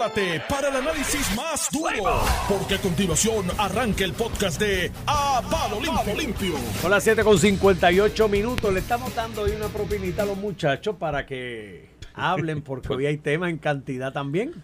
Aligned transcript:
prepárate 0.00 0.42
para 0.48 0.68
el 0.68 0.76
análisis 0.76 1.36
más 1.36 1.68
duro, 1.70 2.22
porque 2.48 2.76
a 2.76 2.78
continuación 2.78 3.46
arranca 3.58 4.04
el 4.04 4.14
podcast 4.14 4.58
de 4.58 4.90
A 5.06 5.42
Palo 5.50 5.78
Limpio. 6.16 6.54
Son 6.80 6.90
las 6.90 7.04
7 7.04 7.22
con 7.22 7.38
58 7.38 8.28
minutos. 8.28 8.72
Le 8.72 8.80
estamos 8.80 9.14
dando 9.14 9.42
hoy 9.42 9.50
una 9.50 9.68
propinita 9.68 10.22
a 10.22 10.26
los 10.26 10.38
muchachos 10.38 10.96
para 10.96 11.26
que 11.26 11.90
hablen, 12.14 12.62
porque 12.62 12.92
hoy 12.94 13.06
hay 13.06 13.18
tema 13.18 13.50
en 13.50 13.58
cantidad 13.58 14.12
también. 14.12 14.54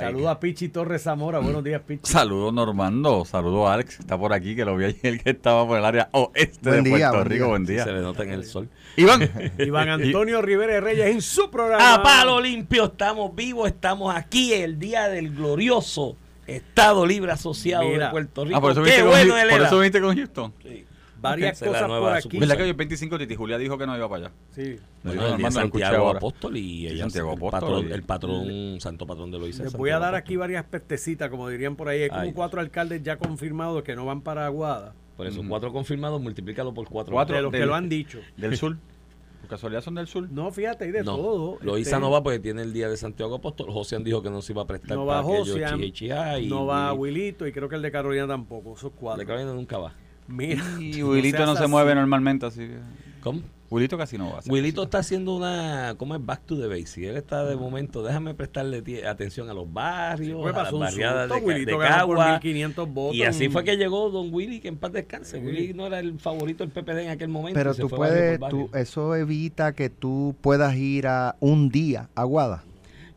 Saludos 0.00 0.28
a 0.28 0.40
Pichi 0.40 0.68
Torres 0.68 1.02
Zamora. 1.02 1.38
Buenos 1.38 1.62
días, 1.64 1.80
Pichi. 1.86 2.10
Saludos 2.10 2.52
Normando, 2.52 3.24
saludos 3.24 3.68
a 3.68 3.74
Alex, 3.74 3.96
que 3.96 4.02
está 4.02 4.18
por 4.18 4.32
aquí, 4.32 4.54
que 4.56 4.64
lo 4.64 4.76
vi 4.76 4.84
ayer 4.86 5.22
que 5.22 5.30
estaba 5.30 5.66
por 5.66 5.78
el 5.78 5.84
área 5.84 6.08
oeste 6.12 6.70
Buen 6.70 6.84
de 6.84 6.90
día, 6.90 7.10
Puerto 7.10 7.16
buen 7.18 7.28
Rico. 7.30 7.44
día. 7.44 7.46
Buen 7.50 7.64
día. 7.66 7.84
Se 7.84 7.92
le 7.92 8.00
nota 8.00 8.22
en 8.22 8.30
el 8.30 8.44
sol. 8.44 8.68
Iván. 8.96 9.30
Iván 9.58 9.88
Antonio 9.88 10.40
Rivera 10.42 10.80
Reyes 10.80 11.06
en 11.06 11.20
su 11.22 11.50
programa. 11.50 11.94
A 11.94 12.02
palo 12.02 12.40
limpio, 12.40 12.84
estamos 12.86 13.34
vivos, 13.34 13.68
estamos 13.68 14.14
aquí, 14.14 14.52
el 14.54 14.78
día 14.78 15.08
del 15.08 15.34
glorioso 15.34 16.16
Estado 16.46 17.04
Libre 17.04 17.32
Asociado 17.32 17.84
Mira. 17.88 18.06
de 18.06 18.10
Puerto 18.12 18.44
Rico. 18.44 18.56
Ah, 18.56 18.60
por 18.60 18.70
eso 18.72 18.82
Qué 18.82 18.90
viniste 18.90 19.02
con, 19.02 19.10
bueno 19.10 19.36
él 19.38 19.48
por 19.48 19.58
era. 19.58 19.66
eso 19.66 19.78
viniste 19.78 20.00
con 20.00 20.16
Houston. 20.16 20.54
Sí. 20.62 20.85
Varias 21.20 21.60
cosas 21.60 21.88
por 21.88 22.12
aquí. 22.12 22.38
¿Verdad 22.38 22.56
que 22.56 22.62
hoy 22.64 22.70
es 22.70 22.76
25 22.76 23.18
Titi 23.18 23.34
Julia 23.34 23.58
dijo 23.58 23.76
que 23.78 23.86
no 23.86 23.96
iba 23.96 24.08
para 24.08 24.26
allá? 24.26 24.34
Sí. 24.50 24.76
Bueno, 25.02 25.26
el 25.28 25.36
día 25.38 25.50
Santiago. 25.50 26.10
Apóstol 26.10 26.56
y 26.56 26.86
ella, 26.86 27.04
Santiago 27.04 27.30
el 27.32 27.36
Apóstol 27.36 27.60
patrón, 27.60 27.88
y- 27.88 27.92
el 27.92 28.02
patrón, 28.02 28.80
santo 28.80 29.06
patrón 29.06 29.30
de 29.30 29.38
Loíza. 29.38 29.62
Les 29.64 29.72
voy 29.74 29.90
a 29.90 29.94
dar 29.98 30.08
Apóstol. 30.14 30.18
aquí 30.18 30.36
varias 30.36 30.64
pestecitas, 30.64 31.30
como 31.30 31.48
dirían 31.48 31.76
por 31.76 31.88
ahí. 31.88 32.02
Hay 32.02 32.08
como 32.10 32.20
Ay. 32.22 32.32
cuatro 32.32 32.60
alcaldes 32.60 33.02
ya 33.02 33.16
confirmados 33.16 33.82
que 33.82 33.96
no 33.96 34.04
van 34.06 34.20
para 34.20 34.46
Aguada. 34.46 34.94
Por 35.16 35.26
eso, 35.26 35.42
cuatro 35.48 35.72
confirmados, 35.72 36.20
multiplícalo 36.20 36.74
por 36.74 36.88
cuatro. 36.88 37.12
Cuatro. 37.14 37.34
De 37.36 37.42
los 37.42 37.50
que 37.52 37.64
lo 37.64 37.74
han 37.74 37.88
dicho. 37.88 38.20
Del 38.36 38.56
sur. 38.56 38.76
Por 39.40 39.48
casualidad 39.50 39.80
son 39.80 39.94
del 39.94 40.06
sur. 40.08 40.28
No, 40.30 40.50
fíjate, 40.50 40.84
hay 40.84 40.90
de 40.90 41.02
No, 41.04 41.16
todo. 41.16 41.58
Loíza 41.62 41.90
Este, 41.90 42.00
no 42.00 42.10
va 42.10 42.22
porque 42.22 42.38
tiene 42.38 42.62
el 42.62 42.72
día 42.72 42.88
de 42.88 42.96
Santiago 42.96 43.36
Apóstol. 43.36 43.70
José 43.70 43.98
dijo 44.00 44.20
que 44.22 44.28
no 44.28 44.42
se 44.42 44.52
iba 44.52 44.62
a 44.62 44.66
prestar 44.66 44.96
No 44.96 45.06
para 45.06 45.20
va 45.20 45.24
Josian, 45.24 45.80
y 45.82 46.46
no 46.48 46.66
va 46.66 46.92
Wilito 46.92 47.46
y 47.46 47.52
creo 47.52 47.68
que 47.68 47.76
el 47.76 47.82
de 47.82 47.90
Carolina 47.90 48.26
tampoco. 48.26 48.74
Esos 48.74 48.92
De 48.92 48.98
cuatro. 48.98 49.26
Carolina 49.26 49.54
nunca 49.54 49.78
va. 49.78 49.94
Mira. 50.28 50.62
Y 50.80 51.02
Wilito 51.02 51.44
no 51.46 51.54
se 51.56 51.62
así. 51.64 51.70
mueve 51.70 51.94
normalmente, 51.94 52.46
así 52.46 52.60
que... 52.60 52.78
¿Cómo? 53.22 53.40
Wilito 53.68 53.98
casi 53.98 54.16
no 54.16 54.30
va. 54.32 54.40
Wilito 54.46 54.84
está 54.84 54.98
haciendo 54.98 55.34
una, 55.34 55.96
¿cómo 55.98 56.14
es? 56.14 56.24
Back 56.24 56.42
to 56.46 56.56
the 56.56 56.68
basics. 56.68 56.98
Él 57.08 57.16
está 57.16 57.44
de 57.44 57.56
momento, 57.56 58.04
déjame 58.04 58.32
prestarle 58.32 58.80
atención 59.08 59.50
a 59.50 59.54
los 59.54 59.72
barrios, 59.72 60.40
Fue 60.40 60.52
a 60.52 60.62
las 60.62 60.72
barriadas 60.72 61.28
de, 61.28 61.34
susto, 61.34 61.40
Ca- 61.48 61.54
Wilito 61.54 61.78
de 61.80 61.88
Cagua. 61.88 62.32
1500 62.34 62.88
votos. 62.88 63.16
Y 63.16 63.24
así 63.24 63.48
fue 63.48 63.64
que 63.64 63.76
llegó 63.76 64.08
Don 64.10 64.32
Willy, 64.32 64.60
que 64.60 64.68
en 64.68 64.76
paz 64.76 64.92
descanse. 64.92 65.38
Willy 65.38 65.74
no 65.74 65.88
era 65.88 65.98
el 65.98 66.20
favorito 66.20 66.64
del 66.64 66.70
PPD 66.72 66.98
en 67.06 67.10
aquel 67.10 67.28
momento. 67.28 67.58
Pero 67.58 67.74
tú 67.74 67.88
puedes, 67.88 68.38
tú, 68.48 68.70
eso 68.72 69.16
evita 69.16 69.72
que 69.72 69.90
tú 69.90 70.36
puedas 70.42 70.76
ir 70.76 71.08
a 71.08 71.34
un 71.40 71.68
día 71.68 72.08
a 72.14 72.20
Aguada. 72.20 72.62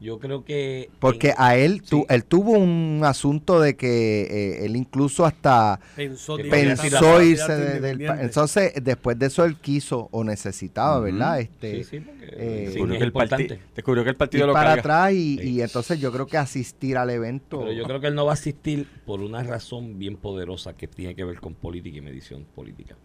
Yo 0.02 0.17
creo 0.17 0.45
que... 0.45 0.89
Porque 1.00 1.30
en- 1.30 1.36
a 1.38 1.55
él, 1.58 1.81
tu- 1.81 2.05
él 2.08 2.23
tuvo 2.23 2.52
un 2.53 3.02
asunto 3.03 3.59
de 3.59 3.75
que 3.75 4.22
eh, 4.61 4.66
él 4.66 4.78
incluso 4.78 5.25
hasta 5.25 5.78
pensó, 5.95 6.38
pensó 6.38 7.22
irse 7.22 7.53
de- 7.53 7.80
del 7.81 8.02
Entonces, 8.02 8.73
después 8.81 9.20
de 9.20 9.25
eso 9.25 9.44
él 9.44 9.58
quiso 9.58 10.08
o 10.11 10.23
necesitaba. 10.23 11.02
¿verdad? 11.02 11.42
Este, 11.42 11.83
Sí, 11.83 11.83
sí, 11.83 12.00
porque 12.00 12.25
eh, 12.31 12.64
Descubrió 12.67 12.94
es 12.94 13.00
que 13.00 13.03
el 13.05 13.11
parti- 13.11 13.42
importante. 13.44 13.59
Descubrió 13.75 14.03
que 14.05 14.09
el 14.11 14.16
partido 14.16 14.47
lo 14.47 14.53
para 14.53 14.70
carga. 14.75 14.80
atrás 14.80 15.14
y, 15.14 15.38
Sí. 15.38 15.50
y 15.52 15.61
entonces 15.61 16.00
yo 16.00 16.11
creo 16.14 16.27
que 16.27 16.38
asistir 16.38 16.95
al 16.97 17.09
evento. 17.09 17.59
Pero 17.59 17.73
yo 17.73 17.83
creo 17.83 18.00
que 18.00 18.08
él 18.08 18.16
no 18.16 18.23
va 18.25 18.31
a 18.31 18.36
asistir 18.36 18.88
por 19.05 19.20
una 19.20 19.44
razón 19.44 20.00
bien 20.00 20.16
poderosa 20.16 20.77
que 20.77 20.88
tiene 20.88 21.14
que 21.14 21.25
ver 21.25 21.42
con 21.42 21.55
política 21.55 21.97
y 21.97 22.02
medición 22.02 22.45
política. 22.55 22.95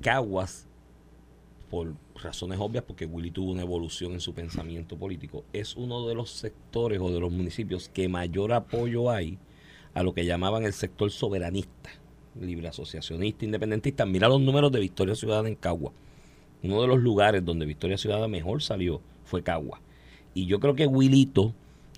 Caguas, 0.00 0.66
por 1.74 1.92
razones 2.22 2.60
obvias, 2.60 2.84
porque 2.86 3.04
Willy 3.04 3.32
tuvo 3.32 3.50
una 3.50 3.62
evolución 3.62 4.12
en 4.12 4.20
su 4.20 4.32
pensamiento 4.32 4.96
político, 4.96 5.44
es 5.52 5.74
uno 5.74 6.06
de 6.06 6.14
los 6.14 6.30
sectores 6.30 7.00
o 7.00 7.10
de 7.10 7.18
los 7.18 7.32
municipios 7.32 7.88
que 7.88 8.08
mayor 8.08 8.52
apoyo 8.52 9.10
hay 9.10 9.38
a 9.92 10.04
lo 10.04 10.14
que 10.14 10.24
llamaban 10.24 10.62
el 10.62 10.72
sector 10.72 11.10
soberanista, 11.10 11.90
libre 12.40 12.68
asociacionista, 12.68 13.44
independentista. 13.44 14.06
Mira 14.06 14.28
los 14.28 14.40
números 14.40 14.70
de 14.70 14.78
Victoria 14.78 15.16
Ciudadana 15.16 15.48
en 15.48 15.56
Cagua. 15.56 15.90
Uno 16.62 16.80
de 16.80 16.86
los 16.86 17.00
lugares 17.00 17.44
donde 17.44 17.66
Victoria 17.66 17.98
Ciudadana 17.98 18.28
mejor 18.28 18.62
salió 18.62 19.00
fue 19.24 19.42
Cagua. 19.42 19.80
Y 20.32 20.46
yo 20.46 20.60
creo 20.60 20.76
que 20.76 20.86
Willito, 20.86 21.54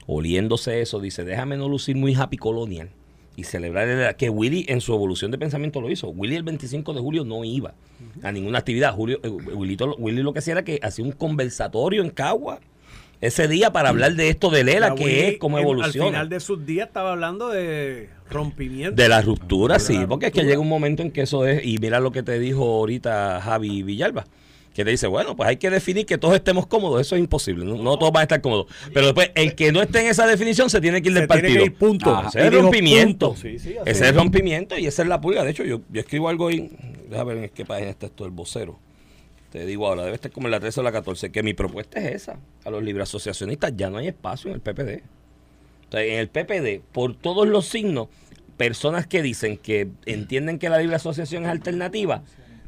oliéndose 0.06 0.80
eso, 0.80 1.00
dice, 1.00 1.22
déjame 1.22 1.58
no 1.58 1.68
lucir 1.68 1.96
muy 1.96 2.14
happy 2.14 2.38
colonial 2.38 2.88
y 3.36 3.44
celebrar 3.44 3.86
el- 3.88 4.16
que 4.16 4.30
Willy 4.30 4.64
en 4.68 4.80
su 4.80 4.94
evolución 4.94 5.30
de 5.30 5.38
pensamiento 5.38 5.80
lo 5.80 5.90
hizo. 5.90 6.08
Willy 6.08 6.36
el 6.36 6.42
25 6.42 6.94
de 6.94 7.00
julio 7.00 7.24
no 7.24 7.44
iba 7.44 7.74
a 8.22 8.32
ninguna 8.32 8.58
actividad. 8.58 8.94
Julio, 8.94 9.20
eh, 9.22 9.28
Willy 9.28 10.22
lo 10.22 10.32
que 10.32 10.38
hacía 10.40 10.52
era 10.52 10.64
que 10.64 10.80
hacía 10.82 11.04
un 11.04 11.12
conversatorio 11.12 12.02
en 12.02 12.10
Cagua 12.10 12.60
ese 13.20 13.48
día 13.48 13.72
para 13.72 13.88
hablar 13.90 14.14
de 14.14 14.28
esto 14.28 14.50
de 14.50 14.62
Lela, 14.64 14.94
que 14.94 15.04
Willy, 15.04 15.20
es 15.20 15.38
cómo 15.38 15.58
en- 15.58 15.64
evoluciona. 15.64 16.06
Al 16.06 16.12
final 16.12 16.28
de 16.28 16.40
sus 16.40 16.66
días 16.66 16.88
estaba 16.88 17.12
hablando 17.12 17.48
de 17.48 18.08
rompimiento. 18.30 18.94
De 19.00 19.08
la 19.08 19.22
ruptura, 19.22 19.78
sí, 19.78 19.94
la 19.98 20.06
porque 20.06 20.26
es 20.26 20.32
que 20.32 20.42
llega 20.44 20.58
un 20.58 20.68
momento 20.68 21.02
en 21.02 21.10
que 21.10 21.22
eso 21.22 21.46
es, 21.46 21.64
y 21.64 21.78
mira 21.78 22.00
lo 22.00 22.12
que 22.12 22.22
te 22.22 22.38
dijo 22.38 22.62
ahorita 22.64 23.40
Javi 23.42 23.82
Villalba, 23.82 24.24
que 24.76 24.84
te 24.84 24.90
dice, 24.90 25.06
bueno, 25.06 25.34
pues 25.34 25.48
hay 25.48 25.56
que 25.56 25.70
definir 25.70 26.04
que 26.04 26.18
todos 26.18 26.34
estemos 26.34 26.66
cómodos, 26.66 27.00
eso 27.00 27.16
es 27.16 27.20
imposible, 27.20 27.64
no, 27.64 27.76
no 27.76 27.98
todos 27.98 28.12
van 28.12 28.20
a 28.20 28.24
estar 28.24 28.42
cómodos, 28.42 28.66
pero 28.92 29.06
después 29.06 29.30
el 29.34 29.54
que 29.54 29.72
no 29.72 29.80
esté 29.80 30.00
en 30.00 30.08
esa 30.08 30.26
definición 30.26 30.68
se 30.68 30.82
tiene 30.82 31.00
que 31.00 31.08
ir 31.08 31.14
Se 31.14 31.20
del 31.20 31.28
tiene 31.28 31.42
partido. 31.42 31.64
que 31.64 31.66
ir, 31.66 31.74
punto. 31.74 32.14
Ajá, 32.14 32.28
ese 32.28 32.38
Y 32.38 32.42
es 32.42 32.46
el 32.48 32.60
rompimiento. 32.62 33.34
Sí, 33.34 33.58
sí, 33.58 33.74
ese 33.86 33.90
es 33.90 34.02
el 34.02 34.14
rompimiento 34.14 34.78
y 34.78 34.86
esa 34.86 35.02
es 35.02 35.08
la 35.08 35.18
pulga, 35.20 35.42
de 35.44 35.50
hecho 35.50 35.64
yo, 35.64 35.80
yo 35.90 36.00
escribo 36.00 36.28
algo 36.28 36.48
ahí, 36.48 36.70
déjame 37.08 37.34
ver 37.34 37.44
en 37.44 37.50
qué 37.50 37.64
página 37.64 37.88
está 37.90 38.06
esto 38.06 38.24
del 38.24 38.32
vocero. 38.32 38.78
Te 39.50 39.64
digo 39.64 39.86
ahora, 39.86 40.02
debe 40.02 40.16
estar 40.16 40.30
como 40.30 40.48
en 40.48 40.50
la 40.50 40.60
13 40.60 40.80
o 40.80 40.82
la 40.82 40.92
14, 40.92 41.32
que 41.32 41.42
mi 41.42 41.54
propuesta 41.54 41.98
es 41.98 42.14
esa. 42.14 42.38
A 42.64 42.70
los 42.70 42.82
libre 42.82 43.02
asociacionistas 43.02 43.72
ya 43.74 43.88
no 43.88 43.96
hay 43.96 44.08
espacio 44.08 44.50
en 44.50 44.56
el 44.56 44.60
PPD. 44.60 45.02
O 45.88 45.92
sea, 45.92 46.02
en 46.02 46.18
el 46.18 46.28
PPD, 46.28 46.82
por 46.92 47.14
todos 47.16 47.48
los 47.48 47.66
signos, 47.66 48.08
personas 48.58 49.06
que 49.06 49.22
dicen 49.22 49.56
que 49.56 49.88
entienden 50.04 50.58
que 50.58 50.68
la 50.68 50.78
libre 50.78 50.96
asociación 50.96 51.44
es 51.44 51.50
alternativa, 51.50 52.22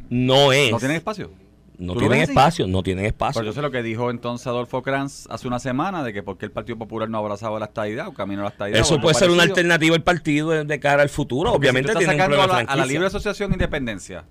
no 0.09 0.53
es. 0.53 0.71
¿No 0.71 0.79
tienen 0.79 0.97
espacio? 0.97 1.31
No 1.79 1.93
¿Tú 1.95 2.01
lo 2.01 2.09
tienen 2.09 2.29
espacio, 2.29 2.67
no 2.67 2.83
tienen 2.83 3.05
espacio. 3.07 3.41
Pues 3.41 3.47
yo 3.47 3.53
sé 3.53 3.63
lo 3.63 3.71
que 3.71 3.85
dijo 3.85 4.11
entonces 4.11 4.47
Adolfo 4.49 4.83
Kranz 4.83 5.27
hace 5.31 5.47
una 5.47 5.61
semana 5.61 6.03
de 6.03 6.13
que 6.13 6.25
por 6.25 6.37
qué 6.37 6.47
el 6.47 6.51
Partido 6.51 6.77
Popular 6.77 7.09
no 7.09 7.19
abrazaba 7.19 7.59
la 7.61 7.67
estadidad 7.67 8.09
o 8.09 8.15
camino 8.15 8.41
a 8.41 8.45
la 8.45 8.51
estadidad. 8.51 8.81
Eso 8.81 9.01
puede 9.01 9.15
ser 9.15 9.31
una 9.31 9.45
alternativa 9.45 9.95
al 9.95 10.03
partido 10.03 10.51
de, 10.51 10.65
de 10.65 10.81
cara 10.81 11.03
al 11.03 11.09
futuro. 11.09 11.53
Porque 11.53 11.67
si 11.67 11.71
Obviamente 11.71 11.93
tú 11.93 11.99
estás 12.01 12.13
sacando 12.17 12.43
a 12.43 12.47
la, 12.49 12.59
a 12.59 12.77
la. 12.77 12.85
Libre 12.85 13.07
Asociación 13.07 13.53
Independencia, 13.53 14.25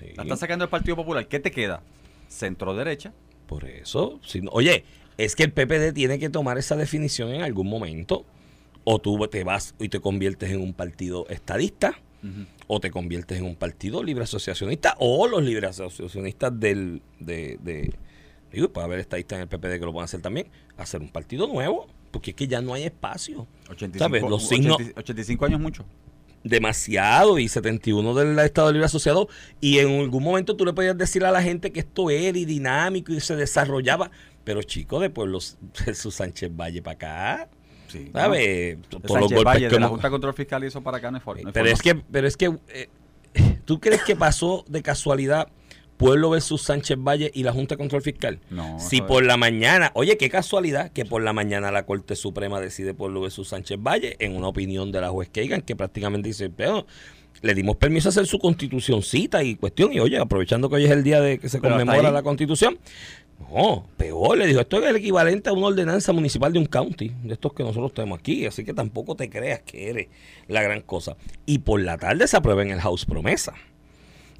Sí. 0.00 0.06
la 0.16 0.22
estás 0.22 0.40
sacando 0.40 0.62
del 0.64 0.70
Partido 0.70 0.96
Popular, 0.96 1.26
¿qué 1.28 1.38
te 1.38 1.50
queda? 1.50 1.82
Centro 2.28 2.74
derecha. 2.74 3.12
Por 3.46 3.64
eso, 3.66 4.18
si 4.24 4.40
no- 4.40 4.50
oye, 4.52 4.84
es 5.18 5.36
que 5.36 5.42
el 5.44 5.52
PPD 5.52 5.92
tiene 5.92 6.18
que 6.18 6.30
tomar 6.30 6.56
esa 6.58 6.76
definición 6.76 7.30
en 7.30 7.42
algún 7.42 7.68
momento. 7.68 8.24
O 8.84 9.00
tú 9.00 9.18
te 9.30 9.42
vas 9.44 9.74
y 9.78 9.88
te 9.90 10.00
conviertes 10.00 10.50
en 10.50 10.60
un 10.62 10.72
partido 10.72 11.26
estadista, 11.28 11.98
o 12.66 12.80
te 12.80 12.90
conviertes 12.90 13.38
en 13.38 13.44
un 13.44 13.56
partido 13.56 14.02
libre 14.02 14.24
asociacionista, 14.24 14.94
o 14.98 15.26
los 15.28 15.42
libres 15.42 15.70
asociacionistas 15.70 16.58
del. 16.58 17.02
De, 17.20 17.58
de- 17.62 17.92
digo, 18.52 18.68
puede 18.72 18.86
haber 18.86 18.98
estadistas 19.00 19.36
en 19.36 19.42
el 19.42 19.48
PPD 19.48 19.78
que 19.78 19.84
lo 19.86 19.92
puedan 19.92 20.04
hacer 20.04 20.20
también, 20.22 20.48
hacer 20.76 21.00
un 21.02 21.08
partido 21.10 21.46
nuevo, 21.46 21.86
porque 22.10 22.30
es 22.30 22.36
que 22.36 22.46
ya 22.48 22.60
no 22.62 22.72
hay 22.74 22.84
espacio. 22.84 23.46
85, 23.70 23.98
¿Sabes? 23.98 24.22
Los 24.22 24.48
signos- 24.48 24.76
80 24.76 25.00
85 25.00 25.44
años 25.44 25.60
mucho. 25.60 25.84
demasiado 26.44 27.38
y 27.38 27.48
71 27.48 28.14
del 28.14 28.38
Estado 28.38 28.70
Libre 28.72 28.86
Asociado 28.86 29.28
y 29.60 29.78
en 29.78 30.00
algún 30.00 30.22
momento 30.22 30.56
tú 30.56 30.64
le 30.64 30.72
podías 30.72 30.96
decir 30.96 31.24
a 31.24 31.30
la 31.32 31.42
gente 31.42 31.72
que 31.72 31.80
esto 31.80 32.08
era 32.08 32.38
y 32.38 32.44
dinámico 32.44 33.12
y 33.12 33.20
se 33.20 33.34
desarrollaba, 33.36 34.10
pero 34.44 34.62
chico, 34.62 35.00
de 35.00 35.10
Pueblos 35.10 35.58
Jesús 35.74 36.14
Sánchez 36.14 36.50
Valle 36.54 36.82
para 36.82 36.94
acá, 36.94 37.50
Sí. 37.96 38.10
¿sabes? 38.12 38.78
¿no? 38.78 39.00
Todos 39.00 39.20
los 39.20 39.32
golpes 39.32 39.58
que 39.58 39.68
de 39.68 39.80
la 39.80 39.88
Junta 39.88 40.10
Control 40.10 40.34
Fiscal 40.34 40.64
y 40.64 40.66
eso 40.68 40.80
para 40.82 40.98
acá 40.98 41.10
no 41.10 41.18
es 41.18 41.22
for- 41.24 41.40
no 41.40 41.48
hay 41.48 41.52
pero 41.52 41.66
es 41.68 41.82
forma. 41.82 42.00
que 42.00 42.06
pero 42.10 42.26
es 42.28 42.36
que 42.36 42.56
eh, 42.68 42.88
¿tú 43.64 43.80
crees 43.80 44.02
que 44.02 44.16
pasó 44.16 44.64
de 44.68 44.82
casualidad 44.82 45.48
Pueblo 45.96 46.28
versus 46.28 46.60
Sánchez 46.62 46.98
Valle 47.00 47.30
y 47.32 47.42
la 47.42 47.52
Junta 47.52 47.74
de 47.74 47.78
Control 47.78 48.02
Fiscal? 48.02 48.38
No, 48.50 48.78
si 48.78 49.00
por 49.00 49.24
la 49.24 49.38
mañana, 49.38 49.92
oye, 49.94 50.18
qué 50.18 50.28
casualidad 50.28 50.92
que 50.92 51.06
por 51.06 51.22
la 51.22 51.32
mañana 51.32 51.70
la 51.70 51.86
Corte 51.86 52.16
Suprema 52.16 52.60
decide 52.60 52.92
Pueblo 52.92 53.22
versus 53.22 53.48
Sánchez 53.48 53.78
Valle 53.80 54.16
en 54.18 54.36
una 54.36 54.48
opinión 54.48 54.92
de 54.92 55.00
la 55.00 55.08
juez 55.08 55.30
Kagan 55.32 55.62
que 55.62 55.74
prácticamente 55.74 56.28
dice, 56.28 56.50
pero 56.50 56.86
le 57.42 57.54
dimos 57.54 57.76
permiso 57.76 58.08
a 58.08 58.10
hacer 58.10 58.26
su 58.26 58.38
constitucioncita 58.38 59.42
y 59.42 59.56
cuestión 59.56 59.92
y 59.92 60.00
oye, 60.00 60.18
aprovechando 60.18 60.68
que 60.68 60.76
hoy 60.76 60.84
es 60.84 60.90
el 60.90 61.02
día 61.02 61.20
de 61.20 61.38
que 61.38 61.48
se 61.48 61.60
Pero 61.60 61.74
conmemora 61.76 62.10
la 62.10 62.22
constitución, 62.22 62.78
no, 63.38 63.86
peor, 63.96 64.38
le 64.38 64.46
dijo, 64.46 64.60
esto 64.60 64.82
es 64.82 64.90
el 64.90 64.96
equivalente 64.96 65.50
a 65.50 65.52
una 65.52 65.68
ordenanza 65.68 66.12
municipal 66.12 66.52
de 66.52 66.58
un 66.58 66.66
county, 66.66 67.12
de 67.22 67.34
estos 67.34 67.52
que 67.52 67.62
nosotros 67.62 67.94
tenemos 67.94 68.18
aquí, 68.18 68.46
así 68.46 68.64
que 68.64 68.74
tampoco 68.74 69.14
te 69.14 69.28
creas 69.28 69.60
que 69.60 69.90
eres 69.90 70.08
la 70.48 70.62
gran 70.62 70.80
cosa. 70.80 71.16
Y 71.44 71.58
por 71.58 71.80
la 71.80 71.98
tarde 71.98 72.26
se 72.26 72.36
aprueba 72.36 72.62
en 72.62 72.70
el 72.70 72.80
House 72.80 73.04
Promesa, 73.04 73.54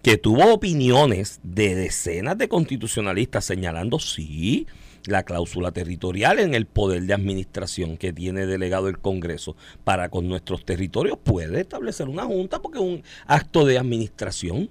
que 0.03 0.17
tuvo 0.17 0.53
opiniones 0.53 1.41
de 1.43 1.75
decenas 1.75 2.39
de 2.39 2.49
constitucionalistas 2.49 3.45
señalando, 3.45 3.99
sí, 3.99 4.67
la 5.07 5.23
cláusula 5.23 5.73
territorial 5.73 6.39
en 6.39 6.55
el 6.55 6.67
poder 6.67 7.03
de 7.03 7.15
administración 7.15 7.97
que 7.97 8.13
tiene 8.13 8.47
delegado 8.47 8.89
el 8.89 8.99
Congreso 8.99 9.57
para 9.85 10.09
con 10.09 10.29
nuestros 10.29 10.65
territorios 10.65 11.19
puede 11.23 11.61
establecer 11.61 12.09
una 12.09 12.25
junta 12.25 12.61
porque 12.61 12.79
es 12.79 12.85
un 12.85 13.03
acto 13.27 13.65
de 13.65 13.79
administración 13.79 14.69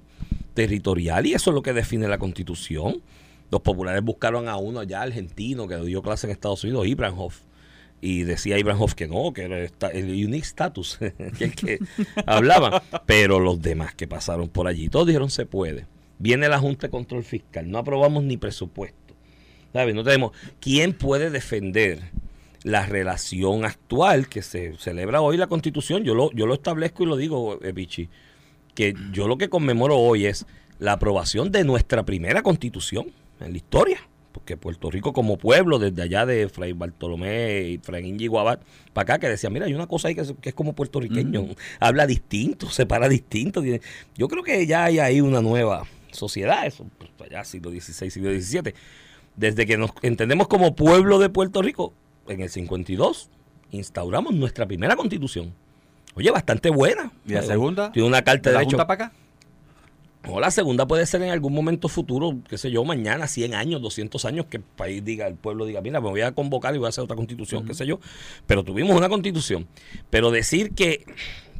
territorial 0.53 1.25
y 1.25 1.33
eso 1.33 1.51
es 1.51 1.55
lo 1.55 1.61
que 1.61 1.73
define 1.73 2.07
la 2.07 2.17
constitución. 2.17 3.01
Los 3.51 3.61
populares 3.61 4.01
buscaron 4.03 4.47
a 4.47 4.57
uno 4.57 4.79
allá 4.79 5.01
argentino 5.01 5.67
que 5.67 5.77
dio 5.77 6.01
clase 6.01 6.27
en 6.27 6.31
Estados 6.31 6.63
Unidos, 6.63 6.87
Ibranhoff, 6.87 7.41
y 8.01 8.23
decía 8.23 8.59
Ibrahim 8.59 8.81
Hoff 8.81 8.93
que 8.93 9.07
no, 9.07 9.33
que 9.33 9.43
era 9.43 9.57
el 9.93 10.25
unique 10.25 10.45
status, 10.45 10.99
que 11.37 11.51
que 11.51 11.79
hablaba, 12.25 12.83
pero 13.05 13.39
los 13.39 13.61
demás 13.61 13.95
que 13.95 14.07
pasaron 14.07 14.49
por 14.49 14.67
allí, 14.67 14.89
todos 14.89 15.07
dijeron 15.07 15.29
se 15.29 15.45
puede. 15.45 15.87
Viene 16.17 16.47
la 16.47 16.59
Junta 16.59 16.87
de 16.87 16.91
Control 16.91 17.23
Fiscal, 17.23 17.69
no 17.69 17.77
aprobamos 17.77 18.23
ni 18.23 18.37
presupuesto. 18.37 19.15
¿Sabes? 19.73 19.93
No 19.93 20.03
tenemos. 20.03 20.31
¿Quién 20.61 20.93
puede 20.93 21.29
defender 21.29 21.99
la 22.63 22.85
relación 22.85 23.65
actual 23.65 24.29
que 24.29 24.41
se 24.41 24.77
celebra 24.77 25.21
hoy 25.21 25.35
la 25.35 25.47
Constitución? 25.47 26.03
Yo 26.03 26.15
lo, 26.15 26.31
yo 26.31 26.45
lo 26.45 26.53
establezco 26.53 27.03
y 27.03 27.07
lo 27.07 27.17
digo, 27.17 27.59
eh, 27.61 27.73
Vichy, 27.73 28.07
que 28.73 28.93
yo 29.11 29.27
lo 29.27 29.37
que 29.37 29.49
conmemoro 29.49 29.97
hoy 29.97 30.27
es 30.27 30.45
la 30.79 30.93
aprobación 30.93 31.51
de 31.51 31.63
nuestra 31.65 32.05
primera 32.05 32.41
Constitución 32.41 33.07
en 33.39 33.51
la 33.51 33.57
historia. 33.57 33.99
Porque 34.31 34.57
Puerto 34.57 34.91
Rico 34.91 35.13
como 35.13 35.37
pueblo, 35.37 35.79
desde 35.79 36.01
allá 36.01 36.25
de 36.25 36.49
Fray 36.49 36.73
Bartolomé 36.73 37.61
y 37.69 37.77
Fray 37.77 38.05
Íñigo 38.05 38.37
Abad, 38.37 38.59
para 38.91 39.03
acá, 39.15 39.19
que 39.19 39.29
decía, 39.29 39.49
mira, 39.49 39.65
hay 39.65 39.73
una 39.73 39.87
cosa 39.87 40.09
ahí 40.09 40.15
que 40.15 40.21
es, 40.21 40.33
que 40.41 40.49
es 40.49 40.55
como 40.55 40.73
puertorriqueño, 40.73 41.47
habla 41.79 42.05
distinto, 42.05 42.69
se 42.69 42.85
para 42.85 43.07
distinto. 43.07 43.61
tiene- 43.61 43.79
Yo 44.17 44.27
creo 44.27 44.43
que 44.43 44.67
ya 44.67 44.83
hay 44.83 44.99
ahí 44.99 45.21
una 45.21 45.41
nueva 45.41 45.83
sociedad, 46.11 46.65
eso, 46.65 46.85
pues, 46.97 47.11
allá 47.29 47.45
siglo 47.45 47.71
XVI, 47.71 48.09
siglo 48.11 48.29
XVII. 48.31 48.73
Desde 49.37 49.65
que 49.65 49.77
nos 49.77 49.91
entendemos 50.01 50.47
como 50.49 50.75
pueblo 50.75 51.17
de 51.19 51.29
Puerto 51.29 51.61
Rico, 51.61 51.93
en 52.27 52.41
el 52.41 52.49
52, 52.49 53.29
instauramos 53.71 54.33
nuestra 54.33 54.65
primera 54.65 54.97
constitución. 54.97 55.53
Oye, 56.13 56.29
bastante 56.31 56.69
buena. 56.69 57.11
¿Y 57.25 57.33
la 57.33 57.41
segunda? 57.41 57.91
Tiene 57.93 58.07
una 58.07 58.21
carta 58.23 58.49
¿De 58.49 58.57
derecho. 58.57 58.77
Para 58.77 58.93
acá? 58.93 59.13
O 60.27 60.39
la 60.39 60.51
segunda 60.51 60.87
puede 60.87 61.05
ser 61.05 61.21
en 61.21 61.29
algún 61.29 61.53
momento 61.53 61.87
futuro, 61.87 62.37
qué 62.49 62.57
sé 62.57 62.71
yo, 62.71 62.83
mañana, 62.83 63.27
100 63.27 63.53
años, 63.53 63.81
200 63.81 64.25
años, 64.25 64.45
que 64.47 64.57
el 64.57 64.63
país 64.63 65.03
diga, 65.03 65.27
el 65.27 65.35
pueblo 65.35 65.65
diga, 65.65 65.81
mira, 65.81 66.01
me 66.01 66.09
voy 66.09 66.21
a 66.21 66.31
convocar 66.33 66.73
y 66.75 66.77
voy 66.77 66.87
a 66.87 66.89
hacer 66.89 67.03
otra 67.03 67.15
constitución, 67.15 67.65
qué 67.65 67.73
sé 67.73 67.85
yo. 67.85 67.99
Pero 68.47 68.63
tuvimos 68.63 68.95
una 68.95 69.09
constitución. 69.09 69.67
Pero 70.09 70.31
decir 70.31 70.71
que, 70.73 71.05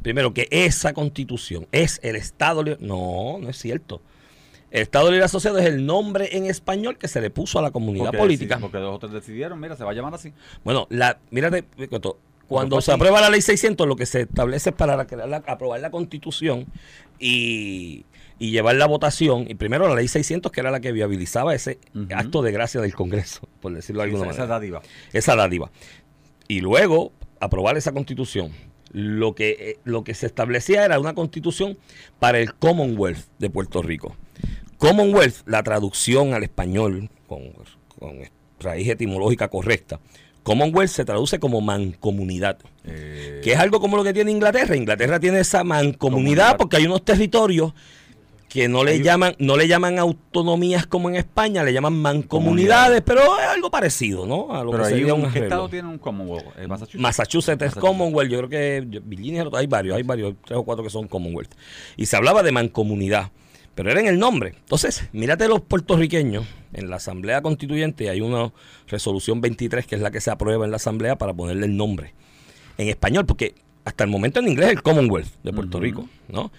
primero, 0.02 0.34
que 0.34 0.48
esa 0.50 0.92
constitución 0.94 1.66
es 1.72 2.00
el 2.02 2.16
Estado 2.16 2.62
Libre, 2.62 2.78
no, 2.84 3.38
no 3.40 3.48
es 3.48 3.56
cierto. 3.58 4.00
El 4.70 4.82
Estado 4.82 5.10
Libre 5.10 5.24
Asociado 5.24 5.58
es 5.58 5.64
el 5.66 5.86
nombre 5.86 6.36
en 6.36 6.46
español 6.46 6.98
que 6.98 7.06
se 7.08 7.20
le 7.20 7.30
puso 7.30 7.58
a 7.58 7.62
la 7.62 7.70
comunidad 7.70 8.06
Porque 8.06 8.18
política. 8.18 8.58
Porque 8.58 8.78
dos 8.78 8.96
o 8.96 8.98
tres 8.98 9.12
decidieron, 9.12 9.60
mira, 9.60 9.76
se 9.76 9.84
va 9.84 9.92
a 9.92 9.94
llamar 9.94 10.14
así. 10.14 10.32
Bueno, 10.64 10.86
la, 10.90 11.18
mírate, 11.30 11.64
cuando 12.48 12.80
se 12.80 12.90
así. 12.90 12.96
aprueba 12.96 13.20
la 13.20 13.30
ley 13.30 13.40
600, 13.42 13.86
lo 13.86 13.96
que 13.96 14.06
se 14.06 14.22
establece 14.22 14.70
es 14.70 14.76
para 14.76 15.06
crear 15.06 15.28
la- 15.28 15.42
aprobar 15.46 15.80
la 15.80 15.90
constitución 15.90 16.66
y, 17.18 18.04
y 18.38 18.50
llevar 18.50 18.76
la 18.76 18.86
votación. 18.86 19.46
Y 19.48 19.54
primero 19.54 19.88
la 19.88 19.94
ley 19.94 20.08
600, 20.08 20.52
que 20.52 20.60
era 20.60 20.70
la 20.70 20.80
que 20.80 20.92
viabilizaba 20.92 21.54
ese 21.54 21.78
acto 22.14 22.42
de 22.42 22.52
gracia 22.52 22.80
del 22.80 22.94
Congreso, 22.94 23.48
por 23.60 23.72
decirlo 23.74 24.02
de 24.02 24.08
alguna 24.08 24.24
esa, 24.24 24.30
esa 24.32 24.40
manera. 24.42 24.54
dádiva. 24.54 24.82
Esa 25.12 25.36
dádiva. 25.36 25.70
Y 26.48 26.60
luego 26.60 27.12
aprobar 27.40 27.76
esa 27.76 27.92
constitución. 27.92 28.52
Lo 28.92 29.34
que, 29.34 29.56
eh, 29.58 29.78
lo 29.84 30.04
que 30.04 30.14
se 30.14 30.26
establecía 30.26 30.84
era 30.84 30.98
una 31.00 31.14
constitución 31.14 31.76
para 32.18 32.38
el 32.38 32.54
Commonwealth 32.54 33.26
de 33.38 33.50
Puerto 33.50 33.82
Rico. 33.82 34.16
Commonwealth, 34.78 35.46
la 35.46 35.62
traducción 35.62 36.34
al 36.34 36.42
español 36.44 37.10
con, 37.26 37.42
con 37.98 38.18
raíz 38.60 38.88
etimológica 38.88 39.48
correcta. 39.48 40.00
Commonwealth 40.42 40.90
se 40.90 41.04
traduce 41.04 41.38
como 41.40 41.60
mancomunidad, 41.60 42.58
Eh, 42.84 43.40
que 43.42 43.52
es 43.52 43.58
algo 43.58 43.80
como 43.80 43.96
lo 43.96 44.04
que 44.04 44.12
tiene 44.12 44.30
Inglaterra. 44.30 44.76
Inglaterra 44.76 45.18
tiene 45.18 45.40
esa 45.40 45.64
mancomunidad 45.64 45.98
Comunidad. 45.98 46.56
porque 46.56 46.76
hay 46.76 46.86
unos 46.86 47.04
territorios 47.04 47.72
que 48.48 48.68
no 48.68 48.84
le 48.84 49.02
llaman 49.02 49.34
no 49.38 49.56
le 49.56 49.68
llaman 49.68 49.98
autonomías 49.98 50.86
como 50.86 51.08
en 51.08 51.16
España, 51.16 51.64
le 51.64 51.72
llaman 51.72 51.94
mancomunidades, 51.94 53.02
pero 53.02 53.20
es 53.38 53.46
algo 53.46 53.70
parecido, 53.70 54.26
¿no? 54.26 54.54
A 54.54 54.62
lo 54.62 54.70
pero 54.70 54.84
que 54.84 54.88
hay 54.88 54.94
sería 55.00 55.14
un, 55.14 55.32
¿qué 55.32 55.40
estado 55.40 55.68
tiene 55.68 55.88
un 55.88 55.98
Commonwealth? 55.98 56.46
Eh, 56.58 56.66
Massachusetts. 56.66 57.00
Massachusetts 57.00 57.62
es. 57.62 57.74
Commonwealth, 57.74 58.30
yo 58.30 58.38
creo 58.38 58.48
que 58.48 59.00
Virginia, 59.04 59.44
hay 59.52 59.66
varios, 59.66 59.96
hay 59.96 60.02
varios, 60.02 60.34
tres 60.44 60.58
o 60.58 60.64
cuatro 60.64 60.84
que 60.84 60.90
son 60.90 61.08
Commonwealth. 61.08 61.52
Y 61.96 62.06
se 62.06 62.16
hablaba 62.16 62.42
de 62.42 62.52
mancomunidad, 62.52 63.30
pero 63.74 63.90
era 63.90 64.00
en 64.00 64.06
el 64.06 64.18
nombre. 64.18 64.54
Entonces, 64.56 65.08
mírate 65.12 65.48
los 65.48 65.60
puertorriqueños, 65.60 66.46
en 66.72 66.88
la 66.88 66.96
Asamblea 66.96 67.42
Constituyente 67.42 68.10
hay 68.10 68.20
una 68.20 68.52
resolución 68.86 69.40
23 69.40 69.86
que 69.86 69.96
es 69.96 70.00
la 70.00 70.10
que 70.10 70.20
se 70.20 70.30
aprueba 70.30 70.64
en 70.64 70.70
la 70.70 70.76
Asamblea 70.76 71.16
para 71.16 71.34
ponerle 71.34 71.66
el 71.66 71.76
nombre 71.76 72.14
en 72.78 72.88
español, 72.88 73.26
porque 73.26 73.54
hasta 73.84 74.04
el 74.04 74.10
momento 74.10 74.40
en 74.40 74.48
inglés 74.48 74.68
es 74.68 74.76
el 74.76 74.82
Commonwealth 74.82 75.28
de 75.42 75.52
Puerto. 75.52 75.80
Rico, 75.80 76.08
¿no? 76.28 76.52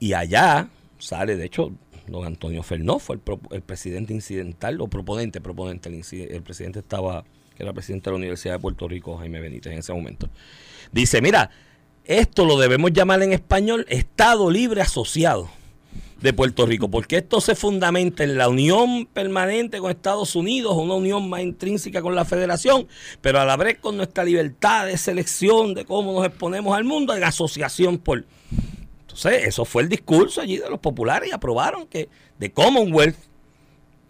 Y 0.00 0.12
allá 0.12 0.68
sale, 1.04 1.36
de 1.36 1.44
hecho, 1.44 1.72
don 2.06 2.24
Antonio 2.24 2.62
Fernó 2.62 2.98
fue 2.98 3.18
el, 3.50 3.62
presidente 3.62 4.12
incidental 4.12 4.80
o 4.80 4.88
proponente, 4.88 5.40
proponente, 5.40 5.88
el, 5.88 6.02
el 6.30 6.42
presidente 6.42 6.80
estaba, 6.80 7.24
que 7.56 7.62
era 7.62 7.72
presidente 7.72 8.10
de 8.10 8.12
la 8.12 8.18
Universidad 8.18 8.54
de 8.54 8.60
Puerto 8.60 8.88
Rico, 8.88 9.16
Jaime 9.16 9.40
Benítez, 9.40 9.72
en 9.72 9.78
ese 9.78 9.92
momento. 9.92 10.28
Dice, 10.92 11.20
mira, 11.20 11.50
esto 12.04 12.44
lo 12.44 12.58
debemos 12.58 12.92
llamar 12.92 13.22
en 13.22 13.32
español 13.32 13.86
Estado 13.88 14.50
Libre 14.50 14.82
Asociado 14.82 15.48
de 16.20 16.32
Puerto 16.32 16.64
Rico, 16.64 16.90
porque 16.90 17.18
esto 17.18 17.40
se 17.40 17.54
fundamenta 17.54 18.24
en 18.24 18.38
la 18.38 18.48
unión 18.48 19.06
permanente 19.06 19.78
con 19.78 19.90
Estados 19.90 20.34
Unidos, 20.36 20.74
una 20.74 20.94
unión 20.94 21.28
más 21.28 21.42
intrínseca 21.42 22.00
con 22.00 22.14
la 22.14 22.24
federación, 22.24 22.88
pero 23.20 23.40
a 23.40 23.44
la 23.44 23.58
vez 23.58 23.78
con 23.78 23.96
nuestra 23.96 24.24
libertad 24.24 24.86
de 24.86 24.96
selección, 24.96 25.74
de 25.74 25.84
cómo 25.84 26.14
nos 26.14 26.26
exponemos 26.26 26.74
al 26.74 26.84
mundo, 26.84 27.14
en 27.14 27.24
asociación 27.24 27.98
por... 27.98 28.24
Entonces, 29.14 29.46
eso 29.46 29.64
fue 29.64 29.82
el 29.82 29.88
discurso 29.88 30.40
allí 30.40 30.58
de 30.58 30.68
los 30.68 30.80
populares 30.80 31.28
y 31.28 31.32
aprobaron 31.32 31.86
que 31.86 32.08
de 32.38 32.52
Commonwealth, 32.52 33.16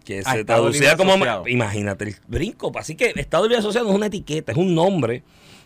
que 0.02 0.22
se 0.22 0.40
Estado 0.40 0.44
traducía 0.44 0.96
como... 0.96 1.12
Asociado. 1.12 1.46
Imagínate 1.46 2.04
el 2.04 2.16
brinco. 2.26 2.72
Así 2.74 2.94
que 2.94 3.12
Estado 3.14 3.44
Libre 3.44 3.58
Asociado 3.58 3.86
no 3.86 3.92
es 3.92 3.96
una 3.96 4.06
etiqueta, 4.06 4.52
es 4.52 4.58
un 4.58 4.74
nombre 4.74 5.22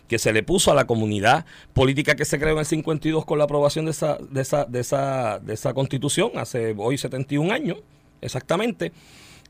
que 0.09 0.19
se 0.19 0.33
le 0.33 0.43
puso 0.43 0.71
a 0.71 0.75
la 0.75 0.87
comunidad 0.87 1.45
política 1.73 2.15
que 2.15 2.25
se 2.25 2.37
creó 2.37 2.53
en 2.53 2.59
el 2.59 2.65
52 2.65 3.23
con 3.23 3.37
la 3.37 3.45
aprobación 3.45 3.85
de 3.85 3.91
esa, 3.91 4.17
de 4.17 4.41
esa, 4.41 4.65
de 4.65 4.79
esa, 4.81 5.39
de 5.39 5.53
esa 5.53 5.73
constitución 5.73 6.31
hace 6.35 6.75
hoy 6.77 6.97
71 6.97 7.53
años, 7.53 7.77
exactamente. 8.19 8.91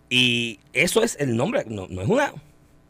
Y 0.09 0.59
eso 0.74 1.01
es 1.01 1.18
el 1.19 1.35
nombre, 1.35 1.63
no, 1.68 1.88
no 1.88 2.01
es 2.01 2.09
una 2.09 2.33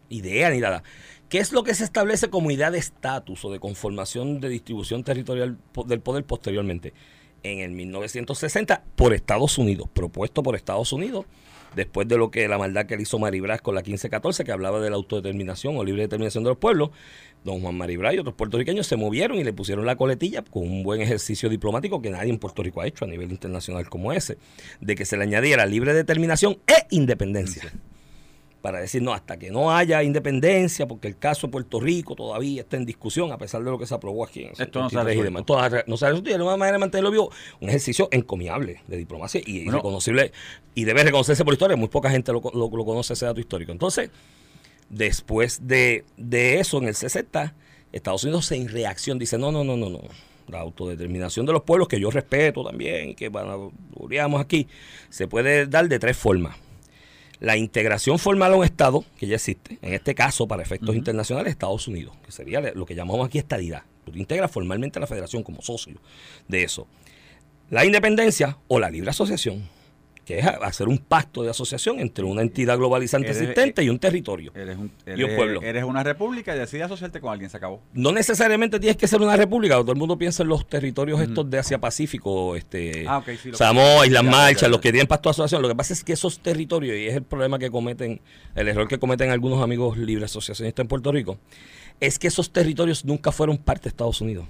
idea 0.10 0.50
ni 0.50 0.60
nada. 0.60 0.84
¿Qué 1.30 1.38
es 1.38 1.52
lo 1.52 1.64
que 1.64 1.76
se 1.76 1.84
establece 1.84 2.32
como 2.32 2.50
idea 2.50 2.72
de 2.72 2.80
estatus 2.80 3.46
o 3.46 3.52
de 3.52 3.60
conformación 3.60 4.40
de 4.40 4.50
distribución 4.50 5.04
territorial 5.04 5.60
del 5.86 6.02
poder 6.02 6.24
posteriormente? 6.24 6.92
En 7.44 7.60
el 7.60 7.70
1960 7.70 8.84
por 8.96 9.14
Estados 9.14 9.60
Unidos, 9.60 9.88
propuesto 9.94 10.42
por 10.42 10.56
Estados 10.56 10.92
Unidos, 10.92 11.28
después 11.76 12.08
de 12.08 12.18
lo 12.18 12.32
que 12.32 12.48
la 12.48 12.58
maldad 12.58 12.88
que 12.88 12.96
le 12.96 13.04
hizo 13.04 13.20
Maribras 13.20 13.62
con 13.62 13.76
la 13.76 13.82
1514, 13.82 14.44
que 14.44 14.52
hablaba 14.52 14.80
de 14.80 14.90
la 14.90 14.96
autodeterminación 14.96 15.78
o 15.78 15.84
libre 15.84 16.02
determinación 16.02 16.44
de 16.44 16.50
los 16.50 16.58
pueblos, 16.58 16.90
don 17.44 17.62
Juan 17.62 17.78
Maribras 17.78 18.16
y 18.16 18.18
otros 18.18 18.34
puertorriqueños 18.34 18.88
se 18.88 18.96
movieron 18.96 19.38
y 19.38 19.44
le 19.44 19.54
pusieron 19.54 19.86
la 19.86 19.98
coletilla 19.98 20.42
con 20.42 20.64
un 20.64 20.82
buen 20.82 21.00
ejercicio 21.00 21.48
diplomático 21.48 22.02
que 22.02 22.10
nadie 22.10 22.32
en 22.32 22.40
Puerto 22.40 22.64
Rico 22.64 22.82
ha 22.82 22.88
hecho 22.88 23.06
a 23.06 23.08
nivel 23.08 23.30
internacional 23.30 23.88
como 23.88 24.14
ese, 24.14 24.40
de 24.82 24.96
que 24.96 25.06
se 25.06 25.16
le 25.16 25.26
añadiera 25.26 25.68
libre 25.68 25.94
determinación 25.94 26.58
e 26.66 26.88
independencia 26.90 27.72
para 28.62 28.80
decir, 28.82 29.02
no, 29.02 29.14
hasta 29.14 29.38
que 29.40 29.52
no 29.52 29.72
haya 29.74 30.04
independencia, 30.04 30.86
porque 30.88 31.08
el 31.08 31.18
caso 31.18 31.48
de 31.48 31.52
Puerto 31.52 31.80
Rico 31.80 32.14
todavía 32.16 32.62
está 32.62 32.76
en 32.76 32.86
discusión, 32.86 33.32
a 33.32 33.38
pesar 33.38 33.64
de 33.64 33.72
lo 33.72 33.80
que 33.80 33.86
se 33.86 33.94
aprobó 33.96 34.26
aquí 34.26 34.44
en 34.44 34.52
Esto 34.52 34.82
no 34.82 34.90
se 34.90 34.98
ha 34.98 35.02
73 35.04 35.16
y 35.16 35.22
resuelto. 35.22 35.40
Esto 35.40 35.84
no 35.88 35.98
se 35.98 36.06
ha- 36.06 36.10
resuelto 36.10 36.30
y 36.30 36.32
de 36.34 36.36
alguna 36.36 36.58
manera 36.58 36.74
de 36.76 36.80
mantenerlo 36.80 37.12
vivo, 37.12 37.32
un 37.62 37.70
ejercicio 37.70 38.10
encomiable 38.12 38.82
de 38.88 38.98
diplomacia 38.98 39.42
y 39.46 39.64
Bueno. 39.64 39.78
reconocible, 39.78 40.32
y 40.76 40.84
debe 40.84 41.04
reconocerse 41.06 41.46
por 41.46 41.54
historia, 41.54 41.78
muy 41.78 41.88
poca 41.88 42.10
gente 42.10 42.34
lo, 42.34 42.42
lo- 42.54 42.70
lo 42.70 42.86
conoce 42.86 43.14
ese 43.14 43.26
dato 43.26 43.40
histórico. 43.40 43.72
Entonces, 43.72 44.10
después 44.90 45.66
de, 45.68 46.04
de 46.18 46.60
eso, 46.60 46.78
en 46.80 46.86
el 46.90 46.96
60, 46.96 47.54
Estados 47.92 48.24
Unidos 48.24 48.52
en 48.52 48.68
reacción 48.68 49.20
dice, 49.20 49.38
no, 49.38 49.52
no, 49.52 49.64
no, 49.64 49.78
no, 49.78 49.90
no. 49.90 50.02
La 50.48 50.60
autodeterminación 50.62 51.46
de 51.46 51.54
los 51.54 51.62
pueblos, 51.62 51.88
que 51.88 52.00
yo 52.00 52.10
respeto 52.10 52.64
también, 52.64 53.10
y 53.12 53.16
que 53.16 53.30
bueno, 53.30 53.72
aquí, 54.40 54.68
se 55.10 55.28
puede 55.28 55.68
dar 55.68 55.88
de 55.88 56.00
tres 56.00 56.18
formas 56.18 56.56
la 57.40 57.56
integración 57.58 58.20
formal 58.20 58.54
a 58.54 58.56
un 58.58 58.66
Estado, 58.66 59.04
que 59.18 59.28
ya 59.28 59.36
existe, 59.36 59.80
en 59.82 59.94
este 59.94 60.14
caso, 60.14 60.48
para 60.48 60.62
efectos 60.62 60.96
internacionales, 60.96 61.52
Estados 61.52 61.88
Unidos, 61.88 62.16
que 62.26 62.32
sería 62.32 62.60
lo 62.60 62.86
que 62.86 62.96
llamamos 62.96 63.26
aquí 63.26 63.38
estadidad. 63.38 63.84
Tú 64.06 64.12
te 64.12 64.20
integras 64.20 64.52
formalmente 64.52 65.00
a 65.00 65.02
la 65.02 65.08
federación 65.08 65.44
como 65.44 65.62
socio 65.62 66.00
de 66.48 66.64
eso. 66.64 66.88
La 67.70 67.86
independencia 67.86 68.58
o 68.68 68.80
la 68.80 68.90
libre 68.90 69.12
asociación, 69.12 69.70
que 70.30 70.38
es 70.38 70.46
hacer 70.46 70.88
un 70.88 71.00
pacto 71.00 71.42
de 71.42 71.50
asociación 71.50 72.00
entre 72.00 72.24
una 72.24 72.44
entidad 72.44 72.78
globalizante 72.78 73.30
Eres- 73.30 73.42
existente 73.42 73.84
y 73.84 73.90
un 73.90 73.98
territorio. 73.98 74.52
Eres 74.54 74.78
un, 74.78 74.92
Y 75.18 75.24
un 75.24 75.36
pueblo. 75.36 75.60
eres 75.64 75.84
una 75.84 76.04
república 76.04 76.56
y 76.56 76.60
decides 76.60 76.86
asociarte 76.86 77.20
con 77.20 77.32
alguien, 77.32 77.50
se 77.50 77.58
acabó. 77.58 77.82
No 77.94 78.12
necesariamente 78.12 78.80
tienes 78.80 78.96
que 78.96 79.08
ser 79.08 79.24
una 79.24 79.36
república, 79.36 79.74
todo 79.78 79.92
el 79.92 79.98
mundo 79.98 80.20
piensa 80.20 80.44
en 80.44 80.50
los 80.50 80.68
territorios 80.70 81.20
estos 81.20 81.50
de 81.50 81.58
Asia 81.58 81.80
Pacífico, 81.80 82.56
este, 82.56 83.06
Ah, 83.08 83.18
ok, 83.18 83.30
sí, 83.42 83.50
Samoa, 83.54 84.06
Islas 84.06 84.24
Marchas, 84.24 84.70
los 84.70 84.80
que 84.82 84.92
tienen 84.92 85.08
pacto 85.08 85.30
de 85.30 85.32
asociación. 85.32 85.64
Lo 85.64 85.68
que 85.68 85.76
pasa 85.76 85.94
es 85.94 86.04
que 86.04 86.14
esos 86.14 86.38
territorios, 86.42 86.96
y 86.96 87.08
es 87.08 87.16
el 87.16 87.24
problema 87.24 87.58
que 87.58 87.72
cometen, 87.72 88.22
el 88.54 88.68
error 88.68 88.88
que 88.88 89.00
cometen 89.00 89.32
algunos 89.32 89.64
amigos 89.64 89.98
libres 89.98 90.26
asociacionistas 90.30 90.84
en 90.84 90.88
Puerto 90.90 91.12
Rico, 91.12 91.40
es 92.00 92.20
que 92.20 92.28
esos 92.28 92.52
territorios 92.54 93.04
nunca 93.04 93.32
fueron 93.32 93.58
parte 93.58 93.86
de 93.86 93.90
Estados 93.90 94.22
Unidos, 94.22 94.46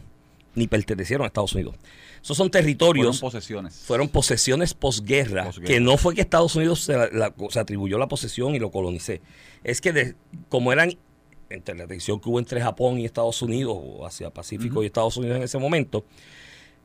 ni 0.60 0.68
pertenecieron 0.68 1.24
a 1.24 1.28
Estados 1.28 1.54
Unidos. 1.54 1.76
Esos 2.22 2.38
son 2.38 2.48
Fueron 2.48 2.52
territorios 2.52 3.20
posesiones. 3.20 3.76
fueron 3.76 4.10
posesiones 4.10 4.74
posguerra, 4.74 5.46
Posguerra. 5.46 5.68
que 5.74 5.80
no 5.80 5.98
fue 5.98 6.14
que 6.14 6.22
Estados 6.22 6.56
Unidos 6.56 6.82
se, 6.82 6.94
la- 6.98 7.10
la- 7.12 7.34
se 7.50 7.60
atribuyó 7.60 7.98
la 7.98 8.08
posesión 8.08 8.54
y 8.56 8.60
lo 8.60 8.70
colonicé. 8.72 9.22
Es 9.64 9.82
que 9.82 9.92
de- 9.94 10.16
como 10.50 10.72
eran 10.72 10.96
entre 11.50 11.76
la 11.76 11.88
tensión 11.88 12.20
que 12.20 12.30
hubo 12.30 12.38
entre 12.38 12.62
Japón 12.62 13.00
y 13.00 13.06
Estados 13.06 13.42
Unidos, 13.42 13.76
o 13.76 14.06
hacia 14.06 14.30
Pacífico 14.30 14.84
y 14.84 14.86
Estados 14.86 15.18
Unidos 15.18 15.38
en 15.38 15.44
ese 15.44 15.58
momento, 15.58 16.06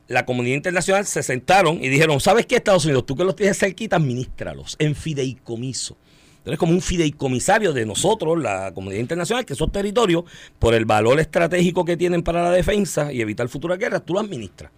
la 0.08 0.24
comunidad 0.24 0.56
internacional 0.56 1.04
se 1.06 1.22
sentaron 1.22 1.82
y 1.82 1.88
dijeron, 1.88 2.20
¿sabes 2.20 2.46
qué, 2.46 2.56
Estados 2.56 2.84
Unidos? 2.84 3.04
Tú 3.06 3.14
que 3.16 3.24
los 3.24 3.36
tienes 3.36 3.58
cerquita, 3.58 3.96
administralos 3.96 4.76
en 4.78 4.94
fideicomiso. 4.94 5.96
Entonces, 6.44 6.58
como 6.58 6.72
un 6.72 6.82
fideicomisario 6.82 7.72
de 7.72 7.86
nosotros, 7.86 8.38
la 8.38 8.72
comunidad 8.74 9.00
internacional, 9.00 9.46
que 9.46 9.54
esos 9.54 9.72
territorios, 9.72 10.24
por 10.58 10.74
el 10.74 10.84
valor 10.84 11.18
estratégico 11.18 11.86
que 11.86 11.96
tienen 11.96 12.22
para 12.22 12.42
la 12.42 12.50
defensa 12.50 13.10
y 13.14 13.22
evitar 13.22 13.48
futuras 13.48 13.78
guerras, 13.78 14.04
tú 14.04 14.12
lo 14.12 14.20
administras. 14.20 14.70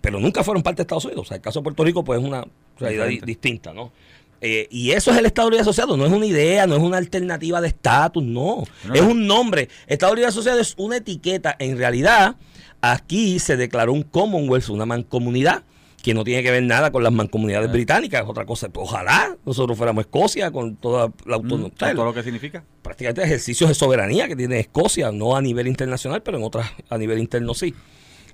Pero 0.00 0.18
nunca 0.18 0.42
fueron 0.42 0.62
parte 0.64 0.78
de 0.78 0.82
Estados 0.82 1.04
Unidos. 1.04 1.26
O 1.26 1.28
sea, 1.28 1.36
el 1.36 1.42
caso 1.42 1.60
de 1.60 1.64
Puerto 1.64 1.84
Rico, 1.84 2.02
pues 2.02 2.18
es 2.20 2.26
una 2.26 2.44
realidad 2.78 3.06
di- 3.06 3.20
distinta, 3.20 3.72
¿no? 3.72 3.92
Eh, 4.40 4.66
y 4.70 4.90
eso 4.92 5.12
es 5.12 5.18
el 5.18 5.26
Estado 5.26 5.50
Libre 5.50 5.60
Asociado, 5.62 5.96
no 5.98 6.06
es 6.06 6.12
una 6.12 6.24
idea, 6.26 6.66
no 6.66 6.74
es 6.74 6.82
una 6.82 6.96
alternativa 6.96 7.60
de 7.60 7.68
estatus, 7.68 8.24
no. 8.24 8.64
No, 8.86 8.94
es 8.94 9.02
un 9.02 9.26
nombre. 9.26 9.68
Estado 9.86 10.14
Libre 10.14 10.28
Asociado 10.28 10.58
es 10.58 10.74
una 10.78 10.96
etiqueta. 10.96 11.54
En 11.58 11.76
realidad, 11.78 12.34
aquí 12.80 13.38
se 13.38 13.56
declaró 13.56 13.92
un 13.92 14.02
Commonwealth, 14.02 14.70
una 14.70 14.86
mancomunidad, 14.86 15.62
que 16.02 16.14
no 16.14 16.24
tiene 16.24 16.42
que 16.42 16.50
ver 16.50 16.62
nada 16.62 16.90
con 16.90 17.02
las 17.02 17.12
mancomunidades 17.12 17.68
Ah. 17.68 17.72
británicas, 17.72 18.22
es 18.22 18.28
otra 18.28 18.46
cosa. 18.46 18.68
Ojalá 18.74 19.36
nosotros 19.44 19.76
fuéramos 19.76 20.02
Escocia 20.04 20.50
con 20.50 20.76
toda 20.76 21.12
la 21.26 21.36
Mm, 21.38 21.40
autonomía. 21.42 21.70
con 21.78 21.94
todo 21.94 22.04
lo 22.06 22.14
que 22.14 22.22
significa. 22.22 22.64
prácticamente 22.82 23.22
ejercicios 23.22 23.68
de 23.68 23.74
soberanía 23.74 24.26
que 24.26 24.34
tiene 24.36 24.58
Escocia, 24.60 25.12
no 25.12 25.36
a 25.36 25.42
nivel 25.42 25.66
internacional, 25.66 26.22
pero 26.22 26.38
en 26.38 26.44
otras 26.44 26.70
a 26.88 26.96
nivel 26.98 27.18
interno 27.18 27.52
sí. 27.54 27.74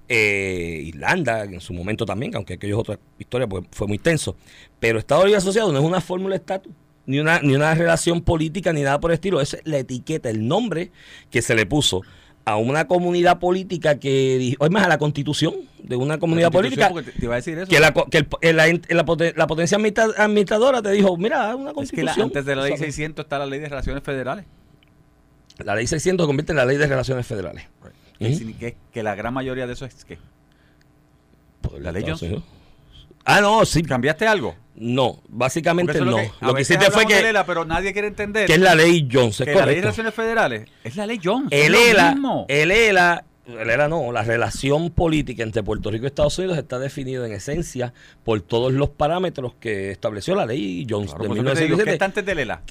Eh, 0.09 0.83
Irlanda, 0.85 1.45
en 1.45 1.61
su 1.61 1.73
momento 1.73 2.07
también, 2.07 2.35
aunque 2.37 2.55
aquello 2.55 2.75
es 2.77 2.81
otra 2.81 2.99
historia, 3.19 3.49
pues 3.49 3.65
fue 3.73 3.89
muy 3.89 3.99
tenso. 3.99 4.37
Pero 4.79 4.99
Estado 5.01 5.25
Libre 5.25 5.39
Asociado 5.39 5.73
no 5.73 5.79
es 5.81 5.85
una 5.85 6.01
fórmula 6.01 6.37
estatus, 6.37 6.73
ni 7.07 7.19
una, 7.19 7.41
ni 7.41 7.57
una 7.57 7.75
relación 7.75 8.21
política, 8.23 8.73
ni 8.73 8.83
nada 8.83 9.01
por 9.01 9.11
el 9.11 9.15
estilo. 9.17 9.41
Es 9.41 9.59
la 9.65 9.79
etiqueta, 9.79 10.31
el 10.31 10.47
nombre 10.47 10.93
que 11.31 11.43
se 11.43 11.57
le 11.57 11.67
puso 11.67 12.03
a 12.47 12.57
una 12.57 12.87
comunidad 12.87 13.39
política 13.41 13.99
que, 13.99 14.39
dijo- 14.39 14.65
es 14.65 14.71
más, 14.71 14.85
a 14.85 14.89
la 14.89 14.99
constitución 14.99 15.55
de 15.83 15.97
una 15.97 16.19
comunidad 16.19 16.51
política. 16.53 16.91
Te, 16.95 17.03
te 17.03 17.25
iba 17.25 17.35
a 17.35 17.37
decir 17.37 17.59
eso. 17.59 17.67
Que, 17.69 17.81
la, 17.81 17.93
que 17.93 18.19
el- 18.19 18.29
el- 18.41 18.57
la, 18.57 18.67
la 18.69 19.33
la 19.37 19.47
potencia 19.49 19.77
administra- 19.77 20.15
administradora 20.17 20.81
te 20.81 20.91
dijo, 20.93 21.17
mira, 21.17 21.55
una 21.57 21.65
es 21.65 21.71
que 21.71 21.75
constitución. 21.75 22.27
antes 22.27 22.45
de 22.47 22.57
la 22.57 22.63
ley 22.63 22.77
sea, 22.77 22.87
600 22.87 23.25
está 23.25 23.39
la 23.41 23.47
ley 23.47 23.59
de 23.61 23.69
relaciones 23.69 24.03
federales. 24.03 24.45
la 25.59 25.75
ley 25.75 25.87
600 25.87 26.25
se 26.25 26.27
convierte 26.29 26.53
en 26.53 26.57
la 26.57 26.65
ley 26.67 26.77
de 26.77 26.87
relaciones 26.87 27.27
federales. 27.27 27.65
Sin- 28.21 28.55
que- 28.57 28.77
que 28.93 29.03
la 29.03 29.15
gran 29.17 29.35
mayoría 29.35 29.67
de 29.67 29.73
eso 29.75 29.85
es 29.85 30.05
que 30.05 30.17
Por 31.61 31.81
La 31.83 31.91
ley 31.93 32.05
Johnson. 32.07 32.45
Ah, 33.25 33.41
no, 33.41 33.65
sí. 33.67 33.83
cambiaste 33.83 34.27
algo. 34.29 34.55
No, 34.79 35.23
básicamente 35.29 35.99
no. 36.01 36.17
que, 36.17 36.31
Lo 36.41 36.55
que 36.55 36.63
hiciste 36.63 36.91
fue 36.91 37.07
que, 37.07 37.19
ELA, 37.29 37.47
pero 37.47 37.65
nadie 37.65 37.93
quiere 37.93 38.09
entender 38.09 38.47
que 38.47 38.53
es 38.55 38.61
la 38.61 38.75
ley 38.75 39.09
Jones, 39.11 39.41
es 39.41 39.47
que 39.47 39.55
la 39.55 39.67
ley 39.67 39.77
de 39.77 39.81
correcto. 39.81 39.81
relaciones 39.83 40.15
federales 40.15 40.69
es 40.85 40.97
la 40.97 41.07
ley 41.07 41.19
Jones. 41.23 41.49
es 41.51 41.67
El 41.67 41.73
lo 41.73 41.79
ELA, 41.79 42.47
el 42.49 42.71
ELA, 42.71 43.25
el 43.47 43.71
ELA 43.71 43.89
no, 43.89 44.13
la 44.13 44.23
relación 44.23 44.91
política 44.91 45.43
entre 45.43 45.63
Puerto 45.63 45.91
Rico 45.91 46.05
y 46.05 46.09
Estados 46.09 46.39
Unidos 46.39 46.59
está 46.59 46.79
definida 46.79 47.25
en 47.27 47.33
esencia 47.33 47.95
por 48.25 48.41
todos 48.43 48.73
los 48.73 48.91
parámetros 48.91 49.55
que 49.59 49.91
estableció 49.91 50.35
la 50.35 50.45
ley 50.45 50.87
Jones 50.89 51.11
Claro, 51.15 51.23
de 51.23 51.29
por 51.29 51.39
eso 51.39 51.47
que 51.47 51.55
te 51.55 51.65
digo, 51.65 51.77
¿qué 51.79 51.85
1917. 51.85 51.93
está 51.93 52.05
antes 52.05 52.27
del 52.27 52.39
ELA? 52.41 52.63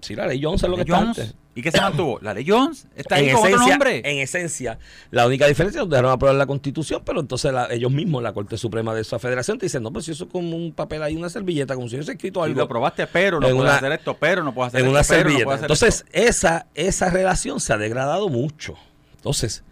Sí, 0.00 0.14
la 0.14 0.26
ley 0.26 0.40
Jones 0.42 0.62
es 0.62 0.68
lo 0.68 0.76
que 0.76 0.82
está 0.82 0.98
antes. 0.98 1.34
¿Y 1.56 1.62
qué 1.62 1.72
se 1.72 1.80
mantuvo? 1.80 2.20
La 2.22 2.32
ley 2.34 2.44
Jones. 2.46 2.86
Está 2.94 3.16
ahí 3.16 3.28
en 3.30 3.34
con 3.36 3.46
otro 3.52 3.66
nombre. 3.66 3.98
en 4.04 4.18
esencia, 4.18 4.78
la 5.10 5.26
única 5.26 5.44
diferencia 5.48 5.80
es 5.80 5.86
que 5.86 5.90
dejaron 5.90 6.12
aprobar 6.12 6.36
la 6.36 6.46
constitución, 6.46 7.02
pero 7.04 7.18
entonces 7.18 7.52
la- 7.52 7.66
ellos 7.72 7.90
mismos, 7.90 8.22
la 8.22 8.32
Corte 8.32 8.56
Suprema 8.56 8.94
de 8.94 9.00
esa 9.00 9.18
federación, 9.18 9.58
te 9.58 9.66
dicen, 9.66 9.82
no, 9.82 9.92
pues 9.92 10.04
si 10.04 10.12
eso 10.12 10.24
es 10.26 10.30
como 10.30 10.54
un 10.56 10.72
papel 10.72 11.02
ahí, 11.02 11.16
una 11.16 11.28
servilleta, 11.28 11.74
como 11.74 11.88
si 11.88 11.96
hubiese 11.96 12.12
escrito 12.12 12.44
algo. 12.44 12.56
lo 12.58 12.62
aprobaste, 12.64 13.08
pero 13.08 13.40
no 13.40 13.48
puedes 13.48 13.60
una- 13.60 13.76
hacer 13.76 13.90
esto, 13.90 14.16
pero 14.20 14.44
no 14.44 14.54
puedes 14.54 14.68
hacer 14.68 14.80
en 14.82 14.86
esto, 14.86 14.90
una 14.92 15.02
pero 15.02 15.18
servilleta. 15.30 15.50
hacer 15.54 15.64
Entonces, 15.64 16.04
esto. 16.12 16.28
esa, 16.28 16.66
esa 16.76 17.10
relación 17.10 17.58
se 17.58 17.72
ha 17.72 17.76
degradado 17.76 18.28
mucho. 18.28 18.74
Entonces, 19.16 19.64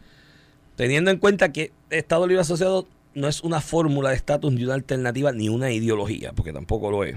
teniendo 0.74 1.12
en 1.12 1.18
cuenta 1.18 1.52
que 1.52 1.70
Estado 1.90 2.26
Libre 2.26 2.40
Asociado 2.40 2.88
no 3.14 3.28
es 3.28 3.42
una 3.42 3.60
fórmula 3.60 4.10
de 4.10 4.16
estatus, 4.16 4.52
ni 4.52 4.64
una 4.64 4.74
alternativa, 4.74 5.30
ni 5.30 5.48
una 5.48 5.70
ideología, 5.70 6.32
porque 6.32 6.52
tampoco 6.52 6.90
lo 6.90 7.04
es. 7.04 7.14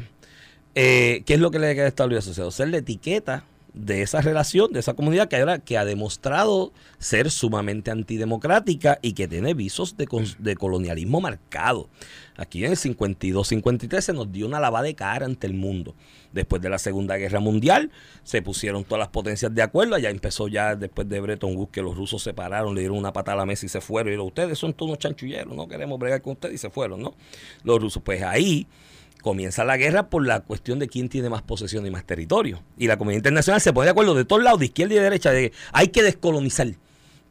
Eh, 0.75 1.23
¿Qué 1.25 1.33
es 1.33 1.39
lo 1.39 1.51
que 1.51 1.59
le 1.59 1.73
queda 1.75 2.05
Libre 2.05 2.19
Asociado? 2.19 2.51
Ser 2.51 2.69
la 2.69 2.77
etiqueta 2.77 3.43
de 3.73 4.01
esa 4.01 4.21
relación, 4.21 4.71
de 4.73 4.79
esa 4.79 4.93
comunidad 4.93 5.27
que, 5.27 5.37
ahora, 5.37 5.59
que 5.59 5.77
ha 5.77 5.85
demostrado 5.85 6.73
ser 6.97 7.29
sumamente 7.29 7.91
antidemocrática 7.91 8.99
y 9.01 9.13
que 9.13 9.27
tiene 9.27 9.53
visos 9.53 9.95
de, 9.95 10.07
de 10.39 10.55
colonialismo 10.55 11.21
marcado. 11.21 11.87
Aquí 12.35 12.63
en 12.63 12.71
el 12.71 12.77
52-53 12.77 14.01
se 14.01 14.13
nos 14.13 14.31
dio 14.31 14.47
una 14.47 14.59
lavada 14.59 14.85
de 14.85 14.95
cara 14.95 15.25
ante 15.25 15.45
el 15.45 15.53
mundo. 15.53 15.95
Después 16.31 16.61
de 16.61 16.69
la 16.69 16.77
Segunda 16.77 17.17
Guerra 17.17 17.39
Mundial 17.39 17.91
se 18.23 18.41
pusieron 18.41 18.83
todas 18.83 18.99
las 18.99 19.09
potencias 19.09 19.53
de 19.53 19.61
acuerdo. 19.61 19.97
Ya 19.97 20.09
empezó 20.09 20.47
ya 20.47 20.75
después 20.75 21.07
de 21.09 21.19
Bretton 21.19 21.55
Woods 21.55 21.71
que 21.71 21.81
los 21.81 21.95
rusos 21.95 22.23
se 22.23 22.33
pararon, 22.33 22.75
le 22.75 22.81
dieron 22.81 22.97
una 22.97 23.11
patada 23.11 23.35
a 23.35 23.39
la 23.39 23.45
mesa 23.45 23.65
y 23.65 23.69
se 23.69 23.81
fueron. 23.81 24.09
Y 24.09 24.11
dijeron, 24.11 24.27
ustedes 24.27 24.57
son 24.57 24.73
todos 24.73 24.89
unos 24.89 24.99
chanchulleros, 24.99 25.55
no 25.55 25.67
queremos 25.67 25.99
bregar 25.99 26.21
con 26.21 26.33
ustedes 26.33 26.55
y 26.55 26.57
se 26.57 26.69
fueron, 26.69 27.01
¿no? 27.01 27.13
Los 27.63 27.81
rusos, 27.81 28.01
pues 28.03 28.21
ahí 28.23 28.67
comienza 29.21 29.63
la 29.63 29.77
guerra 29.77 30.09
por 30.09 30.25
la 30.25 30.41
cuestión 30.41 30.79
de 30.79 30.87
quién 30.87 31.09
tiene 31.09 31.29
más 31.29 31.41
posesión 31.41 31.85
y 31.85 31.91
más 31.91 32.05
territorio. 32.05 32.63
Y 32.77 32.87
la 32.87 32.97
comunidad 32.97 33.19
internacional 33.19 33.61
se 33.61 33.73
pone 33.73 33.85
de 33.85 33.91
acuerdo 33.91 34.15
de 34.15 34.25
todos 34.25 34.43
lados, 34.43 34.59
de 34.59 34.65
izquierda 34.67 34.93
y 34.93 34.97
de 34.97 35.03
derecha, 35.03 35.31
de 35.31 35.49
que 35.49 35.57
hay 35.71 35.89
que 35.89 36.03
descolonizar. 36.03 36.67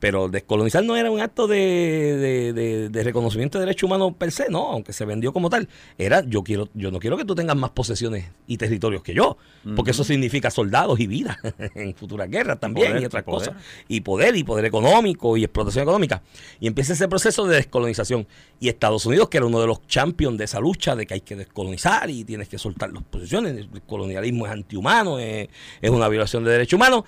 Pero 0.00 0.28
descolonizar 0.28 0.84
no 0.84 0.96
era 0.96 1.10
un 1.10 1.20
acto 1.20 1.48
de, 1.48 1.56
de- 1.58 2.52
de- 2.52 2.88
de 2.88 3.02
reconocimiento 3.02 3.58
de 3.58 3.64
derecho 3.64 3.86
humano 3.86 4.12
per 4.12 4.30
se, 4.30 4.48
no, 4.48 4.70
aunque 4.70 4.92
se 4.92 5.04
vendió 5.04 5.32
como 5.32 5.50
tal. 5.50 5.68
Era 5.98 6.22
yo 6.24 6.42
quiero, 6.44 6.68
yo 6.74 6.90
no 6.92 7.00
quiero 7.00 7.16
que 7.16 7.24
tú 7.24 7.34
tengas 7.34 7.56
más 7.56 7.70
posesiones 7.70 8.26
y 8.46 8.56
territorios 8.58 9.02
que 9.02 9.12
yo, 9.12 9.36
porque 9.74 9.90
eso 9.90 10.04
significa 10.04 10.50
soldados 10.50 11.00
y 11.00 11.06
vida 11.08 11.36
en 11.74 11.94
futuras 11.94 12.30
guerras 12.30 12.60
también 12.60 12.88
Poder, 12.88 13.02
y 13.02 13.06
otras 13.06 13.24
poder. 13.24 13.48
cosas. 13.50 13.62
Y 13.88 14.00
poder, 14.02 14.36
y 14.36 14.44
poder 14.44 14.64
económico, 14.66 15.36
y 15.36 15.42
explotación 15.44 15.82
económica. 15.82 16.22
Y 16.60 16.68
empieza 16.68 16.92
ese 16.92 17.08
proceso 17.08 17.44
de 17.46 17.56
descolonización. 17.56 18.26
Y 18.60 18.68
Estados 18.68 19.04
Unidos, 19.04 19.28
que 19.28 19.38
era 19.38 19.46
uno 19.46 19.60
de 19.60 19.66
los 19.66 19.84
champions 19.88 20.38
de 20.38 20.44
esa 20.44 20.60
lucha, 20.60 20.94
de 20.94 21.06
que 21.06 21.14
hay 21.14 21.20
que 21.22 21.34
descolonizar 21.36 22.08
y 22.08 22.24
tienes 22.24 22.48
que 22.48 22.58
soltar 22.58 22.92
las 22.92 23.02
posiciones, 23.02 23.56
el 23.56 23.82
colonialismo 23.82 24.46
es 24.46 24.52
antihumano, 24.52 25.18
es, 25.18 25.48
es 25.80 25.90
una 25.90 26.08
violación 26.08 26.44
de 26.44 26.52
derechos 26.52 26.76
humanos. 26.76 27.02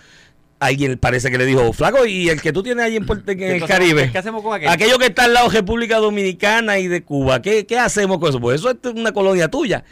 Alguien 0.61 0.99
parece 0.99 1.31
que 1.31 1.39
le 1.39 1.47
dijo, 1.47 1.73
flaco, 1.73 2.05
y 2.07 2.29
el 2.29 2.41
que 2.43 2.53
tú 2.53 2.63
tienes 2.63 2.85
ahí 2.85 2.95
en, 2.97 3.07
Puerto- 3.07 3.31
en 3.33 3.41
el 3.43 3.61
Caribe. 3.67 4.11
¿Qué 4.13 4.19
hacemos 4.19 4.43
con 4.43 4.53
aquello? 4.55 4.71
Aquello 4.71 4.99
que 4.99 5.07
está 5.07 5.25
al 5.25 5.33
lado 5.33 5.49
de 5.49 5.55
República 5.57 5.97
Dominicana 5.97 6.79
y 6.79 6.87
de 6.87 7.03
Cuba, 7.03 7.41
¿qué, 7.41 7.65
qué 7.67 7.79
hacemos 7.79 8.19
con 8.19 8.29
eso? 8.29 8.41
Pues 8.41 8.61
eso 8.61 8.71
es 8.71 8.77
una 8.95 9.13
colonia 9.13 9.49
tuya. 9.49 9.85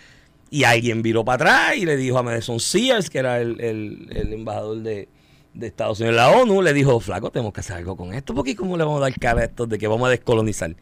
Y 0.51 0.65
alguien 0.65 1.01
viró 1.03 1.25
para 1.25 1.37
atrás 1.37 1.77
y 1.79 1.87
le 1.87 1.97
dijo 1.97 2.19
a 2.19 2.23
Madison 2.23 2.61
Sears, 2.61 3.09
que 3.11 3.19
era 3.19 3.41
el, 3.41 3.59
el- 3.61 4.09
el 4.15 4.33
embajador 4.35 4.79
de, 4.83 5.09
de 5.55 5.67
Estados 5.67 6.01
Unidos 6.01 6.13
en 6.13 6.17
la 6.17 6.31
ONU, 6.31 6.61
le 6.61 6.75
dijo, 6.75 7.01
flaco, 7.01 7.31
tenemos 7.31 7.55
que 7.55 7.61
hacer 7.61 7.77
algo 7.77 7.97
con 7.97 8.13
esto, 8.13 8.35
porque 8.35 8.55
¿cómo 8.55 8.77
le 8.77 8.85
vamos 8.85 8.99
a 9.01 9.05
dar 9.05 9.15
cara 9.19 9.41
a 9.41 9.45
esto 9.45 9.67
de 9.67 9.79
que 9.79 9.89
vamos 9.89 10.07
a 10.07 10.11
descolonizar? 10.11 10.75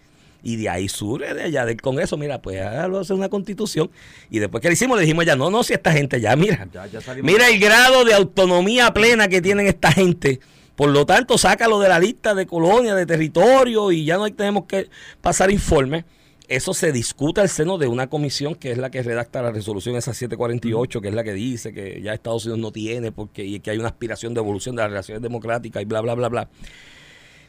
Y 0.42 0.56
de 0.56 0.68
ahí 0.68 0.88
surge, 0.88 1.34
de 1.34 1.42
allá 1.44 1.64
del 1.64 1.80
Congreso, 1.80 2.16
mira, 2.16 2.40
pues 2.40 2.60
hágalo 2.60 3.00
hacer 3.00 3.16
una 3.16 3.28
constitución. 3.28 3.90
Y 4.30 4.38
después 4.38 4.60
que 4.62 4.68
le 4.68 4.74
hicimos, 4.74 4.96
le 4.96 5.02
dijimos 5.04 5.24
ya, 5.26 5.34
no, 5.36 5.50
no, 5.50 5.62
si 5.64 5.72
esta 5.72 5.92
gente 5.92 6.20
ya, 6.20 6.36
mira, 6.36 6.68
Ya- 6.72 6.86
ya 6.86 7.00
salimos. 7.00 7.30
mira 7.30 7.48
el 7.48 7.58
grado 7.58 8.04
de 8.04 8.14
autonomía 8.14 8.92
plena 8.94 9.28
que 9.28 9.42
tienen 9.42 9.66
esta 9.66 9.90
gente. 9.92 10.38
Por 10.76 10.90
lo 10.90 11.06
tanto, 11.06 11.38
sácalo 11.38 11.80
de 11.80 11.88
la 11.88 11.98
lista 11.98 12.34
de 12.34 12.46
colonia, 12.46 12.94
de 12.94 13.06
territorio 13.06 13.90
y 13.92 14.04
ya 14.04 14.16
no 14.18 14.24
hay- 14.24 14.32
tenemos 14.32 14.66
que 14.66 14.88
pasar 15.20 15.50
informes. 15.50 16.04
Eso 16.48 16.74
se 16.74 16.92
discute 16.92 17.40
al 17.40 17.48
seno 17.48 17.76
de 17.76 17.88
una 17.88 18.06
comisión 18.08 18.54
que 18.54 18.70
es 18.70 18.78
la 18.78 18.88
que 18.90 19.02
redacta 19.02 19.42
la 19.42 19.50
resolución 19.50 19.96
esa 19.96 20.14
748, 20.14 21.00
que 21.00 21.08
es 21.08 21.14
la 21.14 21.24
que 21.24 21.32
dice 21.32 21.72
que 21.72 22.00
ya 22.02 22.14
Estados 22.14 22.44
Unidos 22.44 22.60
no 22.60 22.70
tiene 22.70 23.10
porque 23.10 23.44
y 23.44 23.58
que 23.58 23.70
hay 23.72 23.78
una 23.78 23.88
aspiración 23.88 24.32
de 24.32 24.40
evolución 24.40 24.76
de 24.76 24.82
las 24.82 24.90
relaciones 24.90 25.22
democráticas 25.22 25.82
y 25.82 25.86
bla, 25.86 26.00
bla, 26.02 26.14
bla, 26.14 26.28
bla. 26.28 26.48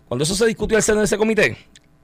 Cuando 0.08 0.24
eso 0.24 0.34
se 0.34 0.46
discutió 0.48 0.77
al 0.77 0.84
seno 0.84 1.00
de 1.00 1.06
ese 1.06 1.17
comité, 1.17 1.58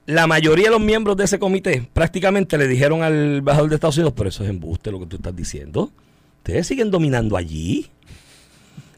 la 0.05 0.27
mayoría 0.27 0.65
de 0.65 0.71
los 0.71 0.81
miembros 0.81 1.15
de 1.17 1.23
ese 1.25 1.39
comité 1.39 1.87
prácticamente 1.93 2.57
le 2.57 2.67
dijeron 2.67 3.03
al 3.03 3.37
embajador 3.37 3.69
de 3.69 3.75
Estados 3.75 3.97
Unidos, 3.97 4.13
pero 4.15 4.29
eso 4.29 4.43
es 4.43 4.49
embuste 4.49 4.91
lo 4.91 4.99
que 4.99 5.05
tú 5.05 5.15
estás 5.17 5.35
diciendo. 5.35 5.91
Ustedes 6.39 6.67
siguen 6.67 6.91
dominando 6.91 7.37
allí. 7.37 7.89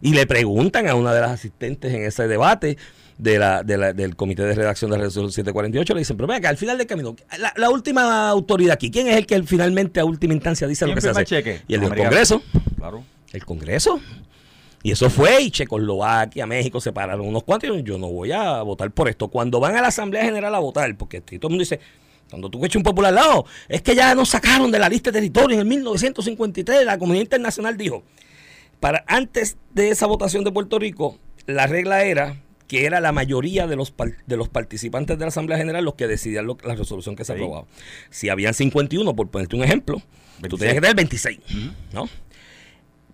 Y 0.02 0.14
le 0.14 0.28
preguntan 0.28 0.88
a 0.88 0.96
una 0.96 1.14
de 1.14 1.22
las 1.22 1.32
asistentes 1.32 1.94
en 1.94 2.04
ese 2.04 2.28
debate 2.28 2.78
de 3.18 3.40
la, 3.40 3.64
de 3.64 3.78
la- 3.78 3.94
del 3.94 4.16
comité 4.16 4.44
de 4.44 4.54
redacción 4.54 4.92
de 4.92 4.98
la 4.98 5.04
resolución 5.06 5.32
748, 5.32 5.94
le 5.94 6.00
dicen, 6.00 6.18
pero 6.18 6.28
venga, 6.28 6.50
al 6.50 6.58
final 6.58 6.78
del 6.78 6.86
camino, 6.86 7.16
la, 7.40 7.54
la 7.56 7.70
última 7.70 8.30
autoridad 8.30 8.74
aquí, 8.74 8.92
¿quién 8.92 9.08
es 9.08 9.16
el 9.16 9.26
que 9.26 9.42
finalmente 9.44 10.00
a 10.00 10.06
última 10.06 10.34
instancia 10.34 10.68
dice 10.68 10.86
lo 10.86 10.90
¿Quién 10.90 10.96
que 10.96 11.02
se 11.02 11.10
hace? 11.10 11.26
cheque? 11.26 11.62
Y 11.68 11.76
el 11.76 11.82
del. 11.82 12.04
Congreso. 12.10 12.44
Claro. 12.78 13.04
El 13.32 13.46
Congreso. 13.46 14.00
Y 14.86 14.92
eso 14.92 15.10
fue, 15.10 15.42
y 15.42 15.50
Checoslovaquia, 15.50 16.46
México 16.46 16.80
se 16.80 16.94
pararon 16.94 17.28
unos 17.28 17.44
cuantos. 17.44 17.68
y 17.68 17.72
dijeron, 17.72 17.86
Yo 17.88 17.98
no 17.98 18.12
voy 18.14 18.32
a 18.32 18.62
votar 18.62 18.92
por 18.92 19.10
esto. 19.10 19.30
Cuando 19.30 19.60
van 19.60 19.76
a 19.76 19.82
la 19.82 19.88
Asamblea 19.88 20.24
General 20.24 20.54
a 20.54 20.60
votar, 20.60 20.96
porque 20.96 21.22
todo 21.22 21.48
el 21.48 21.50
mundo 21.54 21.62
dice, 21.64 21.80
cuando 22.30 22.50
tú 22.50 22.64
eches 22.64 22.76
un 22.76 22.84
popular 22.84 23.10
al 23.10 23.16
lado, 23.16 23.46
es 23.68 23.82
que 23.82 23.96
ya 23.96 24.14
nos 24.14 24.30
sacaron 24.30 24.70
de 24.72 24.78
la 24.78 24.88
lista 24.88 25.10
de 25.10 25.16
territorios 25.16 25.54
en 25.54 25.60
el 25.62 25.66
1953. 25.66 26.86
La 26.86 27.00
comunidad 27.00 27.24
internacional 27.24 27.78
dijo, 27.78 28.04
para 28.80 29.04
antes 29.08 29.58
de 29.74 29.90
esa 29.90 30.06
votación 30.06 30.44
de 30.44 30.52
Puerto 30.52 30.78
Rico, 30.78 31.18
la 31.48 31.66
regla 31.66 32.04
era 32.04 32.42
que 32.68 32.86
era 32.86 33.00
la 33.00 33.12
mayoría 33.12 33.66
de 33.66 33.76
los, 33.76 33.92
de 34.28 34.38
los 34.38 34.50
participantes 34.50 35.18
de 35.18 35.26
la 35.26 35.30
Asamblea 35.30 35.58
General 35.58 35.84
los 35.84 35.96
que 35.96 36.06
decidían 36.08 36.46
lo- 36.46 36.58
la 36.64 36.76
resolución 36.76 37.16
que 37.16 37.24
se 37.26 37.34
Sí. 37.34 37.40
aprobaba. 37.40 37.66
Si 38.12 38.30
habían 38.30 38.54
51, 38.54 39.16
por 39.16 39.30
ponerte 39.30 39.56
un 39.56 39.64
ejemplo, 39.64 39.98
tú 39.98 40.58
26. 40.58 40.60
tenías 40.60 40.74
que 40.76 40.82
tener 40.82 40.96
26, 40.96 41.40
¿no? 41.94 42.08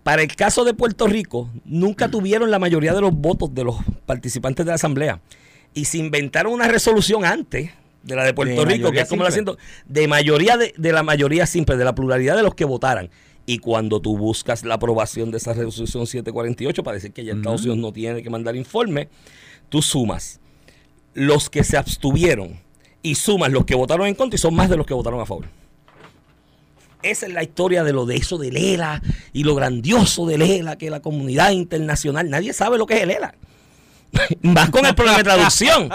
Para 0.02 0.22
el 0.22 0.34
caso 0.34 0.64
de 0.64 0.74
Puerto 0.74 1.06
Rico, 1.06 1.48
nunca 1.64 2.08
tuvieron 2.08 2.50
la 2.50 2.58
mayoría 2.58 2.92
de 2.92 3.00
los 3.00 3.12
votos 3.12 3.54
de 3.54 3.64
los 3.64 3.76
participantes 4.06 4.66
de 4.66 4.70
la 4.70 4.76
Asamblea. 4.76 5.20
Y 5.74 5.84
se 5.86 5.98
inventaron 5.98 6.52
una 6.52 6.68
resolución 6.68 7.24
antes 7.24 7.70
de 8.02 8.16
la 8.16 8.24
de 8.24 8.34
Puerto 8.34 8.64
De 8.64 8.72
Rico, 8.72 8.90
que 8.90 9.00
es 9.00 9.08
como 9.08 9.22
la 9.22 9.30
siento, 9.30 9.58
de 9.86 10.08
mayoría 10.08 10.56
de, 10.56 10.74
de 10.76 10.92
la 10.92 11.02
mayoría 11.02 11.46
simple, 11.46 11.76
de 11.76 11.84
la 11.84 11.94
pluralidad 11.94 12.36
de 12.36 12.42
los 12.42 12.54
que 12.54 12.64
votaran. 12.64 13.10
Y 13.46 13.58
cuando 13.58 14.00
tú 14.00 14.16
buscas 14.18 14.64
la 14.64 14.74
aprobación 14.74 15.30
de 15.30 15.38
esa 15.38 15.52
resolución 15.52 16.06
748 16.06 16.82
para 16.82 16.94
decir 16.94 17.12
que 17.12 17.24
ya 17.24 17.32
Estados 17.32 17.62
Unidos 17.62 17.78
no 17.78 17.92
tiene 17.92 18.22
que 18.22 18.30
mandar 18.30 18.54
informe, 18.56 19.08
tú 19.68 19.82
sumas 19.82 20.40
los 21.14 21.50
que 21.50 21.64
se 21.64 21.76
abstuvieron 21.76 22.60
y 23.02 23.16
sumas 23.16 23.50
los 23.50 23.64
que 23.64 23.74
votaron 23.74 24.06
en 24.06 24.14
contra 24.14 24.36
y 24.36 24.38
son 24.38 24.54
más 24.54 24.70
de 24.70 24.76
los 24.76 24.86
que 24.86 24.94
votaron 24.94 25.20
a 25.20 25.26
favor. 25.26 25.46
Esa 27.02 27.26
es 27.26 27.32
la 27.32 27.42
historia 27.42 27.84
de 27.84 27.92
lo 27.92 28.06
de 28.06 28.16
eso 28.16 28.38
del 28.38 28.56
ELA 28.56 29.02
y 29.32 29.44
lo 29.44 29.54
grandioso 29.54 30.26
del 30.26 30.42
ELA, 30.42 30.76
que 30.76 30.90
la 30.90 31.00
comunidad 31.00 31.50
internacional, 31.50 32.28
nadie 32.30 32.52
sabe 32.52 32.78
lo 32.78 32.86
que 32.86 32.94
es 32.94 33.02
el 33.02 33.10
ELA. 33.10 33.34
más 34.42 34.70
con 34.70 34.84
el 34.84 34.94
problema 34.94 35.18
de 35.18 35.24
traducción, 35.24 35.88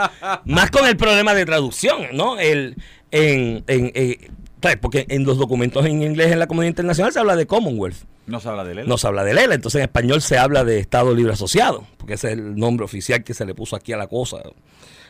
más 0.46 0.72
con 0.72 0.86
el 0.86 0.98
problema 0.98 1.34
de 1.34 1.46
traducción, 1.46 2.08
¿no? 2.14 2.40
El, 2.40 2.76
en, 3.12 3.64
en, 3.68 3.92
eh, 3.94 4.30
¿sabes? 4.62 4.78
Porque 4.82 5.06
en 5.10 5.24
los 5.24 5.38
documentos 5.38 5.86
en 5.86 6.02
inglés 6.02 6.32
en 6.32 6.40
la 6.40 6.48
comunidad 6.48 6.70
internacional 6.70 7.14
se 7.14 7.20
habla 7.20 7.36
de 7.36 7.46
Commonwealth, 7.46 7.98
No 8.26 8.40
se 8.40 8.50
habla 8.50 8.64
de 8.64 8.82
él. 8.82 8.88
no 8.88 8.98
se 8.98 9.08
habla 9.08 9.24
de 9.24 9.32
ELA, 9.32 9.54
entonces 9.56 9.80
en 9.80 9.84
español 9.84 10.22
se 10.22 10.38
habla 10.38 10.64
de 10.64 10.80
Estado 10.80 11.14
Libre 11.14 11.34
Asociado, 11.34 11.86
porque 11.98 12.16
ese 12.16 12.28
es 12.28 12.34
el 12.34 12.56
nombre 12.56 12.86
oficial 12.86 13.24
que 13.24 13.34
se 13.34 13.46
le 13.46 13.54
puso 13.54 13.76
aquí 13.76 13.94
a 13.94 13.98
la 13.98 14.08
cosa 14.08 14.38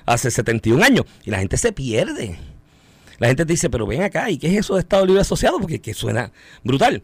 hace 0.05 0.31
71 0.31 0.83
años, 0.83 1.05
y 1.25 1.31
la 1.31 1.39
gente 1.39 1.57
se 1.57 1.71
pierde. 1.71 2.37
La 3.19 3.27
gente 3.27 3.45
te 3.45 3.53
dice, 3.53 3.69
pero 3.69 3.87
ven 3.87 4.03
acá, 4.03 4.29
¿y 4.29 4.37
qué 4.37 4.47
es 4.47 4.57
eso 4.57 4.75
de 4.75 4.81
Estado 4.81 5.05
Libre 5.05 5.21
Asociado? 5.21 5.59
Porque 5.59 5.79
que 5.79 5.93
suena 5.93 6.31
brutal. 6.63 7.01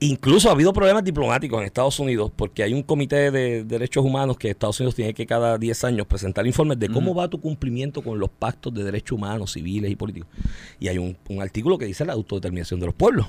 Incluso 0.00 0.48
ha 0.48 0.52
habido 0.52 0.72
problemas 0.72 1.04
diplomáticos 1.04 1.58
en 1.60 1.66
Estados 1.66 1.98
Unidos 1.98 2.30
porque 2.34 2.62
hay 2.62 2.74
un 2.74 2.82
comité 2.82 3.30
de 3.30 3.64
derechos 3.64 4.04
humanos 4.04 4.36
que 4.36 4.50
Estados 4.50 4.78
Unidos 4.80 4.94
tiene 4.94 5.14
que 5.14 5.24
cada 5.24 5.56
10 5.56 5.84
años 5.84 6.06
presentar 6.06 6.46
informes 6.46 6.78
de 6.78 6.88
cómo 6.88 7.14
va 7.14 7.28
tu 7.28 7.40
cumplimiento 7.40 8.02
con 8.02 8.18
los 8.18 8.28
pactos 8.28 8.74
de 8.74 8.84
derechos 8.84 9.16
humanos, 9.16 9.52
civiles 9.52 9.90
y 9.90 9.96
políticos. 9.96 10.28
Y 10.78 10.88
hay 10.88 10.98
un, 10.98 11.16
un 11.28 11.40
artículo 11.40 11.78
que 11.78 11.86
dice 11.86 12.04
la 12.04 12.12
autodeterminación 12.12 12.80
de 12.80 12.86
los 12.86 12.94
pueblos. 12.94 13.26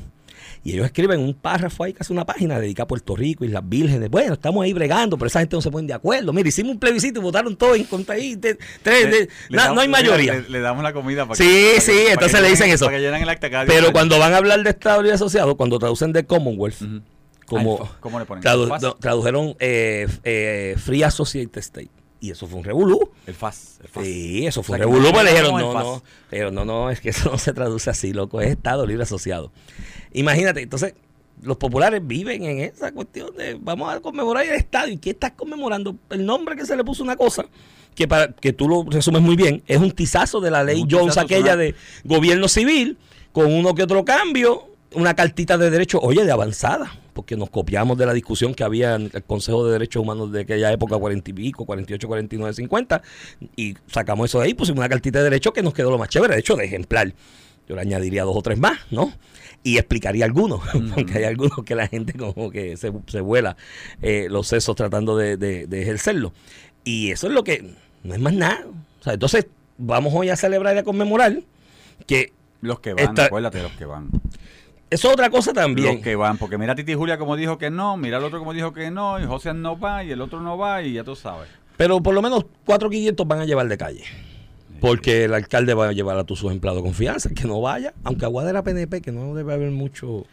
Y 0.64 0.74
ellos 0.74 0.86
escriben 0.86 1.20
un 1.20 1.34
párrafo 1.34 1.84
ahí, 1.84 1.94
casi 1.94 2.12
una 2.14 2.26
página 2.26 2.60
dedicada 2.60 2.86
a 2.86 2.88
Puerto 2.88 3.16
Rico 3.16 3.46
y 3.46 3.50
las 3.50 3.68
vírgenes. 3.68 4.10
Bueno, 4.10 4.34
estamos 4.34 4.64
ahí 4.64 4.74
bregando, 4.74 5.18
pero 5.18 5.28
esa 5.28 5.40
gente 5.40 5.56
no 5.56 5.62
se 5.62 5.70
ponen 5.72 5.88
de 5.88 5.94
acuerdo. 5.94 6.34
Mira, 6.34 6.50
hicimos 6.50 6.74
un 6.74 6.80
plebiscito 6.80 7.20
y 7.20 7.24
votaron 7.24 7.56
todos 7.56 7.78
en 7.78 7.84
contra 7.86 8.16
ahí. 8.16 8.36
de- 8.36 8.58
tres, 8.84 9.12
de- 9.12 9.30
Le 9.50 9.58
na- 9.58 9.64
damos- 9.64 9.76
no 9.76 9.82
hay 9.82 9.88
mayoría. 9.88 10.34
Le, 10.34 10.50
le 10.50 10.60
damos 10.60 10.84
la 10.84 10.94
comida 10.94 11.26
para 11.26 11.36
Sí, 11.36 11.44
que, 11.44 11.70
para 11.76 11.82
sí, 11.82 11.92
que- 11.92 11.98
para 12.04 12.14
entonces 12.14 12.42
le 12.42 12.50
dicen 12.50 12.70
eso. 12.72 12.86
Para 12.86 12.98
que 12.98 13.04
llenen 13.04 13.22
el 13.22 13.30
acta 13.30 13.50
cada 13.50 13.66
Pero 13.66 13.92
cuando 13.92 14.18
van 14.20 14.34
a 14.34 14.38
hablar 14.38 14.64
de 14.64 14.70
Estado 14.72 15.02
Libre 15.02 15.16
Asociado, 15.16 15.56
cuando 15.56 15.78
traducen 15.80 16.12
de 16.14 16.26
Commonwealth, 16.26 16.78
como 17.46 17.80
Ay, 17.82 17.90
¿cómo 18.00 18.20
le 18.20 18.26
ponen? 18.26 18.44
tradu- 18.44 18.68
¿FAS? 18.68 18.82
no, 18.82 18.94
tradujeron 18.96 19.56
eh, 19.60 20.08
eh, 20.24 20.76
Free 20.80 21.04
Associated 21.04 21.60
State. 21.60 21.90
Y 22.20 22.32
eso 22.32 22.48
fue 22.48 22.60
un 22.60 22.66
revolú. 22.66 23.12
El 23.28 23.36
FAS. 23.36 23.80
El 23.82 23.90
FAS. 23.90 24.04
Sí, 24.04 24.46
eso 24.48 24.64
fue 24.64 24.76
O 24.76 24.78
sea, 24.78 24.88
un 24.88 24.94
revolú. 24.94 25.14
Pues 25.14 25.26
le 25.26 25.32
dijeron, 25.32 25.60
no, 25.60 25.74
no, 25.74 26.04
pero 26.30 26.52
no, 26.52 26.66
no, 26.66 26.90
es 26.90 27.02
que 27.02 27.10
eso 27.10 27.30
no 27.32 27.38
se 27.38 27.54
traduce 27.54 27.90
así, 27.90 28.14
loco, 28.14 28.42
es 28.42 28.52
Estado 28.52 28.86
Libre 28.86 29.04
Asociado. 29.04 29.52
Imagínate, 30.14 30.62
entonces, 30.62 30.94
los 31.42 31.58
populares 31.58 32.02
viven 32.06 32.44
en 32.44 32.60
esa 32.60 32.92
cuestión 32.92 33.36
de 33.36 33.58
vamos 33.60 33.94
a 33.94 34.00
conmemorar 34.00 34.46
el 34.46 34.54
Estado. 34.54 34.88
¿Y 34.88 34.98
qué 34.98 35.12
estás 35.12 35.32
conmemorando? 35.32 35.96
El 36.10 36.26
nombre 36.26 36.56
que 36.56 36.66
se 36.66 36.76
le 36.76 36.84
puso 36.84 37.04
una 37.04 37.16
cosa, 37.16 37.46
que 37.94 38.08
para 38.08 38.32
que 38.32 38.54
tú 38.54 38.68
lo 38.68 38.86
resumes 38.90 39.22
muy 39.22 39.36
bien, 39.36 39.64
es 39.68 39.78
un 39.78 39.92
tizazo 39.92 40.40
de 40.40 40.52
la 40.52 40.64
ley 40.64 40.86
Jones, 40.90 41.08
tizazo, 41.08 41.22
aquella 41.22 41.56
de 41.56 41.76
gobierno 42.04 42.48
civil, 42.48 42.98
con 43.32 43.54
uno 43.54 43.76
que 43.76 43.84
otro 43.84 44.06
cambio, 44.06 44.70
una 44.96 45.14
cartita 45.16 45.58
de 45.58 45.70
derecho, 45.70 46.00
oye, 46.00 46.24
de 46.26 46.32
avanzada, 46.32 46.94
porque 47.14 47.36
nos 47.38 47.50
copiamos 47.50 47.98
de 47.98 48.06
la 48.06 48.14
discusión 48.14 48.54
que 48.54 48.64
había 48.64 48.96
en 48.96 49.10
el 49.14 49.24
Consejo 49.24 49.66
de 49.66 49.74
Derechos 49.74 50.02
Humanos 50.02 50.32
de 50.32 50.42
aquella 50.42 50.72
época, 50.72 50.98
40 50.98 51.30
y 51.30 51.34
pico, 51.34 51.66
48, 51.66 52.08
49, 52.08 52.54
50, 52.54 53.02
y 53.56 53.76
sacamos 53.88 54.30
eso 54.30 54.40
de 54.40 54.46
ahí, 54.46 54.54
pusimos 54.54 54.80
una 54.80 54.90
cartita 54.90 55.20
de 55.20 55.26
derecho 55.26 55.54
que 55.54 55.62
nos 55.64 55.74
quedó 55.74 55.92
lo 55.92 55.98
más 55.98 56.10
chévere, 56.10 56.34
de 56.34 56.40
hecho, 56.40 56.56
de 56.56 56.66
ejemplar. 56.66 57.14
Yo 57.68 57.76
le 57.76 57.82
añadiría 57.82 58.24
dos 58.24 58.36
o 58.38 58.42
tres 58.42 58.60
más, 58.60 58.78
¿no? 58.92 59.12
Y 59.64 59.78
explicaría 59.78 60.26
algunos, 60.26 60.62
porque 60.96 61.18
hay 61.20 61.24
algunos 61.24 61.64
que 61.66 61.74
la 61.76 61.88
gente 61.88 62.14
como 62.14 62.52
que 62.52 62.78
se, 62.78 62.92
se 63.08 63.22
vuela 63.22 63.58
eh, 64.02 64.28
los 64.30 64.48
sesos 64.48 64.76
tratando 64.76 65.18
de, 65.18 65.38
de- 65.38 65.66
de 65.68 65.82
ejercerlo. 65.82 66.32
Y 66.84 67.10
eso 67.12 67.28
es 67.28 67.34
lo 67.34 67.44
que, 67.44 67.74
no 68.04 68.14
es 68.14 68.20
más 68.20 68.34
nada. 68.34 68.66
O 69.00 69.04
sea, 69.04 69.14
entonces, 69.14 69.48
vamos 69.80 70.14
hoy 70.16 70.30
a 70.30 70.36
celebrar 70.36 70.76
y 70.76 70.80
a 70.80 70.84
conmemorar 70.84 71.40
que 72.06 72.32
Los 72.62 72.80
que 72.82 72.94
van, 72.94 73.06
acuérdate, 73.24 73.64
los 73.64 73.72
que 73.72 73.86
van. 73.86 74.10
Eso 74.90 75.08
es 75.08 75.14
otra 75.14 75.30
cosa 75.30 75.52
también. 75.54 75.96
Los 75.96 76.04
que 76.04 76.16
van, 76.16 76.38
porque 76.38 76.58
mira 76.58 76.74
a 76.74 76.76
Titi 76.76 76.94
Julia 76.94 77.18
como 77.18 77.36
dijo 77.36 77.58
que 77.58 77.70
no, 77.70 77.98
mira 77.98 78.18
al 78.18 78.24
otro 78.24 78.40
como 78.40 78.54
dijo 78.54 78.74
que 78.74 78.92
no, 78.92 79.20
y 79.20 79.26
José 79.26 79.54
no 79.54 79.80
va, 79.80 80.04
y 80.04 80.12
el 80.12 80.22
otro 80.22 80.42
no 80.42 80.58
va, 80.58 80.82
y 80.84 80.94
ya 80.94 81.04
tú 81.04 81.16
sabes. 81.16 81.48
Pero 81.78 82.02
por 82.02 82.14
lo 82.14 82.22
menos 82.22 82.46
cuatro 82.66 82.90
500 82.90 83.28
van 83.28 83.40
a 83.42 83.46
llevar 83.46 83.68
de 83.68 83.78
calle. 83.78 84.04
Porque 84.80 85.24
el 85.24 85.34
alcalde 85.34 85.74
va 85.74 85.88
a 85.88 85.92
llevar 85.94 86.18
a 86.18 86.26
sus 86.28 86.52
empleados 86.52 86.82
de 86.82 86.88
confianza, 86.88 87.30
que 87.30 87.46
no 87.48 87.62
vaya, 87.62 87.94
aunque 88.04 88.26
Aguada 88.26 88.50
era 88.50 88.64
PNP, 88.64 89.02
que 89.02 89.12
no 89.12 89.34
debe 89.34 89.54
haber 89.54 89.72
mucho, 89.72 90.26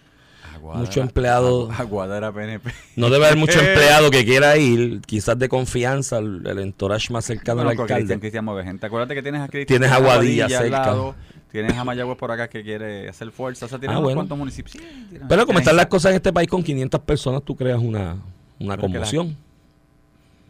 Mucho 0.74 1.00
empleado. 1.00 1.68
Agu- 1.70 1.80
Aguada 1.80 2.18
era 2.18 2.32
PNP. 2.32 2.70
no 2.96 3.08
debe 3.10 3.26
haber 3.26 3.38
mucho 3.38 3.58
empleado 3.60 4.10
que 4.10 4.24
quiera 4.24 4.56
ir, 4.58 5.00
quizás 5.06 5.38
de 5.38 5.48
confianza, 5.48 6.18
el, 6.18 6.46
el 6.46 6.58
entourage 6.58 7.12
más 7.12 7.24
cercano 7.24 7.64
Bueno, 7.64 7.70
al 7.70 7.78
alcalde. 7.80 7.94
Cristian, 8.02 8.20
Cristian 8.20 8.44
mueve 8.44 8.62
gente. 8.64 8.86
Acuérdate 8.86 9.14
que 9.14 9.22
tienes 9.22 9.40
a 9.40 9.48
Cristian. 9.48 9.80
Tienes 9.80 9.96
a 9.96 10.00
Guadilla 10.00 10.48
cerca. 10.48 10.94
Tienes 11.52 11.76
a 11.76 11.84
Mayagüez 11.84 12.16
por 12.18 12.30
acá 12.32 12.48
que 12.48 12.62
quiere 12.62 13.08
hacer 13.08 13.30
fuerza. 13.30 13.66
O 13.66 13.68
sea, 13.68 13.78
tienes 13.78 13.94
Ah, 13.94 13.98
unos 14.00 14.08
bueno. 14.08 14.18
cuantos 14.20 14.38
municipios. 14.38 14.72
Sí, 14.72 15.18
Pero 15.28 15.46
como 15.46 15.58
están 15.60 15.76
las 15.76 15.86
cosas 15.86 16.10
en 16.10 16.16
este 16.16 16.32
país 16.32 16.48
con 16.48 16.62
500 16.62 17.00
personas, 17.02 17.42
tú 17.44 17.54
creas 17.54 17.78
una, 17.78 18.16
una 18.58 18.76
conmoción. 18.76 19.36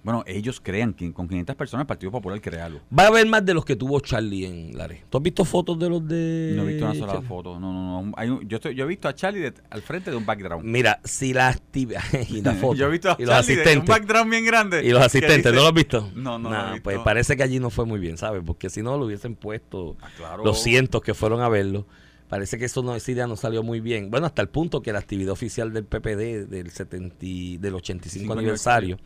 Bueno, 0.05 0.25
ellos 0.27 0.61
crean 0.61 0.95
que 0.95 1.13
con 1.13 1.29
500 1.29 1.55
personas 1.55 1.83
el 1.85 1.87
Partido 1.87 2.11
Popular 2.11 2.41
crea 2.41 2.65
algo. 2.67 2.81
Va 2.97 3.05
a 3.05 3.07
haber 3.07 3.25
más 3.29 3.45
de 3.47 3.55
los 3.55 3.65
que 3.65 3.77
tuvo 3.77 4.01
Charlie 4.01 4.45
en 4.47 4.77
Lares. 4.77 5.05
¿Tú 5.09 5.19
has 5.19 5.23
visto 5.23 5.45
fotos 5.45 5.79
de 5.79 5.89
los 5.89 6.07
de...? 6.09 6.55
No 6.57 6.65
he 6.65 6.67
visto 6.73 6.85
una 6.85 6.95
sola 6.95 7.13
Charlie? 7.13 7.29
foto. 7.29 7.61
No, 7.61 7.73
no, 7.73 8.03
no. 8.03 8.13
Hay 8.17 8.29
un- 8.29 8.49
yo, 8.49 8.57
estoy, 8.57 8.75
yo 8.75 8.85
he 8.85 8.89
visto 8.89 9.07
a 9.07 9.15
Charlie 9.15 9.41
de- 9.41 9.55
al 9.71 9.81
frente 9.83 10.11
de 10.11 10.17
un 10.17 10.27
background. 10.27 10.65
Mira, 10.65 10.99
si 11.05 11.33
la 11.33 11.49
actividad... 11.49 12.03
y 12.29 12.41
la 12.43 12.53
foto. 12.55 12.75
yo 12.79 12.87
he 12.87 12.91
visto 12.91 13.11
a 13.11 13.17
y 13.17 13.25
los 13.25 13.29
de 13.29 13.33
un 13.33 13.39
asistentes. 13.61 13.89
background 13.89 14.31
bien 14.31 14.45
grande. 14.45 14.85
Y 14.85 14.91
los 14.91 15.03
asistentes, 15.03 15.37
dice- 15.45 15.53
¿no 15.55 15.63
lo 15.63 15.69
has 15.69 15.75
visto? 15.75 16.11
No, 16.17 16.37
no 16.39 16.51
lo 16.51 16.57
Nah, 16.57 16.69
he 16.69 16.73
visto. 16.73 16.83
Pues 16.85 16.99
parece 17.05 17.37
que 17.37 17.45
allí 17.45 17.61
no 17.61 17.71
fue 17.71 17.87
muy 17.87 18.01
bien, 18.01 18.17
¿sabes? 18.19 18.43
Porque 18.45 18.71
si 18.71 18.83
no 18.83 18.99
lo 18.99 19.07
hubiesen 19.07 19.37
puesto 19.37 19.97
Ah, 20.03 20.09
claro. 20.17 20.45
los 20.45 20.61
cientos 20.63 21.01
que 21.03 21.15
fueron 21.15 21.43
a 21.43 21.49
verlo. 21.49 21.87
Parece 22.29 22.59
que 22.59 22.65
eso 22.65 22.83
no, 22.83 22.97
esa 22.97 23.13
idea 23.13 23.27
no 23.27 23.37
salió 23.37 23.63
muy 23.63 23.81
bien. 23.81 24.11
Bueno, 24.11 24.27
hasta 24.27 24.41
el 24.43 24.49
punto 24.49 24.81
que 24.83 24.91
la 24.93 24.99
actividad 24.99 25.33
oficial 25.33 25.73
del 25.73 25.85
PPD 25.85 26.47
del 26.49 26.71
70, 26.71 27.15
y- 27.21 27.59
del 27.59 27.75
85 27.75 28.23
Cinco 28.23 28.33
aniversario 28.33 28.97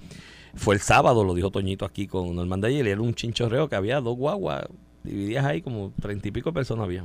fue 0.57 0.75
el 0.75 0.81
sábado, 0.81 1.23
lo 1.25 1.35
dijo 1.35 1.51
Toñito 1.51 1.85
aquí 1.85 2.07
con 2.07 2.35
Norman 2.35 2.61
Dayer, 2.61 2.87
y 2.87 2.91
era 2.91 3.01
un 3.01 3.15
chinchorreo 3.15 3.69
que 3.69 3.77
había 3.77 4.01
dos 4.01 4.17
guaguas 4.17 4.65
divididas 5.05 5.45
ahí, 5.45 5.63
como 5.63 5.93
treinta 6.01 6.27
y 6.29 6.31
pico 6.31 6.51
de 6.51 6.55
personas 6.55 6.85
había. 6.85 7.05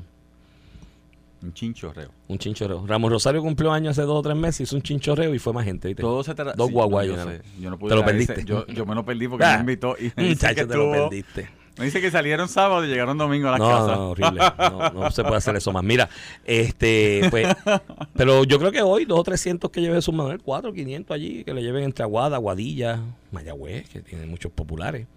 Un 1.43 1.53
chinchorreo. 1.53 2.09
Un 2.27 2.37
chinchorreo. 2.37 2.85
Ramos 2.85 3.11
Rosario 3.11 3.41
cumplió 3.41 3.71
años 3.71 3.97
hace 3.97 4.03
dos 4.05 4.19
o 4.19 4.21
tres 4.21 4.35
meses, 4.35 4.61
hizo 4.61 4.75
un 4.75 4.83
chinchorreo 4.83 5.33
y 5.33 5.39
fue 5.39 5.53
más 5.53 5.65
gente, 5.65 5.87
¿viste? 5.87 6.03
Todo 6.03 6.23
se. 6.23 6.33
Dos 6.35 6.67
sí, 6.67 6.73
guaguas 6.73 7.07
no, 7.07 7.13
yo, 7.59 7.69
no 7.71 7.79
pude 7.79 7.89
Te 7.89 7.95
lo 7.95 8.01
ese- 8.01 8.11
perdiste. 8.11 8.45
Yo, 8.45 8.67
yo 8.67 8.85
me 8.85 8.93
lo 8.93 9.03
perdí 9.03 9.27
porque 9.27 9.45
Ah, 9.45 9.55
me 9.55 9.59
invitó. 9.61 9.95
Y 9.99 10.11
me 10.15 10.23
dice 10.29 10.53
que 10.53 10.65
te 10.67 10.75
lo 10.75 10.91
perdiste. 10.91 11.49
Me 11.77 11.85
dice 11.85 12.01
que 12.01 12.11
salieron 12.11 12.47
sábado 12.49 12.85
y 12.85 12.87
llegaron 12.87 13.17
domingo 13.17 13.47
a 13.47 13.51
la 13.51 13.57
no, 13.57 13.67
casa. 13.69 13.95
No, 13.95 14.09
horrible. 14.09 14.41
No, 14.57 14.89
no 14.91 15.11
se 15.11 15.23
puede 15.23 15.37
hacer 15.37 15.55
eso 15.55 15.71
más. 15.71 15.83
Mira, 15.83 16.09
este, 16.45 17.27
pues, 17.29 17.47
pero 18.15 18.43
yo 18.43 18.59
creo 18.59 18.71
que 18.71 18.81
hoy, 18.81 19.05
dos 19.05 19.19
o 19.19 19.23
trescientos 19.23 19.71
que 19.71 19.81
lleve 19.81 20.01
su 20.01 20.11
Manuel, 20.11 20.41
cuatro, 20.43 20.73
quinientos 20.73 21.15
allí, 21.15 21.43
que 21.43 21.53
le 21.53 21.61
lleven 21.61 21.83
entre 21.83 22.03
Aguada, 22.03 22.35
Aguadilla, 22.35 22.99
Mayagüez, 23.31 23.89
que 23.89 24.01
tiene 24.01 24.25
muchos 24.25 24.51
populares. 24.51 25.07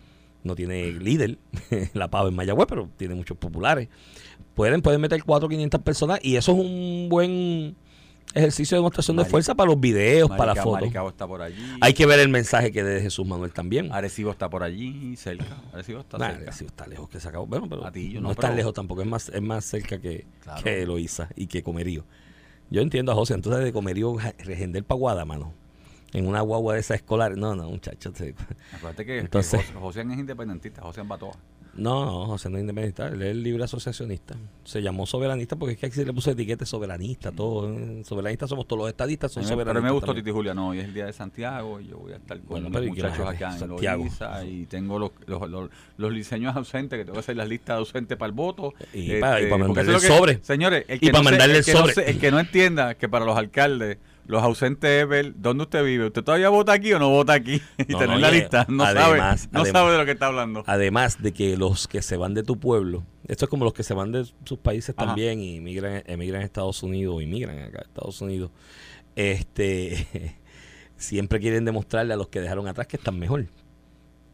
No 0.42 0.54
tiene 0.54 0.92
líder, 0.92 1.38
la 1.94 2.08
pava 2.08 2.28
en 2.28 2.36
Mayagüez, 2.36 2.66
pero 2.68 2.88
tiene 2.96 3.14
muchos 3.14 3.36
populares. 3.36 3.88
Pueden, 4.54 4.82
pueden 4.82 5.00
meter 5.00 5.22
cuatro, 5.24 5.48
quinientas 5.48 5.80
personas 5.80 6.20
y 6.22 6.36
eso 6.36 6.52
es 6.52 6.58
un 6.58 7.08
buen 7.08 7.74
ejercicio 8.32 8.76
de 8.76 8.78
demostración 8.80 9.16
de 9.16 9.24
fuerza 9.24 9.54
para 9.54 9.70
los 9.70 9.80
videos, 9.80 10.28
para 10.28 10.54
las 10.54 10.64
fotos. 10.64 10.80
Maricao 10.80 11.08
está 11.08 11.26
por 11.26 11.42
allí. 11.42 11.62
Hay 11.80 11.92
que 11.94 12.06
ver 12.06 12.18
el 12.20 12.28
mensaje 12.28 12.72
que 12.72 12.82
dé 12.82 13.00
Jesús 13.00 13.26
Manuel 13.26 13.52
también. 13.52 13.92
Arecibo 13.92 14.30
está 14.30 14.48
por 14.50 14.62
allí, 14.62 15.16
cerca. 15.16 15.44
Arecibo 15.72 16.00
está 16.00 16.18
Nah, 16.18 16.30
cerca. 16.30 16.52
sí, 16.52 16.64
está 16.64 16.86
lejos 16.86 17.08
que 17.08 17.20
se 17.20 17.28
acabó. 17.28 17.46
Bueno, 17.46 17.68
pero 17.68 17.84
Atillo, 17.86 18.20
no, 18.20 18.28
no, 18.28 18.30
es 18.32 18.36
pero- 18.38 18.54
lejos 18.54 18.72
tampoco, 18.74 19.02
es 19.02 19.08
más, 19.08 19.28
es 19.28 19.42
más 19.42 19.64
cerca 19.64 19.98
que, 20.00 20.26
Claro. 20.42 20.62
que 20.62 20.82
Eloísa 20.82 21.28
y 21.36 21.46
que 21.46 21.62
Comerío. 21.62 22.04
Yo 22.70 22.80
entiendo 22.80 23.12
a 23.12 23.14
José, 23.14 23.34
entonces 23.34 23.62
de 23.62 23.72
Comerío, 23.72 24.16
Regender 24.38 24.82
Paguada, 24.84 25.24
mano. 25.24 25.52
En 26.12 26.26
una 26.28 26.40
guagua 26.42 26.74
de 26.74 26.80
esas 26.80 26.96
escolares. 26.98 27.36
No, 27.36 27.54
no, 27.56 27.68
muchacho. 27.68 28.12
se- 28.14 28.34
Acuérdate 28.72 29.04
que, 29.04 29.18
Entonces- 29.18 29.60
que 29.60 29.66
José, 29.72 29.78
José 29.80 30.00
es 30.12 30.18
independentista, 30.18 30.80
José 30.82 31.02
va 31.02 31.18
toa. 31.18 31.36
No, 31.76 32.04
no, 32.04 32.26
José 32.26 32.48
no 32.50 32.56
es 32.56 32.60
independentista, 32.62 33.08
él 33.08 33.20
es 33.22 33.36
libre 33.36 33.64
asociacionista. 33.64 34.36
Se 34.64 34.80
llamó 34.80 35.06
soberanista 35.06 35.56
porque 35.56 35.74
es 35.74 35.78
que 35.80 35.86
aquí 35.86 35.94
se 35.96 36.04
le 36.04 36.12
puso 36.12 36.30
etiqueta 36.30 36.64
soberanista, 36.64 37.32
todo. 37.32 37.68
eh, 37.72 38.02
Soberanistas 38.04 38.48
somos 38.48 38.66
todos 38.66 38.80
los 38.82 38.88
estadistas, 38.88 39.32
son 39.32 39.42
soberanistas. 39.42 39.74
pero 39.74 39.82
me 39.82 39.90
gustó. 39.90 40.14
Titi 40.14 40.30
Julia, 40.30 40.54
no, 40.54 40.68
hoy 40.68 40.78
es 40.78 40.84
el 40.84 40.94
día 40.94 41.06
de 41.06 41.12
Santiago 41.12 41.80
y 41.80 41.88
yo 41.88 41.98
voy 41.98 42.12
a 42.12 42.16
estar 42.16 42.38
con 42.38 42.46
Bueno, 42.48 42.68
los 42.68 42.72
pero 42.72 42.84
¿y 42.84 42.92
qué 42.96 43.02
muchachos 43.02 43.26
acá 43.28 43.52
en 43.52 43.58
Santiago. 43.58 44.02
Loíza 44.04 44.44
y 44.44 44.66
tengo 44.66 44.98
los, 44.98 45.10
los, 45.26 45.50
los, 45.50 45.70
los 45.96 46.12
liceños 46.12 46.54
ausentes, 46.56 46.98
que 46.98 47.04
tengo 47.04 47.14
que 47.14 47.20
hacer 47.20 47.36
las 47.36 47.48
listas 47.48 47.78
ausentes 47.78 48.16
para 48.16 48.28
el 48.28 48.34
voto. 48.34 48.72
Este, 48.92 49.18
Y 49.18 49.20
pa- 49.20 49.40
y 49.40 49.44
pa 49.44 49.50
porque 49.58 49.64
mandarle 49.66 49.94
el 49.94 50.00
sobre. 50.00 50.38
Señores, 50.44 50.84
el 50.88 50.96
Y 50.96 51.00
que, 51.00 51.12
no 51.12 51.18
se- 51.18 51.24
mandarle 51.24 51.58
el 51.58 51.64
que 51.64 51.72
no 51.72 51.78
sobre. 51.80 51.94
se- 51.94 52.10
el 52.10 52.18
que 52.20 52.30
no 52.30 52.38
entienda 52.40 52.94
que 52.94 53.08
para 53.08 53.24
los 53.24 53.36
alcaldes 53.36 53.98
los 54.26 54.42
ausentes 54.42 55.02
es 55.02 55.08
ver 55.08 55.34
dónde 55.36 55.64
usted 55.64 55.84
vive. 55.84 56.06
¿Usted 56.06 56.22
todavía 56.24 56.48
vota 56.48 56.72
aquí 56.72 56.92
o 56.92 56.98
no 56.98 57.10
vota 57.10 57.32
aquí? 57.34 57.60
Y 57.78 57.92
No, 57.92 57.98
tener 57.98 58.16
no, 58.16 58.18
la 58.18 58.30
lista. 58.30 58.66
No, 58.68 58.84
además- 58.84 59.04
sabe, 59.04 59.18
no 59.52 59.60
además- 59.60 59.68
sabe 59.72 59.92
de 59.92 59.98
lo 59.98 60.04
que 60.04 60.10
está 60.12 60.26
hablando. 60.26 60.64
Además 60.66 61.22
de 61.22 61.32
que 61.32 61.56
los 61.56 61.86
que 61.88 62.02
se 62.02 62.16
van 62.16 62.34
de 62.34 62.42
tu 62.42 62.58
pueblo, 62.58 63.04
esto 63.28 63.44
es 63.44 63.50
como 63.50 63.64
los 63.64 63.74
que 63.74 63.82
se 63.82 63.94
van 63.94 64.12
de 64.12 64.24
sus 64.44 64.58
países 64.58 64.94
Ajá. 64.96 65.06
también 65.08 65.40
y 65.40 65.56
emigran, 65.58 66.02
emigran 66.06 66.42
a 66.42 66.44
Estados 66.44 66.82
Unidos 66.82 67.16
o 67.16 67.20
inmigran 67.20 67.58
acá 67.58 67.80
a 67.80 67.82
Estados 67.82 68.20
Unidos, 68.20 68.50
este 69.16 70.06
siempre 70.96 71.40
quieren 71.40 71.64
demostrarle 71.64 72.14
a 72.14 72.16
los 72.16 72.28
que 72.28 72.40
dejaron 72.40 72.66
atrás 72.68 72.86
que 72.86 72.96
están 72.96 73.18
mejor. 73.18 73.46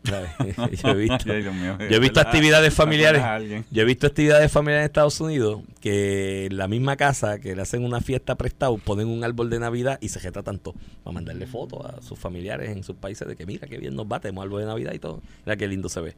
Yo 0.83 0.91
he 0.91 0.95
visto, 0.95 1.33
Ay, 1.33 1.43
Dios 1.43 1.55
mío, 1.55 1.77
yo 1.79 1.97
he 1.97 1.99
visto 1.99 2.21
¿verdad? 2.21 2.27
actividades 2.33 2.71
¿Te 2.71 2.77
familiares. 2.77 3.65
Yo 3.71 3.83
he 3.83 3.85
visto 3.85 4.07
actividades 4.07 4.51
familiares 4.51 4.85
en 4.85 4.87
Estados 4.87 5.21
Unidos 5.21 5.61
que 5.81 6.47
en 6.47 6.57
la 6.57 6.69
misma 6.69 6.97
casa 6.97 7.39
que 7.39 7.55
le 7.55 7.63
hacen 7.63 7.85
una 7.85 8.01
fiesta 8.01 8.35
prestado 8.37 8.79
ponen 8.79 9.09
un 9.09 9.25
árbol 9.25 9.51
de 9.51 9.59
Navidad 9.59 9.99
y 10.01 10.09
se 10.09 10.21
jeta 10.21 10.43
tanto 10.43 10.75
para 11.05 11.15
mandarle 11.15 11.47
fotos 11.47 11.85
a 11.85 12.03
sus 12.03 12.19
familiares 12.19 12.71
en 12.71 12.83
sus 12.83 12.97
países 12.97 13.29
de 13.29 13.37
que 13.37 13.47
mira 13.47 13.67
qué 13.67 13.79
bien 13.79 13.95
nos 13.95 14.07
va, 14.07 14.21
tenemos 14.21 14.45
árbol 14.45 14.61
de 14.61 14.67
Navidad 14.67 14.93
y 14.95 14.99
todo. 14.99 15.23
Mira 15.45 15.57
qué 15.57 15.69
lindo 15.69 15.89
se 15.89 16.01
ve. 16.01 16.15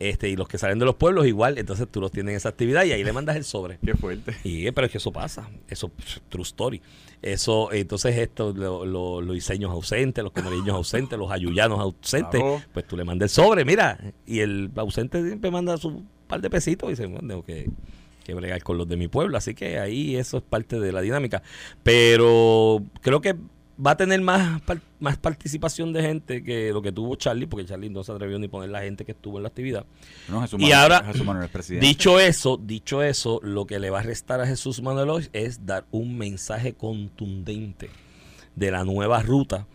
Este, 0.00 0.28
y 0.28 0.36
los 0.36 0.48
que 0.48 0.58
salen 0.58 0.78
de 0.80 0.84
los 0.84 0.96
pueblos 0.96 1.24
igual, 1.26 1.56
entonces 1.56 1.86
tú 1.88 2.00
los 2.00 2.10
tienes 2.10 2.32
en 2.32 2.36
esa 2.38 2.48
actividad 2.48 2.84
y 2.84 2.90
ahí 2.92 3.04
le 3.04 3.12
mandas 3.12 3.36
el 3.36 3.44
sobre. 3.44 3.78
Qué 3.84 3.94
fuerte. 3.94 4.34
Y 4.42 4.70
pero 4.72 4.86
es 4.86 4.90
que 4.92 4.98
eso 4.98 5.12
pasa, 5.12 5.48
eso 5.68 5.90
true 6.28 6.42
story. 6.42 6.82
Eso, 7.22 7.72
entonces 7.72 8.18
esto, 8.18 8.52
lo- 8.52 8.84
lo- 8.84 9.20
los 9.22 9.34
diseños 9.34 9.70
ausentes, 9.70 10.22
los 10.22 10.32
comereños 10.32 10.70
ausentes, 10.76 11.18
los 11.18 11.30
ayuyanos 11.30 11.78
ausentes, 11.80 12.40
Claro. 12.40 12.60
pues 12.74 12.86
tú 12.86 12.96
le 12.96 13.04
mandas 13.04 13.30
el 13.38 13.44
sobre, 13.44 13.64
mira, 13.64 13.98
y 14.26 14.40
el 14.40 14.70
ausente 14.76 15.24
siempre 15.24 15.50
manda 15.50 15.76
su 15.78 16.02
par 16.26 16.40
de 16.42 16.50
pesitos 16.50 16.88
y 16.88 16.92
dice, 16.92 17.06
bueno, 17.06 17.26
tengo 17.28 17.44
que, 17.44 17.70
que 18.24 18.34
bregar 18.34 18.62
con 18.62 18.76
los 18.76 18.88
de 18.88 18.96
mi 18.96 19.08
pueblo, 19.08 19.38
así 19.38 19.54
que 19.54 19.78
ahí 19.78 20.16
eso 20.16 20.38
es 20.38 20.42
parte 20.42 20.80
de 20.80 20.92
la 20.92 21.00
dinámica. 21.00 21.42
Pero 21.82 22.82
creo 23.00 23.20
que 23.20 23.36
va 23.84 23.92
a 23.92 23.96
tener 23.96 24.20
más, 24.20 24.60
más 25.00 25.16
participación 25.16 25.92
de 25.92 26.02
gente 26.02 26.42
que 26.42 26.72
lo 26.72 26.82
que 26.82 26.92
tuvo 26.92 27.16
Charlie, 27.16 27.46
porque 27.46 27.66
Charlie 27.66 27.90
no 27.90 28.04
se 28.04 28.12
atrevió 28.12 28.38
ni 28.38 28.48
poner 28.48 28.70
la 28.70 28.82
gente 28.82 29.04
que 29.04 29.12
estuvo 29.12 29.38
en 29.38 29.42
la 29.42 29.48
actividad. 29.48 29.84
No, 30.28 30.40
Jesús 30.42 30.60
Y 30.60 30.72
ahora, 30.72 31.04
Jesús 31.04 31.24
Manuel 31.24 31.46
es 31.46 31.50
presidente. 31.50 31.86
Dicho 31.86 32.20
eso, 32.20 32.56
dicho 32.56 33.02
eso, 33.02 33.40
lo 33.42 33.66
que 33.66 33.78
le 33.78 33.90
va 33.90 34.00
a 34.00 34.02
restar 34.02 34.40
a 34.40 34.46
Jesús 34.46 34.82
Manuel 34.82 35.10
hoy 35.10 35.28
es 35.32 35.66
dar 35.66 35.84
un 35.90 36.16
mensaje 36.16 36.74
contundente 36.74 37.90
de 38.54 38.70
la 38.70 38.84
nueva 38.84 39.22
ruta 39.22 39.66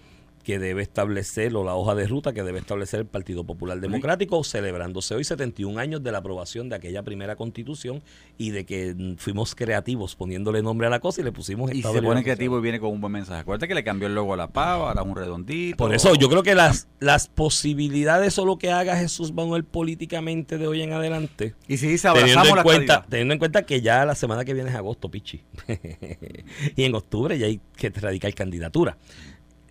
que 0.50 0.58
debe 0.58 0.82
establecer, 0.82 1.56
o 1.56 1.64
la 1.64 1.76
hoja 1.76 1.94
de 1.94 2.08
ruta 2.08 2.34
que 2.34 2.42
debe 2.42 2.58
establecer 2.58 3.02
el 3.02 3.06
Partido 3.06 3.44
Popular 3.44 3.80
Democrático, 3.80 4.44
celebrándose 4.44 5.14
hoy 5.14 5.24
71 5.24 5.80
años 5.80 6.02
de 6.02 6.12
la 6.12 6.18
aprobación 6.18 6.70
de 6.70 6.76
aquella 6.76 7.04
primera 7.04 7.36
constitución 7.36 8.02
y 8.36 8.50
de 8.50 8.66
que 8.66 8.96
mm, 8.98 9.18
fuimos 9.18 9.54
creativos 9.54 10.16
poniéndole 10.16 10.64
nombre 10.64 10.88
a 10.88 10.90
la 10.90 11.02
cosa 11.02 11.22
y 11.22 11.24
le 11.24 11.32
pusimos 11.32 11.72
Y 11.72 11.84
se 11.84 12.02
pone 12.02 12.24
creativo 12.24 12.58
y 12.58 12.62
viene 12.64 12.80
con 12.80 12.90
un 12.90 13.00
buen 13.00 13.14
mensaje. 13.14 13.42
Acuérdate 13.42 13.68
que 13.68 13.76
le 13.76 13.84
cambió 13.84 14.08
el 14.08 14.16
logo 14.16 14.34
a 14.34 14.38
la 14.38 14.48
pava, 14.48 14.90
ahora 14.90 15.04
un 15.04 15.16
redondito. 15.16 15.78
Por 15.78 15.94
eso 15.94 16.16
yo 16.16 16.30
creo 16.30 16.42
que 16.42 16.56
las, 16.56 16.88
las 17.00 17.28
posibilidades 17.28 18.40
o 18.40 18.46
lo 18.46 18.58
que 18.58 18.72
haga 18.72 18.98
Jesús 18.98 19.32
Manuel 19.32 19.66
políticamente 19.66 20.58
de 20.58 20.66
hoy 20.66 20.82
en 20.82 20.94
adelante 20.94 21.54
Y 21.68 21.78
si 21.78 21.86
dice 21.86 22.08
teniendo 22.12 22.40
abrazamos 22.40 22.50
en, 22.50 22.56
la 22.56 22.64
cuenta, 22.64 23.06
teniendo 23.08 23.34
en 23.36 23.40
cuenta 23.40 23.68
que 23.68 23.82
ya 23.82 24.04
la 24.04 24.16
semana 24.16 24.44
que 24.46 24.56
viene 24.56 24.72
es 24.72 24.76
agosto, 24.76 25.12
Pichi. 25.12 25.44
y 26.76 26.86
en 26.86 26.96
octubre 26.96 27.38
ya 27.38 27.46
hay 27.46 27.62
que 27.76 27.92
radicar 27.92 28.34
candidatura. 28.34 28.98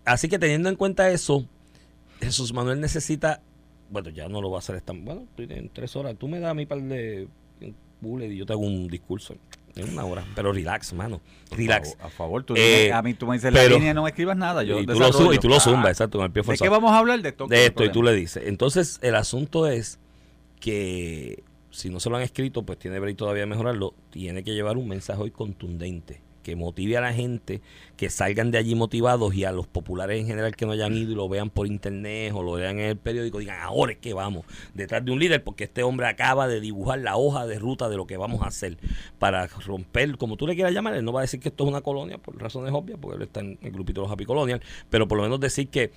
Así 0.08 0.28
que 0.28 0.38
teniendo 0.38 0.68
en 0.68 0.76
cuenta 0.76 1.10
eso, 1.10 1.44
Jesús 2.20 2.52
Manuel 2.52 2.80
necesita, 2.80 3.40
bueno, 3.90 4.10
ya 4.10 4.28
no 4.28 4.40
lo 4.40 4.50
va 4.50 4.58
a 4.58 4.60
hacer 4.60 4.76
esta, 4.76 4.92
bueno, 4.92 5.26
en 5.36 5.68
tres 5.70 5.94
horas, 5.96 6.16
tú 6.18 6.28
me 6.28 6.40
das 6.40 6.54
mi 6.54 6.66
par 6.66 6.80
de 6.82 7.28
bullet 8.00 8.28
y 8.32 8.36
yo 8.36 8.46
te 8.46 8.52
hago 8.52 8.62
un 8.62 8.86
discurso 8.88 9.34
en 9.74 9.90
una 9.92 10.04
hora, 10.04 10.24
pero 10.34 10.52
relax, 10.52 10.92
mano, 10.92 11.20
relax. 11.50 11.96
A 12.00 12.08
favor, 12.08 12.42
tú 12.44 12.54
Eh, 12.56 12.92
a 12.92 13.02
mí 13.02 13.14
tú 13.14 13.26
me 13.26 13.34
dices 13.34 13.52
pero- 13.52 13.68
la 13.70 13.74
línea, 13.76 13.94
no 13.94 14.02
me 14.02 14.10
escribas 14.10 14.36
nada. 14.36 14.62
Yo 14.62 14.80
y, 14.80 14.86
tú 14.86 14.92
lo, 14.98 15.06
desarrollo. 15.06 15.32
y 15.34 15.38
tú 15.38 15.48
lo 15.48 15.56
Ah, 15.56 15.60
zumbas, 15.60 15.90
exacto, 15.92 16.18
con 16.18 16.24
el 16.26 16.30
pie 16.32 16.42
¿De 16.42 16.46
forzado 16.46 16.64
qué 16.64 16.68
vamos 16.70 16.92
a 16.92 16.98
hablar? 16.98 17.20
De 17.22 17.28
esto. 17.28 17.46
de 17.46 17.66
esto 17.66 17.84
y 17.84 17.92
tú 17.92 18.02
le 18.02 18.12
dices. 18.14 18.42
Entonces, 18.46 18.98
el 19.02 19.14
asunto 19.14 19.66
es 19.66 19.98
que 20.60 21.42
si 21.70 21.90
no 21.90 22.00
se 22.00 22.10
lo 22.10 22.16
han 22.16 22.22
escrito, 22.22 22.62
pues 22.64 22.78
tiene 22.78 22.98
break 22.98 23.16
todavía 23.16 23.42
de 23.42 23.46
mejorarlo. 23.46 23.94
Tiene 24.10 24.42
que 24.42 24.54
llevar 24.54 24.76
un 24.76 24.88
mensaje 24.88 25.20
hoy 25.22 25.30
contundente 25.30 26.20
que 26.48 26.56
motive 26.56 26.96
a 26.96 27.02
la 27.02 27.12
gente, 27.12 27.60
que 27.98 28.08
salgan 28.08 28.50
de 28.50 28.56
allí 28.56 28.74
motivados 28.74 29.34
y 29.34 29.44
a 29.44 29.52
los 29.52 29.66
populares 29.66 30.18
en 30.18 30.26
general 30.26 30.56
que 30.56 30.64
no 30.64 30.72
hayan 30.72 30.94
ido 30.94 31.12
y 31.12 31.14
lo 31.14 31.28
vean 31.28 31.50
por 31.50 31.66
internet 31.66 32.32
o 32.34 32.42
lo 32.42 32.52
vean 32.52 32.78
en 32.78 32.86
el 32.86 32.96
periódico, 32.96 33.38
digan, 33.38 33.60
ahora 33.60 33.92
es 33.92 33.98
que 33.98 34.14
vamos, 34.14 34.46
detrás 34.72 35.04
de 35.04 35.12
un 35.12 35.18
líder, 35.18 35.44
porque 35.44 35.64
este 35.64 35.82
hombre 35.82 36.06
acaba 36.06 36.48
de 36.48 36.62
dibujar 36.62 37.00
la 37.00 37.18
hoja 37.18 37.46
de 37.46 37.58
ruta 37.58 37.90
de 37.90 37.98
lo 37.98 38.06
que 38.06 38.16
vamos 38.16 38.40
a 38.40 38.46
hacer 38.46 38.78
para 39.18 39.46
romper, 39.46 40.16
como 40.16 40.38
tú 40.38 40.46
le 40.46 40.54
quieras 40.54 40.72
llamar, 40.72 40.94
él 40.94 41.04
no 41.04 41.12
va 41.12 41.20
a 41.20 41.24
decir 41.24 41.38
que 41.38 41.50
esto 41.50 41.64
es 41.64 41.68
una 41.68 41.82
colonia 41.82 42.16
por 42.16 42.40
razones 42.40 42.72
obvias, 42.72 42.98
porque 42.98 43.18
él 43.18 43.22
está 43.24 43.40
en 43.40 43.58
el 43.60 43.70
grupito 43.70 44.00
de 44.00 44.06
los 44.06 44.12
Happy 44.14 44.24
Colonial, 44.24 44.62
pero 44.88 45.06
por 45.06 45.18
lo 45.18 45.24
menos 45.24 45.38
decir 45.38 45.68
que 45.68 45.92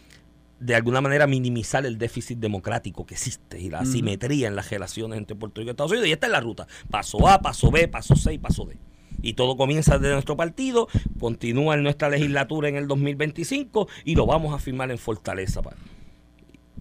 de 0.59 0.75
alguna 0.75 0.99
manera 0.99 1.27
minimizar 1.27 1.85
el 1.85 1.97
déficit 1.97 2.39
democrático 2.39 3.05
que 3.05 3.13
existe 3.13 3.57
y 3.57 3.69
la 3.69 3.79
asimetría 3.79 4.49
en 4.49 4.57
las 4.57 4.69
relaciones 4.69 5.17
entre 5.17 5.37
Puerto 5.37 5.61
Rico 5.61 5.69
y 5.69 5.71
Estados 5.71 5.91
Unidos. 5.91 6.09
Y 6.09 6.11
esta 6.11 6.27
es 6.27 6.31
la 6.31 6.41
ruta. 6.41 6.67
Paso 6.89 7.25
A, 7.27 7.39
paso 7.39 7.71
B, 7.71 7.87
paso 7.87 8.15
C 8.15 8.33
y 8.33 8.37
paso 8.37 8.65
D. 8.65 8.90
Y 9.21 9.33
todo 9.33 9.57
comienza 9.57 9.97
desde 9.99 10.13
nuestro 10.13 10.35
partido, 10.35 10.87
continúa 11.19 11.75
en 11.75 11.83
nuestra 11.83 12.09
legislatura 12.09 12.69
en 12.69 12.75
el 12.75 12.87
2025 12.87 13.87
y 14.05 14.15
lo 14.15 14.25
vamos 14.25 14.53
a 14.53 14.59
firmar 14.59 14.91
en 14.91 14.97
Fortaleza. 14.97 15.61
pa. 15.61 15.71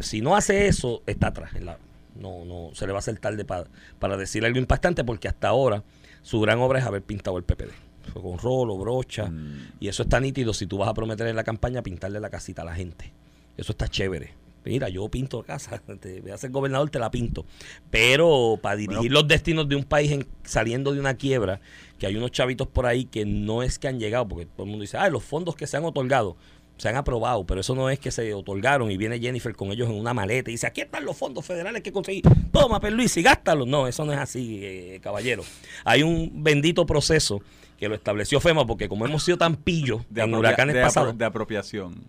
Si 0.00 0.20
no 0.22 0.36
hace 0.36 0.66
eso, 0.66 1.02
está 1.06 1.28
atrás. 1.28 1.54
en 1.54 1.66
la- 1.66 1.78
no, 2.16 2.44
no, 2.44 2.70
se 2.74 2.86
le 2.86 2.92
va 2.92 2.98
a 2.98 3.00
hacer 3.00 3.18
tarde 3.18 3.44
pa- 3.44 3.66
para 3.98 4.16
decir 4.16 4.44
algo 4.44 4.58
impactante 4.58 5.04
porque 5.04 5.28
hasta 5.28 5.48
ahora 5.48 5.84
su 6.22 6.40
gran 6.40 6.58
obra 6.58 6.78
es 6.78 6.84
haber 6.84 7.02
pintado 7.02 7.38
el 7.38 7.44
PPD. 7.44 7.70
Fue 8.12 8.20
con 8.22 8.38
rolo, 8.38 8.76
brocha. 8.76 9.26
Mm. 9.30 9.72
Y 9.80 9.88
eso 9.88 10.02
está 10.02 10.20
nítido 10.20 10.52
si 10.52 10.66
tú 10.66 10.78
vas 10.78 10.88
a 10.88 10.94
prometer 10.94 11.26
en 11.28 11.36
la 11.36 11.44
campaña 11.44 11.82
pintarle 11.82 12.20
la 12.20 12.28
casita 12.30 12.62
a 12.62 12.64
la 12.64 12.74
gente. 12.74 13.12
Eso 13.56 13.72
está 13.72 13.88
chévere. 13.88 14.32
Mira, 14.64 14.88
yo 14.88 15.08
pinto 15.08 15.42
casa, 15.42 15.78
te 16.00 16.20
voy 16.20 16.30
a 16.32 16.36
ser 16.38 16.50
gobernador, 16.50 16.90
te 16.90 16.98
la 16.98 17.10
pinto. 17.10 17.44
Pero 17.90 18.58
para 18.60 18.76
dirigir 18.76 19.10
los 19.12 19.26
destinos 19.26 19.68
de 19.68 19.76
un 19.76 19.84
país 19.84 20.10
en- 20.12 20.26
saliendo 20.44 20.92
de 20.92 21.00
una 21.00 21.14
quiebra, 21.14 21.60
que 21.98 22.06
hay 22.06 22.16
unos 22.16 22.30
chavitos 22.30 22.66
por 22.68 22.86
ahí 22.86 23.04
que 23.04 23.24
no 23.24 23.62
es 23.62 23.78
que 23.78 23.88
han 23.88 23.98
llegado, 23.98 24.26
porque 24.28 24.46
todo 24.46 24.64
el 24.64 24.70
mundo 24.70 24.82
dice, 24.82 24.96
ah, 24.96 25.08
los 25.10 25.22
fondos 25.24 25.56
que 25.56 25.66
se 25.66 25.76
han 25.76 25.84
otorgado, 25.84 26.36
se 26.78 26.88
han 26.88 26.96
aprobado, 26.96 27.44
pero 27.44 27.60
eso 27.60 27.74
no 27.74 27.90
es 27.90 27.98
que 27.98 28.10
se 28.10 28.32
otorgaron 28.32 28.90
y 28.90 28.96
viene 28.96 29.18
Jennifer 29.18 29.54
con 29.54 29.70
ellos 29.70 29.88
en 29.90 29.96
una 29.96 30.14
maleta 30.14 30.50
y 30.50 30.54
dice, 30.54 30.66
aquí 30.66 30.80
están 30.80 31.04
los 31.04 31.14
fondos 31.16 31.44
federales 31.44 31.82
que 31.82 31.92
conseguí, 31.92 32.22
toma, 32.52 32.80
Luis 32.90 33.14
y 33.18 33.22
gástalos. 33.22 33.66
No, 33.66 33.86
eso 33.86 34.04
no 34.06 34.12
es 34.14 34.18
así, 34.18 34.60
eh, 34.62 34.98
caballero. 35.02 35.42
Hay 35.84 36.02
un 36.02 36.42
bendito 36.42 36.86
proceso 36.86 37.42
que 37.76 37.88
lo 37.88 37.94
estableció 37.94 38.40
FEMA, 38.40 38.66
porque 38.66 38.88
como 38.88 39.04
hemos 39.06 39.22
sido 39.22 39.36
tan 39.36 39.56
pillos 39.56 40.02
De, 40.08 40.22
en 40.22 40.34
huracanes 40.34 40.74
de 40.74 40.82
pasados, 40.82 41.16
de 41.18 41.24
apropiación. 41.24 42.02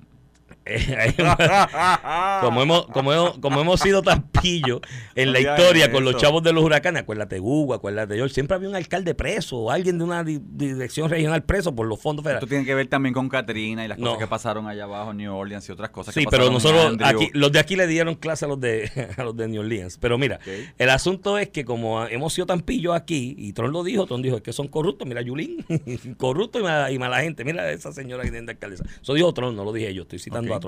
como 2.42 2.62
hemos, 2.62 2.86
como 2.88 3.14
hemos, 3.14 3.38
como 3.40 3.62
hemos 3.62 3.80
sido 3.80 4.02
tan 4.02 4.24
pillos 4.30 4.82
en 5.16 5.32
la 5.34 5.40
historia 5.40 5.92
con 5.92 6.04
los 6.04 6.18
chavos 6.18 6.44
de 6.44 6.54
los 6.54 6.64
huracanes, 6.64 7.02
acuérdate 7.04 7.40
Hugo, 7.40 7.74
acuérdate 7.74 8.16
George, 8.16 8.34
siempre 8.34 8.56
había 8.56 8.70
un 8.70 8.76
alcalde 8.76 9.16
preso 9.16 9.58
o 9.58 9.72
alguien 9.72 9.98
de 9.98 10.04
una 10.04 10.24
di- 10.24 10.40
dirección 10.42 11.10
regional 11.10 11.44
preso 11.44 11.74
por 11.76 11.88
los 11.88 12.00
fondos 12.00 12.22
Esto 12.24 12.30
federales. 12.30 12.50
tiene 12.50 12.66
que 12.66 12.76
ver 12.76 12.88
también 12.88 13.14
con 13.14 13.30
Katrina 13.30 13.86
y 13.86 13.88
las 13.88 13.98
No. 13.98 14.06
cosas 14.12 14.20
que 14.20 14.28
pasaron 14.28 14.68
allá 14.68 14.84
abajo 14.84 15.12
en 15.12 15.18
New 15.18 15.34
Orleans 15.36 15.68
y 15.68 15.72
otras 15.72 15.90
cosas 15.90 16.14
Sí, 16.14 16.26
que 16.26 16.30
pero 16.30 16.50
nosotros 16.52 16.96
aquí, 17.04 17.30
los 17.34 17.52
de 17.52 17.60
aquí 17.60 17.76
le 17.76 17.88
dieron 17.88 18.16
clase 18.16 18.46
a 18.46 18.48
los 18.48 18.60
de 18.60 18.90
a 19.18 19.24
los 19.24 19.36
de 19.36 19.48
New 19.48 19.62
Orleans. 19.62 19.98
Pero 20.00 20.18
mira, 20.18 20.40
el 20.78 20.90
asunto 20.90 21.38
es 21.38 21.50
que 21.50 21.66
como 21.66 22.06
hemos 22.06 22.34
sido 22.34 22.46
tan 22.46 22.62
pillos 22.62 22.96
aquí, 22.96 23.36
y 23.38 23.54
Tron 23.54 23.72
lo 23.72 23.84
dijo, 23.84 24.06
Tron 24.06 24.22
dijo, 24.22 24.36
es 24.38 24.42
que 24.44 24.54
son 24.54 24.68
corruptos, 24.68 25.08
mira 25.08 25.22
Yulín, 25.22 25.66
corrupto 26.18 26.60
y 26.60 26.64
mala, 26.64 26.92
y 26.92 27.00
mala 27.00 27.22
gente, 27.22 27.44
mira 27.46 27.70
esa 27.72 27.92
señora 27.92 28.24
que 28.24 28.30
tiene 28.32 28.46
de 28.46 28.52
alcaldesa. 28.54 28.84
Eso 29.02 29.14
dijo 29.14 29.34
Tron, 29.34 29.56
no 29.56 29.64
lo 29.64 29.74
dije 29.74 29.94
yo, 29.94 30.04
estoy 30.04 30.20
citando. 30.20 30.51
A. 30.56 30.60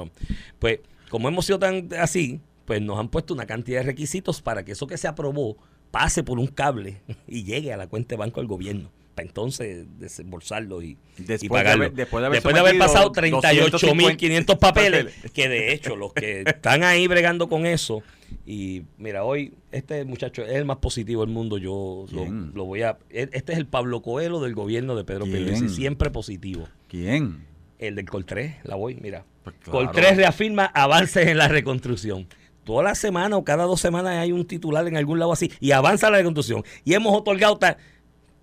Pues, 0.59 0.79
como 1.09 1.27
hemos 1.27 1.45
sido 1.45 1.59
tan 1.59 1.89
así, 1.99 2.39
pues 2.65 2.81
nos 2.81 2.97
han 2.99 3.09
puesto 3.09 3.33
una 3.33 3.45
cantidad 3.45 3.79
de 3.81 3.85
requisitos 3.85 4.41
para 4.41 4.63
que 4.63 4.71
eso 4.73 4.87
que 4.87 4.97
se 4.97 5.07
aprobó 5.07 5.57
pase 5.91 6.23
por 6.23 6.39
un 6.39 6.47
cable 6.47 7.01
y 7.27 7.43
llegue 7.43 7.71
a 7.73 7.77
la 7.77 7.87
cuenta 7.87 8.15
de 8.15 8.17
banco 8.17 8.39
del 8.39 8.47
gobierno. 8.47 8.89
Para 9.15 9.27
entonces 9.27 9.85
desembolsarlo 9.99 10.81
y, 10.81 10.97
Después 11.17 11.43
y 11.43 11.45
de 11.45 11.49
pagarlo. 11.49 11.83
haber- 11.85 11.93
después 11.95 12.19
de 12.21 12.25
haber 12.25 12.37
después 12.37 12.53
de 12.55 12.59
haber 12.61 12.77
pasado 12.79 13.11
38.500 13.11 14.57
papeles, 14.57 15.13
que 15.33 15.49
de 15.49 15.71
hecho 15.73 15.95
los 15.95 16.13
que 16.13 16.41
están 16.47 16.83
ahí 16.83 17.05
bregando 17.07 17.47
con 17.47 17.65
eso, 17.67 18.01
y 18.45 18.81
mira, 18.97 19.23
hoy 19.23 19.53
este 19.71 20.03
muchacho 20.05 20.43
es 20.43 20.53
el 20.55 20.65
más 20.65 20.77
positivo 20.77 21.21
del 21.23 21.33
mundo, 21.33 21.59
yo 21.59 22.05
lo, 22.11 22.25
lo 22.25 22.65
voy 22.65 22.81
a... 22.81 22.97
Este 23.11 23.53
es 23.53 23.57
el 23.59 23.67
Pablo 23.67 24.01
Coelho 24.01 24.39
del 24.41 24.55
gobierno 24.55 24.95
de 24.95 25.03
Pedro. 25.03 25.25
Pierluisi, 25.25 25.69
siempre 25.69 26.09
positivo. 26.09 26.67
¿Quién? 26.87 27.45
El 27.87 27.95
del 27.95 28.09
Coltrés, 28.09 28.55
la 28.63 28.75
voy, 28.75 28.95
mira. 28.95 29.25
Pues 29.43 29.57
claro. 29.57 29.79
Coltrés 29.79 30.15
reafirma 30.15 30.65
avances 30.65 31.27
en 31.27 31.37
la 31.37 31.49
reconstrucción. 31.49 32.27
Toda 32.63 32.81
la 32.81 32.95
semana 32.95 33.35
o 33.35 33.43
cada 33.43 33.65
dos 33.65 33.81
semanas 33.81 34.17
hay 34.17 34.31
un 34.31 34.45
titular 34.45 34.87
en 34.87 34.95
algún 34.95 35.19
lado 35.19 35.33
así 35.33 35.51
y 35.59 35.71
avanza 35.71 36.09
la 36.09 36.17
reconstrucción. 36.17 36.63
Y 36.85 36.93
hemos 36.93 37.13
otorgado 37.13 37.57
tal. 37.57 37.75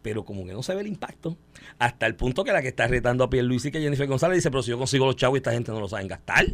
Pero 0.03 0.25
como 0.25 0.45
que 0.45 0.53
no 0.53 0.63
se 0.63 0.75
ve 0.75 0.83
el 0.83 0.89
impacto. 0.89 1.39
Hasta 1.79 2.07
el 2.07 2.17
punto 2.17 2.45
que 2.45 2.53
la 2.53 2.61
que 2.61 2.69
está 2.69 2.87
retando 2.87 3.25
a 3.25 3.31
Pierluisi, 3.31 3.71
que 3.71 3.81
Jennifer 3.81 4.07
González, 4.07 4.37
dice, 4.37 4.51
pero 4.51 4.63
si 4.63 4.71
yo 4.71 4.79
consigo 4.79 5.07
los 5.07 5.17
chavos 5.17 5.37
y 5.37 5.39
esta 5.39 5.53
gente 5.53 5.73
no 5.73 5.81
lo 5.81 5.89
saben 5.89 6.09
gastar. 6.09 6.45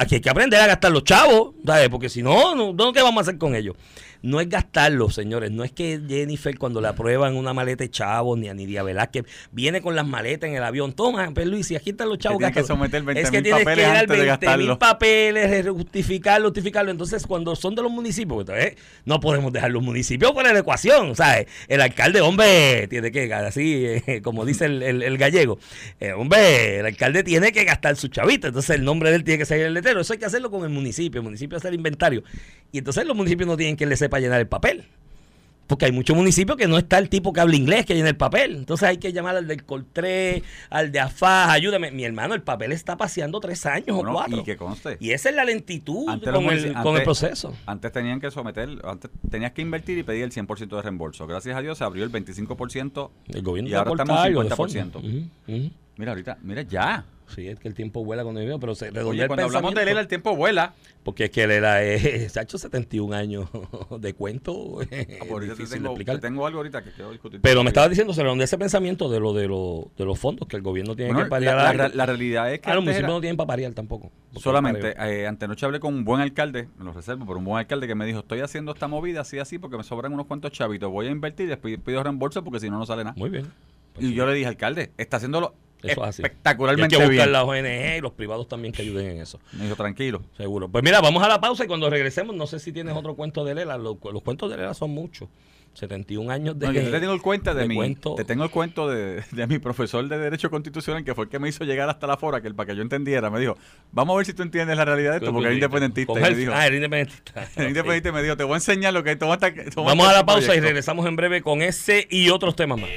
Aquí 0.00 0.14
hay 0.14 0.20
que 0.22 0.30
aprender 0.30 0.58
a 0.60 0.66
gastar 0.66 0.90
los 0.92 1.04
chavos, 1.04 1.54
¿sabes? 1.66 1.88
Porque 1.90 2.08
si 2.08 2.22
no, 2.22 2.74
¿qué 2.94 3.02
vamos 3.02 3.18
a 3.18 3.22
hacer 3.22 3.38
con 3.38 3.54
ellos? 3.54 3.76
No 4.22 4.38
es 4.40 4.50
gastarlos, 4.50 5.14
señores. 5.14 5.50
No 5.50 5.64
es 5.64 5.72
que 5.72 5.98
Jennifer, 6.06 6.58
cuando 6.58 6.82
le 6.82 6.88
aprueban 6.88 7.36
una 7.36 7.54
maleta 7.54 7.84
de 7.84 7.90
chavos, 7.90 8.38
ni 8.38 8.48
a 8.50 8.54
Nidia 8.54 8.82
Velázquez, 8.82 9.24
viene 9.50 9.80
con 9.80 9.94
las 9.96 10.06
maletas 10.06 10.48
en 10.50 10.56
el 10.56 10.62
avión. 10.62 10.92
Toma, 10.92 11.30
pues 11.32 11.46
Luis, 11.46 11.70
y 11.70 11.76
aquí 11.76 11.90
están 11.90 12.10
los 12.10 12.18
chavos. 12.18 12.36
que 12.38 12.44
gástalos. 12.44 12.66
someter 12.68 13.02
20.000 13.02 13.16
es 13.18 13.30
que 13.30 13.40
tienes 13.40 13.58
que 13.60 13.64
papeles 13.64 13.86
dar 13.86 13.96
antes 13.96 14.16
de 14.18 14.22
20.000 14.24 14.26
gastarlo. 14.26 14.78
papeles, 14.78 15.66
justificarlo, 15.68 16.48
justificarlo. 16.48 16.90
Entonces, 16.90 17.26
cuando 17.26 17.56
son 17.56 17.74
de 17.74 17.82
los 17.82 17.90
municipios, 17.90 18.40
entonces, 18.40 18.74
no 19.06 19.20
podemos 19.20 19.54
dejar 19.54 19.70
los 19.70 19.82
municipios 19.82 20.34
de 20.34 20.42
la 20.52 20.58
ecuación, 20.58 21.16
¿sabes? 21.16 21.46
El 21.68 21.80
alcalde, 21.80 22.20
hombre, 22.20 22.88
tiene 22.88 23.10
que, 23.10 23.32
así 23.32 23.84
eh, 24.06 24.20
como 24.22 24.44
dice 24.44 24.66
el, 24.66 24.82
el- 24.82 25.02
el 25.02 25.16
gallego, 25.16 25.58
eh, 25.98 26.12
hombre, 26.12 26.80
el 26.80 26.86
alcalde 26.86 27.22
tiene 27.22 27.52
que 27.52 27.64
gastar 27.64 27.96
su 27.96 28.08
chavita, 28.08 28.48
entonces 28.48 28.76
el 28.76 28.84
nombre 28.84 29.08
de 29.08 29.16
él 29.16 29.24
tiene 29.24 29.38
que 29.38 29.46
salir 29.46 29.64
el 29.64 29.72
letrero. 29.74 29.89
Eso 29.98 30.12
hay 30.12 30.18
que 30.18 30.26
hacerlo 30.26 30.50
con 30.50 30.62
el 30.62 30.70
municipio, 30.70 31.20
el 31.20 31.24
municipio 31.24 31.58
hace 31.58 31.68
el 31.68 31.74
inventario. 31.74 32.22
Y 32.70 32.78
entonces 32.78 33.04
los 33.06 33.16
municipios 33.16 33.48
no 33.48 33.56
tienen 33.56 33.76
que 33.76 33.86
le 33.86 33.96
sepa 33.96 34.20
llenar 34.20 34.40
el 34.40 34.46
papel. 34.46 34.84
Porque 35.66 35.84
hay 35.84 35.92
muchos 35.92 36.16
municipios 36.16 36.58
que 36.58 36.66
no 36.66 36.78
está 36.78 36.98
el 36.98 37.08
tipo 37.08 37.32
que 37.32 37.38
habla 37.40 37.54
inglés 37.54 37.86
que 37.86 37.94
llena 37.94 38.08
el 38.08 38.16
papel. 38.16 38.56
Entonces 38.56 38.88
hay 38.88 38.98
que 38.98 39.12
llamar 39.12 39.36
al 39.36 39.46
del 39.46 39.62
Coltré, 39.62 40.42
al 40.68 40.90
de 40.90 40.98
AFAS, 40.98 41.48
ayúdame. 41.50 41.92
Mi 41.92 42.02
hermano, 42.02 42.34
el 42.34 42.42
papel 42.42 42.72
está 42.72 42.96
paseando 42.96 43.38
tres 43.38 43.64
años 43.66 43.94
Bueno, 43.94 44.10
o 44.10 44.14
cuatro. 44.14 44.38
y 44.40 44.42
que 44.42 44.56
conste. 44.56 44.96
Y 44.98 45.12
esa 45.12 45.28
es 45.28 45.36
la 45.36 45.44
lentitud 45.44 46.08
Antes 46.08 46.28
con, 46.32 46.44
el, 46.50 46.72
con 46.74 47.00
proceso. 47.04 47.54
Antes 47.66 47.92
tenían 47.92 48.20
que 48.20 48.32
someter, 48.32 48.68
antes 48.82 49.12
tenías 49.30 49.52
que 49.52 49.62
invertir 49.62 49.96
y 49.96 50.02
pedir 50.02 50.24
el 50.24 50.32
100% 50.32 50.74
de 50.74 50.82
reembolso. 50.82 51.28
Gracias 51.28 51.56
a 51.56 51.62
Dios 51.62 51.78
se 51.78 51.84
abrió 51.84 52.02
el 52.02 52.10
25% 52.10 53.10
El 53.28 53.42
gobierno 53.42 53.70
y 53.70 53.74
ahora 53.74 53.92
estamos 53.92 54.24
de 54.24 54.30
50%. 54.56 54.56
fondo. 54.90 54.98
Ujú, 54.98 55.28
ujú. 55.46 55.70
Mira, 55.98 56.10
ahorita, 56.10 56.38
mira 56.42 56.62
ya. 56.62 57.04
Sí, 57.34 57.46
es 57.48 57.58
que 57.58 57.68
el 57.68 57.74
tiempo 57.74 58.04
vuela 58.04 58.22
cuando 58.22 58.40
veo, 58.40 58.58
pero 58.58 58.74
se 58.74 58.86
redondea 58.86 59.10
Oye, 59.10 59.22
el 59.22 59.28
cuando 59.28 59.44
hablamos 59.46 59.74
de. 59.74 59.84
Lela, 59.84 60.00
el 60.00 60.08
tiempo 60.08 60.34
vuela. 60.36 60.74
Porque 61.02 61.24
es 61.24 61.30
que 61.30 61.46
Lela 61.46 61.82
es, 61.84 62.32
se 62.32 62.40
ha 62.40 62.42
hecho 62.42 62.58
71 62.58 63.14
años 63.14 63.48
de 64.00 64.14
cuento. 64.14 64.78
Ah, 65.20 65.42
es 65.42 65.48
difícil 65.50 65.78
tengo, 65.78 65.88
explicar. 65.90 66.18
tengo 66.18 66.46
algo 66.46 66.58
ahorita 66.58 66.82
que 66.82 66.90
quiero 66.90 67.10
discutir. 67.10 67.40
Pero 67.40 67.62
me 67.62 67.68
estaba 67.70 67.88
diciendo, 67.88 68.12
se 68.12 68.22
redondea 68.22 68.44
ese 68.44 68.58
pensamiento 68.58 69.08
de 69.08 69.20
lo 69.20 69.32
de, 69.32 69.46
lo, 69.48 69.90
de 69.96 70.04
los 70.04 70.18
fondos 70.18 70.48
que 70.48 70.56
el 70.56 70.62
gobierno 70.62 70.94
tiene 70.96 71.12
Bueno, 71.12 71.26
que 71.26 71.30
pariar. 71.30 71.94
la, 71.94 72.06
realidad 72.06 72.52
es 72.52 72.60
que 72.60 72.70
Ah, 72.70 72.74
los 72.74 72.84
municipios 72.84 73.10
no 73.12 73.20
tienen 73.20 73.36
para 73.36 73.46
pariar 73.46 73.72
tampoco. 73.72 74.10
Solamente, 74.36 74.94
eh, 74.98 75.26
antenoche 75.26 75.64
hablé 75.66 75.80
con 75.80 75.94
un 75.94 76.04
buen 76.04 76.20
alcalde, 76.20 76.68
me 76.78 76.84
lo 76.84 76.92
reservo, 76.92 77.26
pero 77.26 77.38
un 77.38 77.44
buen 77.44 77.58
alcalde 77.58 77.86
que 77.86 77.94
me 77.94 78.06
dijo, 78.06 78.20
estoy 78.20 78.40
haciendo 78.40 78.72
esta 78.72 78.88
movida 78.88 79.20
así, 79.22 79.38
así, 79.38 79.58
porque 79.58 79.76
me 79.76 79.82
sobran 79.84 80.12
unos 80.12 80.26
cuantos 80.26 80.52
chavitos, 80.52 80.90
voy 80.90 81.06
a 81.06 81.10
invertir 81.10 81.46
y 81.46 81.50
después 81.50 81.78
pido 81.78 82.02
reembolso 82.02 82.42
porque 82.44 82.60
si 82.60 82.68
no, 82.70 82.78
no 82.78 82.86
sale 82.86 83.04
nada. 83.04 83.14
Muy 83.16 83.30
bien. 83.30 83.46
Pues 83.94 84.04
y 84.06 84.08
sí, 84.10 84.14
yo 84.14 84.26
le 84.26 84.34
dije, 84.34 84.46
alcalde, 84.46 84.90
está 84.96 85.16
haciéndolo 85.18 85.54
eso 85.82 86.02
es 86.02 86.08
así. 86.08 86.22
Y 86.22 86.24
hay 86.24 86.28
espectacularmente 86.28 86.96
que 86.96 87.02
buscar 87.02 87.28
bien. 87.28 87.32
las 87.32 87.44
ONG 87.44 87.98
y 87.98 88.00
los 88.00 88.12
privados 88.12 88.48
también 88.48 88.72
que 88.72 88.82
ayuden 88.82 89.06
en 89.06 89.20
eso. 89.20 89.40
Me 89.52 89.64
dijo, 89.64 89.76
tranquilo. 89.76 90.22
Seguro. 90.36 90.68
Pues 90.68 90.84
mira, 90.84 91.00
vamos 91.00 91.22
a 91.22 91.28
la 91.28 91.40
pausa 91.40 91.64
y 91.64 91.66
cuando 91.66 91.88
regresemos, 91.90 92.36
no 92.36 92.46
sé 92.46 92.58
si 92.58 92.72
tienes 92.72 92.94
otro 92.96 93.14
cuento 93.14 93.44
de 93.44 93.54
Lela. 93.54 93.78
Los, 93.78 93.96
los 94.12 94.22
cuentos 94.22 94.50
de 94.50 94.56
Lela 94.56 94.74
son 94.74 94.90
muchos. 94.90 95.28
71 95.74 96.30
años 96.30 96.58
de. 96.58 96.66
No, 96.66 96.72
yo 96.72 96.90
te 96.90 97.00
tengo 97.00 97.12
el 97.12 97.22
cuento 97.22 97.54
de, 97.54 97.62
de 97.62 97.68
mi, 97.68 97.74
cuento. 97.76 98.14
te 98.16 98.24
tengo 98.24 98.44
el 98.44 98.50
cuento 98.50 98.88
de, 98.88 99.22
de 99.30 99.46
mi 99.46 99.58
profesor 99.58 100.06
de 100.08 100.18
Derecho 100.18 100.50
Constitucional, 100.50 101.04
que 101.04 101.14
fue 101.14 101.24
el 101.24 101.30
que 101.30 101.38
me 101.38 101.48
hizo 101.48 101.64
llegar 101.64 101.88
hasta 101.88 102.06
la 102.06 102.16
fora, 102.16 102.40
que 102.40 102.48
el, 102.48 102.54
para 102.54 102.68
que 102.68 102.76
yo 102.76 102.82
entendiera, 102.82 103.30
me 103.30 103.38
dijo, 103.38 103.56
vamos 103.92 104.14
a 104.14 104.16
ver 104.18 104.26
si 104.26 104.34
tú 104.34 104.42
entiendes 104.42 104.76
la 104.76 104.84
realidad 104.84 105.12
de 105.12 105.16
esto, 105.18 105.32
porque 105.32 105.46
era 105.46 105.54
independentista. 105.54 106.12
Y 106.12 106.22
me 106.22 106.34
dijo, 106.34 106.52
ah, 106.54 106.66
era 106.66 106.74
independentista. 106.74 107.48
el 107.56 107.68
independiente 107.68 108.12
me 108.12 108.22
dijo, 108.22 108.36
te 108.36 108.44
voy 108.44 108.54
a 108.54 108.56
enseñar 108.56 108.92
lo 108.92 109.04
que 109.04 109.10
hay. 109.10 109.16
toma 109.16 109.38
Vamos 109.76 110.08
a 110.08 110.12
la 110.12 110.26
pausa 110.26 110.42
y 110.42 110.46
proyecto". 110.46 110.66
regresamos 110.66 111.06
en 111.06 111.16
breve 111.16 111.40
con 111.40 111.62
ese 111.62 112.06
y 112.10 112.30
otros 112.30 112.56
temas 112.56 112.80
más. 112.80 112.90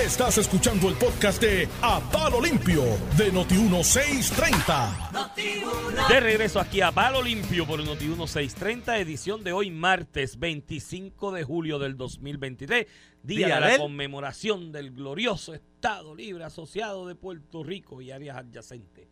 Estás 0.00 0.38
escuchando 0.38 0.88
el 0.88 0.94
podcast 0.94 1.38
de 1.40 1.68
A 1.82 2.00
Palo 2.10 2.40
Limpio 2.40 2.82
de 3.16 3.30
Noti1630. 3.30 6.08
De 6.08 6.18
regreso 6.18 6.58
aquí 6.58 6.80
a 6.80 6.90
Palo 6.90 7.22
Limpio 7.22 7.66
por 7.66 7.78
Noti 7.78 8.06
1630, 8.06 8.98
edición 8.98 9.44
de 9.44 9.52
hoy, 9.52 9.70
martes 9.70 10.38
25 10.38 11.32
de 11.32 11.44
julio 11.44 11.78
del 11.78 11.98
2023, 11.98 12.86
día, 13.22 13.46
Día 13.46 13.56
de 13.56 13.60
la 13.60 13.76
conmemoración 13.78 14.72
del 14.72 14.92
glorioso 14.92 15.52
Estado 15.54 16.14
Libre 16.14 16.44
Asociado 16.44 17.06
de 17.06 17.14
Puerto 17.14 17.62
Rico 17.62 18.00
y 18.00 18.10
áreas 18.10 18.38
adyacentes. 18.38 19.08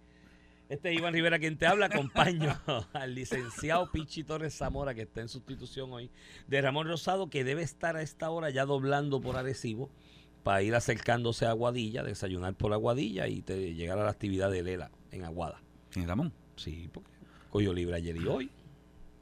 Este 0.71 0.90
es 0.90 0.99
Iván 0.99 1.12
Rivera 1.12 1.38
quien 1.38 1.59
te 1.59 1.66
habla, 1.66 1.85
acompaño 1.87 2.59
al 2.95 3.14
licenciado 3.14 3.93
Pichi 3.93 4.25
Torres 4.25 4.57
Zamora, 4.57 4.95
que 4.95 5.03
está 5.03 5.21
en 5.21 5.29
sustitución 5.29 5.93
hoy, 5.93 6.11
de 6.47 6.62
Ramón 6.62 6.88
Rosado, 6.88 7.29
que 7.29 7.45
debe 7.45 7.62
estar 7.62 7.97
a 7.97 8.03
esta 8.03 8.31
hora 8.31 8.49
ya 8.51 8.64
doblando 8.64 9.21
por 9.21 9.37
Arecibo 9.37 9.90
para 10.42 10.62
ir 10.62 10.74
acercándose 10.74 11.46
a 11.46 11.50
Aguadilla, 11.50 12.03
desayunar 12.03 12.55
por 12.55 12.72
Aguadilla 12.72 13.29
y 13.29 13.42
te- 13.42 13.74
llegar 13.74 13.98
a 13.98 14.05
la 14.05 14.11
actividad 14.11 14.50
de 14.50 14.62
Lela 14.62 14.90
en 15.12 15.24
Aguada. 15.24 15.61
¿Quién 15.90 16.05
es 16.05 16.09
Ramón? 16.09 16.33
Sí, 16.57 16.88
porque 16.92 17.11
cogió 17.50 17.72
libre 17.72 17.96
ayer 17.96 18.16
y 18.16 18.26
hoy. 18.26 18.50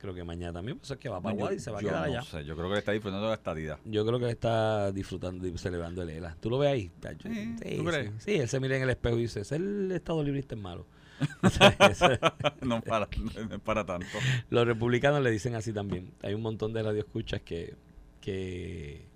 Creo 0.01 0.15
que 0.15 0.23
mañana 0.23 0.53
también, 0.53 0.79
pues 0.79 0.93
es 0.93 0.97
que 0.99 1.09
va 1.09 1.21
para 1.21 1.35
Aguada 1.35 1.55
y 1.55 1.59
se 1.59 1.73
va 1.73 1.79
a 1.79 1.81
quedar 1.81 2.07
no 2.09 2.15
allá. 2.15 2.23
sé, 2.23 2.45
yo 2.45 2.55
creo 2.55 2.69
que 2.69 2.75
le 2.75 2.79
está 2.79 2.93
disfrutando 2.93 3.25
de 3.25 3.31
la 3.31 3.35
estadidad. 3.35 3.79
Yo 3.85 4.07
creo 4.07 4.19
que 4.21 4.27
él 4.27 4.31
está 4.31 4.93
disfrutando 4.93 5.45
y 5.49 5.59
celebrando 5.59 6.03
el 6.03 6.11
ELA. 6.11 6.37
¿Tú 6.41 6.51
lo 6.51 6.59
ves 6.59 6.71
ahí? 6.71 6.91
Sí, 7.21 7.57
sí, 7.63 7.77
¿tú 7.79 7.85
crees? 7.85 8.13
sí. 8.19 8.33
Él 8.37 8.49
se 8.49 8.61
mira 8.61 8.77
en 8.77 8.83
el 8.85 8.91
espejo 8.91 9.17
y 9.19 9.23
dice, 9.23 9.41
es 9.41 9.51
el 9.51 9.91
Estado 9.91 10.23
librista 10.23 10.55
es 10.55 10.61
malo. 10.61 10.87
no 12.63 12.81
para, 12.81 13.09
no 13.19 13.55
es 13.57 13.61
para 13.61 13.85
tanto. 13.85 14.07
Los 14.51 14.67
republicanos 14.67 15.21
le 15.21 15.33
dicen 15.33 15.57
así 15.57 15.73
también. 15.73 16.13
Hay 16.23 16.35
un 16.35 16.43
montón 16.43 16.73
de 16.73 16.81
radioescuchas 16.83 17.41
que, 17.43 17.75
que, 18.21 19.08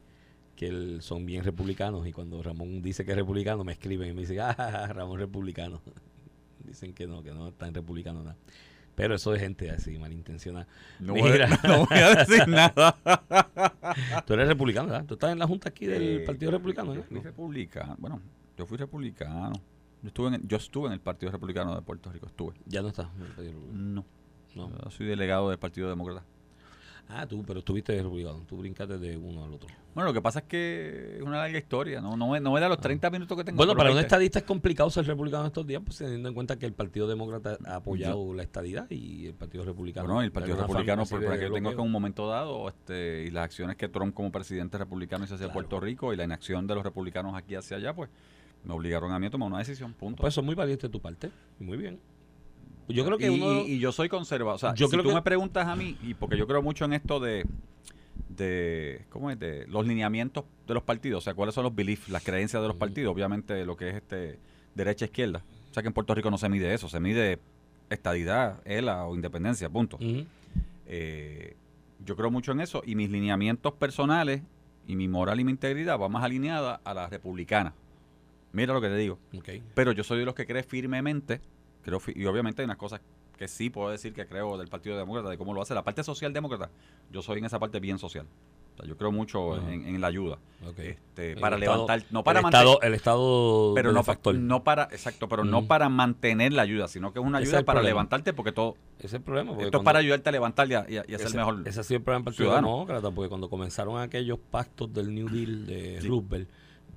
que 0.57 0.67
el- 0.67 1.03
son 1.03 1.25
bien 1.27 1.45
republicanos 1.45 2.07
y 2.07 2.13
cuando 2.13 2.43
Ramón 2.43 2.83
dice 2.83 3.05
que 3.05 3.13
es 3.13 3.17
republicano 3.17 3.65
me 3.65 3.73
escriben 3.73 4.11
y 4.11 4.13
me 4.13 4.21
dicen, 4.23 4.39
ah, 4.41 4.87
Ramón 4.93 5.19
republicano. 5.19 5.81
Dicen 6.65 6.95
que 6.95 7.07
no, 7.09 7.23
que 7.25 7.33
no 7.33 7.49
es 7.49 7.55
tan 7.59 7.75
republicano 7.75 8.23
nada. 8.23 8.37
Pero 8.95 9.15
eso 9.17 9.33
de 9.33 9.41
gente 9.41 9.71
así, 9.71 9.99
malintencionada. 9.99 10.69
No 11.01 11.15
voy, 11.15 11.33
Mira. 11.33 11.47
a, 11.63 11.67
no 11.67 11.87
voy 11.87 11.99
a 11.99 12.15
decir 12.15 12.47
nada. 12.49 12.97
Tú 14.27 14.35
eres 14.35 14.47
republicano, 14.49 14.89
¿verdad? 14.89 15.05
Tú 15.07 15.15
estás 15.15 15.33
en 15.33 15.39
la 15.39 15.47
junta 15.47 15.71
aquí 15.71 15.87
del 15.87 16.03
Eh, 16.03 16.21
Partido 16.21 16.51
Republicano, 16.53 16.95
Yo 16.95 17.03
¿no? 17.11 17.21
republicano. 17.23 17.97
Bueno, 17.99 18.21
yo 18.57 18.67
fui 18.67 18.77
republicano. 18.79 19.55
Yo 20.03 20.09
estuve, 20.09 20.29
en 20.29 20.35
el, 20.35 20.47
yo 20.47 20.57
estuve 20.57 20.87
en 20.89 20.93
el 20.93 21.01
Partido 21.01 21.33
Republicano 21.33 21.75
de 21.75 21.83
Puerto 21.83 22.13
Rico. 22.13 22.27
Estuve. 22.27 22.55
Ya 22.67 22.83
no 22.83 22.89
estás 22.89 23.09
en 23.17 23.23
el 23.23 23.29
Partido 23.29 23.53
Republicano. 23.55 23.83
No. 23.83 24.05
No. 24.69 24.85
Yo 24.85 24.91
soy 24.91 25.07
delegado 25.07 25.49
del 25.51 25.59
Partido 25.59 25.89
Demócrata. 25.89 26.25
Ah, 27.09 27.27
tú, 27.27 27.45
pero 27.47 27.59
estuviste 27.59 27.93
de 27.93 28.03
republicano. 28.03 28.43
Tú 28.49 28.57
brincaste 28.57 28.97
de 28.99 29.17
uno 29.19 29.45
al 29.45 29.53
otro. 29.53 29.69
Bueno, 29.95 30.09
lo 30.09 30.15
que 30.15 30.23
pasa 30.23 30.39
es 30.39 30.45
que 30.47 31.17
es 31.17 31.23
una 31.23 31.37
larga 31.39 31.59
historia. 31.59 32.01
No, 32.01 32.17
no, 32.17 32.29
me- 32.31 32.41
no 32.41 32.53
me 32.53 32.61
da 32.61 32.69
los 32.71 32.81
30 32.81 33.11
minutos 33.11 33.37
que 33.37 33.45
tengo. 33.45 33.59
Bueno, 33.59 33.75
para 33.77 33.91
un 33.91 33.97
20. 33.97 34.07
estadista 34.07 34.39
es 34.39 34.45
complicado 34.47 34.89
ser 34.89 35.07
republicano 35.07 35.45
estos 35.47 35.67
días, 35.67 35.83
pues 35.85 35.99
teniendo 35.99 36.31
en 36.31 36.35
cuenta 36.35 36.59
que 36.59 36.65
el 36.65 36.73
Partido 36.73 37.07
Demócrata 37.07 37.59
ha 37.67 37.75
apoyado 37.77 38.33
la 38.33 38.43
estadidad 38.43 38.91
y 38.91 39.27
el 39.27 39.35
Partido 39.35 39.63
Republicano. 39.65 40.07
Bueno, 40.07 40.23
el 40.23 40.33
Partido 40.33 40.57
Republicano, 40.57 41.03
por, 41.05 41.21
por 41.21 41.29
de 41.29 41.35
aquello 41.35 41.53
tengo 41.53 41.69
que 41.71 41.75
en 41.75 41.81
un 41.83 41.91
momento 41.93 42.27
dado, 42.29 42.67
este, 42.69 43.25
y 43.27 43.31
las 43.31 43.45
acciones 43.45 43.77
que 43.77 43.89
Trump 43.91 44.15
como 44.15 44.33
presidente 44.33 44.79
republicano 44.79 45.25
hizo 45.25 45.35
hacia 45.35 45.49
Claro. 45.49 45.53
Puerto 45.53 45.81
Rico 45.81 46.15
y 46.15 46.17
la 46.17 46.25
inacción 46.25 46.67
de 46.67 46.75
los 46.75 46.83
republicanos 46.85 47.35
aquí 47.37 47.55
hacia 47.57 47.77
allá, 47.77 47.93
pues 47.95 48.09
me 48.65 48.73
obligaron 48.73 49.13
a 49.13 49.19
mí 49.19 49.27
a 49.27 49.31
tomar 49.31 49.49
una 49.49 49.59
decisión, 49.59 49.93
punto. 49.93 50.23
Pues 50.23 50.33
eso 50.33 50.41
es 50.41 50.45
muy 50.47 50.55
valiente 50.55 50.87
de 50.87 50.91
tu 50.93 51.01
parte. 51.01 51.31
Muy 51.59 51.77
bien. 51.77 51.99
Yo 52.89 53.05
creo 53.05 53.17
que 53.19 53.27
y, 53.27 53.41
uno... 53.41 53.61
y- 53.67 53.79
yo 53.79 53.93
soy 53.93 54.09
conservador. 54.09 54.57
O 54.57 54.59
sea, 54.59 54.75
Yo 54.75 54.87
si 54.87 54.93
creo 54.93 55.03
tú 55.03 55.09
que- 55.11 55.15
me 55.15 55.23
preguntas 55.23 55.67
a 55.67 55.77
mí, 55.77 55.97
y 56.03 56.15
porque 56.15 56.37
yo 56.37 56.47
creo 56.47 56.63
mucho 56.63 56.85
en 56.85 56.93
esto 56.95 57.21
de, 57.21 57.45
de 58.29 59.05
¿cómo 59.11 59.31
es? 59.31 59.39
De 59.39 59.67
los 59.69 59.87
lineamientos 59.87 60.45
de 60.67 60.75
los 60.75 60.83
partidos, 60.83 61.19
o 61.19 61.25
sea, 61.25 61.35
cuáles 61.35 61.55
son 61.55 61.65
los 61.65 61.75
beliefs, 61.75 62.09
las 62.09 62.23
creencias 62.23 62.61
de 62.63 62.69
los 62.69 62.77
partidos, 62.77 63.13
obviamente 63.15 63.65
lo 63.65 63.77
que 63.77 63.91
es 63.91 63.97
este 63.97 64.39
derecha 64.75 65.05
izquierda. 65.05 65.43
O 65.71 65.75
sea, 65.75 65.83
que 65.83 65.89
en 65.89 65.93
Puerto 65.95 66.15
Rico 66.15 66.31
no 66.31 66.39
se 66.39 66.49
mide 66.49 66.73
eso, 66.75 66.89
se 66.89 67.01
mide 67.01 67.39
estadidad, 67.91 68.61
ELA 68.67 69.05
o 69.07 69.15
independencia, 69.15 69.69
punto. 69.69 69.99
Eh, 70.87 71.57
yo 72.05 72.17
creo 72.17 72.31
mucho 72.31 72.53
en 72.53 72.61
eso 72.61 72.83
y 72.85 72.95
mis 72.95 73.11
lineamientos 73.11 73.73
personales 73.75 74.43
y 74.87 74.97
mi 74.97 75.09
moral 75.09 75.39
y 75.41 75.45
mi 75.45 75.53
integridad 75.53 75.99
va 75.99 76.09
más 76.09 76.25
alineada 76.25 76.81
a 76.85 76.95
la 76.95 77.09
republicana. 77.09 77.75
Mira 78.53 78.75
lo 78.75 78.81
que 78.81 78.89
te 78.89 78.97
digo. 78.97 79.19
Pero 79.75 79.93
yo 79.93 80.05
soy 80.05 80.19
de 80.19 80.25
los 80.27 80.35
que 80.35 80.47
cree 80.47 80.63
firmemente, 80.63 81.41
creo 81.83 82.01
y 82.15 82.25
obviamente 82.27 82.63
hay 82.63 82.67
unas 82.67 82.77
cosas 82.79 83.01
que 83.37 83.49
sí 83.49 83.71
puedo 83.71 83.91
decir 83.91 84.13
que 84.13 84.27
creo 84.27 84.57
del 84.59 84.69
Partido 84.69 84.97
Demócrata, 84.97 85.29
de 85.31 85.39
cómo 85.39 85.53
lo 85.55 85.63
hace. 85.63 85.75
La 85.75 85.83
parte 85.83 86.05
socialdemócrata, 86.05 86.71
yo 87.11 87.23
soy 87.23 87.39
en 87.39 87.45
esa 87.47 87.59
parte 87.59 87.81
bien 87.81 87.99
social. 87.99 88.27
O 88.75 88.77
sea, 88.77 88.87
yo 88.87 88.97
creo 88.97 89.13
mucho 89.13 89.57
en, 89.69 89.85
en 89.87 90.01
la 90.01 90.07
ayuda. 90.07 90.39
Este, 90.79 91.37
para 91.37 91.57
estado- 91.57 91.75
levantar, 91.87 92.03
no 92.11 92.25
para 92.25 92.39
el 92.39 92.43
mantener, 92.45 92.67
estado, 92.69 92.83
el 92.83 92.95
estado 92.95 93.73
pero 93.75 93.89
no, 93.91 93.95
benefactor. 93.97 94.35
no 94.35 94.65
para, 94.65 94.85
exacto, 94.85 95.29
pero 95.29 95.45
no 95.45 95.67
para 95.67 95.89
mantener 95.91 96.53
la 96.55 96.63
ayuda, 96.63 96.89
sino 96.89 97.13
que 97.13 97.19
es 97.19 97.25
una 97.25 97.39
es 97.41 97.49
ayuda 97.49 97.65
para 97.65 97.81
problema. 97.81 97.89
levantarte 97.97 98.33
porque 98.33 98.53
todo, 98.53 98.77
Ese 98.99 99.09
es 99.09 99.13
el 99.15 99.21
problema. 99.23 99.51
porque 99.51 99.65
esto 99.67 99.79
es 99.79 99.85
para 99.85 99.99
ayudarte 99.99 100.29
a 100.29 100.33
levantar 100.33 100.71
y 100.71 100.75
a, 100.75 100.87
y 100.89 100.97
a- 100.97 101.19
ser 101.19 101.35
mejor. 101.35 101.63
ese 101.67 101.81
ha 101.81 101.83
sido 101.83 101.99
el 101.99 102.03
problema 102.05 102.25
del 102.25 102.35
Partido. 102.35 102.55
Demócrata, 102.55 103.11
porque 103.11 103.29
cuando 103.29 103.51
comenzaron 103.51 104.01
aquellos 104.01 104.39
pactos 104.39 104.91
del 104.95 105.15
New 105.15 105.29
Deal 105.29 105.67
de 105.67 106.01
Sí. 106.01 106.09
Roosevelt, 106.09 106.49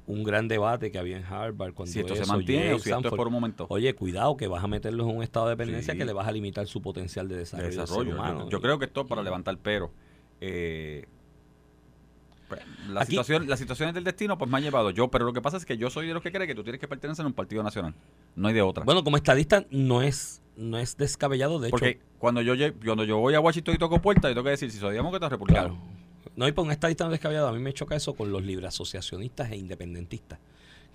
un 0.08 0.24
gran 0.24 0.48
debate 0.48 0.92
que 0.92 1.00
había 1.00 1.18
en 1.18 1.24
Harvard 1.26 1.74
cuando 1.74 1.92
si 1.92 2.00
esto 2.00 2.16
se 2.16 2.26
mantiene 2.28 2.64
Yale, 2.66 2.74
o 2.76 2.80
si 2.80 2.92
esto 2.92 3.08
es 3.08 3.14
por 3.14 3.28
un 3.28 3.34
momento. 3.34 3.66
Oye, 3.70 3.94
cuidado 3.96 4.38
que 4.38 4.48
vas 4.48 4.64
a 4.64 4.68
meterlos 4.68 5.10
en 5.10 5.18
un 5.18 5.24
estado 5.24 5.48
de 5.48 5.52
dependencia 5.56 5.94
Sí. 5.94 5.98
que 5.98 6.06
le 6.06 6.14
vas 6.14 6.28
a 6.28 6.32
limitar 6.32 6.68
su 6.68 6.82
potencial 6.82 7.28
de 7.28 7.38
de 7.38 7.42
desarrollo, 7.44 8.12
Yo- 8.12 8.16
humano. 8.16 8.50
Yo, 8.50 8.62
creo 8.62 8.78
que 8.78 8.86
esto 8.86 9.02
es 9.02 9.08
para 9.08 9.24
levantar, 9.24 9.58
pero 9.62 9.92
eh, 10.42 11.06
pues, 12.48 12.62
la 12.90 13.02
Aquí- 13.02 13.12
situación, 13.12 13.48
las 13.50 13.58
situaciones 13.58 13.96
del 13.96 14.04
destino 14.04 14.38
pues 14.38 14.50
me 14.52 14.58
han 14.58 14.64
llevado 14.64 14.92
yo, 14.92 15.10
pero 15.10 15.26
lo 15.26 15.34
que 15.34 15.42
pasa 15.42 15.58
es 15.58 15.66
que 15.66 15.78
yo 15.78 15.90
soy 15.90 16.06
de 16.08 16.14
los 16.14 16.22
que 16.22 16.32
cree 16.32 16.46
que 16.46 16.54
tú 16.54 16.64
tienes 16.64 16.80
que 16.80 16.88
pertenecer 16.88 17.24
a 17.24 17.28
un 17.28 17.34
partido 17.34 17.64
nacional. 17.64 17.96
No 18.36 18.48
hay 18.48 18.54
de 18.54 18.62
otra. 18.62 18.84
Bueno, 18.84 19.04
como 19.04 19.18
estadista 19.18 19.66
no 19.72 20.04
es, 20.04 20.44
no 20.56 20.78
es 20.78 20.96
descabellado, 20.98 21.60
de 21.60 21.70
Porque 21.72 21.90
hecho. 21.90 22.02
cuando 22.20 22.42
yo 22.44 22.54
cuando 22.86 23.04
yo 23.06 23.18
voy 23.18 23.34
a 23.34 23.40
Washington 23.40 23.74
y 23.74 23.78
toco 23.80 24.00
puerta, 24.02 24.28
yo 24.28 24.36
tengo 24.36 24.44
que 24.46 24.52
decir 24.52 24.70
si 24.70 24.78
soy 24.78 24.94
demócrata 24.94 25.26
o 25.26 25.30
republicano. 25.30 25.70
Claro. 25.70 25.95
No, 26.36 26.48
y 26.48 26.52
por 26.52 26.66
un 26.66 26.72
estadista 26.72 27.06
no 27.06 27.12
descabellado, 27.12 27.48
a 27.48 27.54
mí 27.54 27.60
me 27.60 27.74
choca 27.74 27.96
eso 27.96 28.14
con 28.14 28.32
los 28.32 28.44
libre 28.44 28.68
asociacionistas 28.68 29.52
e 29.52 29.58
independentistas. 29.58 30.40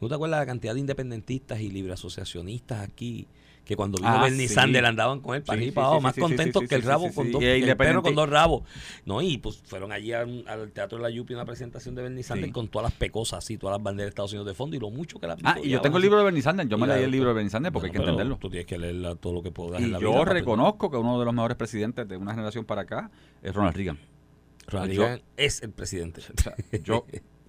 ¿No 0.01 0.09
te 0.09 0.15
acuerdas 0.15 0.41
la 0.41 0.47
cantidad 0.47 0.75
de 0.75 0.81
independentistas 0.81 1.61
y 1.61 1.71
libre 1.71 1.93
asociacionistas 1.93 2.81
aquí? 2.81 3.27
Que 3.65 3.77
cuando 3.77 3.99
vino 3.99 4.09
Ah, 4.09 4.23
Bernie 4.23 4.49
sí. 4.49 4.55
Sanders 4.55 4.89
andaban 4.89 5.21
con 5.21 5.37
él 5.37 5.43
para 5.43 5.59
arriba 5.59 5.91
sí, 5.91 5.97
sí, 5.99 6.03
más 6.03 6.17
contentos 6.17 6.65
que 6.67 6.75
el 6.75 6.83
rabo 6.83 7.13
con 7.13 7.31
dos, 7.31 7.43
el 7.43 7.77
perro 7.77 8.03
con 8.03 8.15
dos 8.15 8.29
rabos. 8.29 8.63
No, 9.05 9.21
y 9.21 9.37
pues 9.37 9.59
fueron 9.65 9.93
allí 9.93 10.13
al, 10.13 10.43
al 10.49 10.73
Teatro 10.73 10.97
de 10.97 11.03
la 11.03 11.11
Yupi 11.11 11.35
una 11.35 11.45
presentación 11.45 11.95
de 11.95 12.03
Bernie 12.03 12.23
Sanders 12.23 12.53
con 12.53 12.69
todas 12.69 12.91
las 12.91 12.99
pecosas 12.99 13.45
así, 13.45 13.59
todas 13.59 13.77
las 13.77 13.83
banderas 13.85 14.07
de 14.07 14.09
Estados 14.09 14.33
Unidos 14.33 14.47
de 14.49 14.55
fondo 14.55 14.75
y 14.77 14.81
lo 14.81 14.91
mucho 14.91 15.21
que 15.21 15.27
las 15.27 15.39
Ah, 15.45 15.59
y 15.63 15.69
yo 15.69 15.81
tengo 15.83 15.99
el 15.99 16.03
libro 16.03 16.19
de 16.19 16.25
Bernie 16.25 16.43
Sanders. 16.43 16.69
Yo 16.69 16.79
me 16.79 16.87
leí 16.87 17.05
el 17.05 17.11
libro 17.11 17.29
de 17.29 17.35
Bernie 17.35 17.51
Sanders 17.51 17.73
porque 17.73 17.89
hay 17.89 17.93
que 17.93 17.99
entenderlo. 17.99 18.39
Tú 18.39 18.49
tienes 18.49 18.67
que 18.67 18.79
leer 18.79 19.17
todo 19.17 19.35
lo 19.35 19.43
que 19.43 19.51
puedas 19.53 19.81
Y 19.81 19.85
en 19.85 19.93
la 19.93 20.01
yo 20.01 20.13
vida 20.13 20.25
reconozco 20.25 20.91
que 20.91 20.97
uno 20.97 21.19
de 21.19 21.27
los 21.27 21.35
mejores 21.35 21.57
presidentes 21.59 22.09
de 22.09 22.17
una 22.17 22.33
generación 22.33 22.65
para 22.65 22.81
acá 22.83 23.11
es 23.43 23.55
Ronald 23.55 23.77
Reagan. 23.77 23.99
Ronald 24.71 24.93
yo- 24.93 25.03
Reagan 25.03 25.23
es 25.37 25.63
el 25.63 25.71
presidente. 25.71 26.21
O 26.21 26.43
sea, 26.43 26.55
yo, 26.83 27.05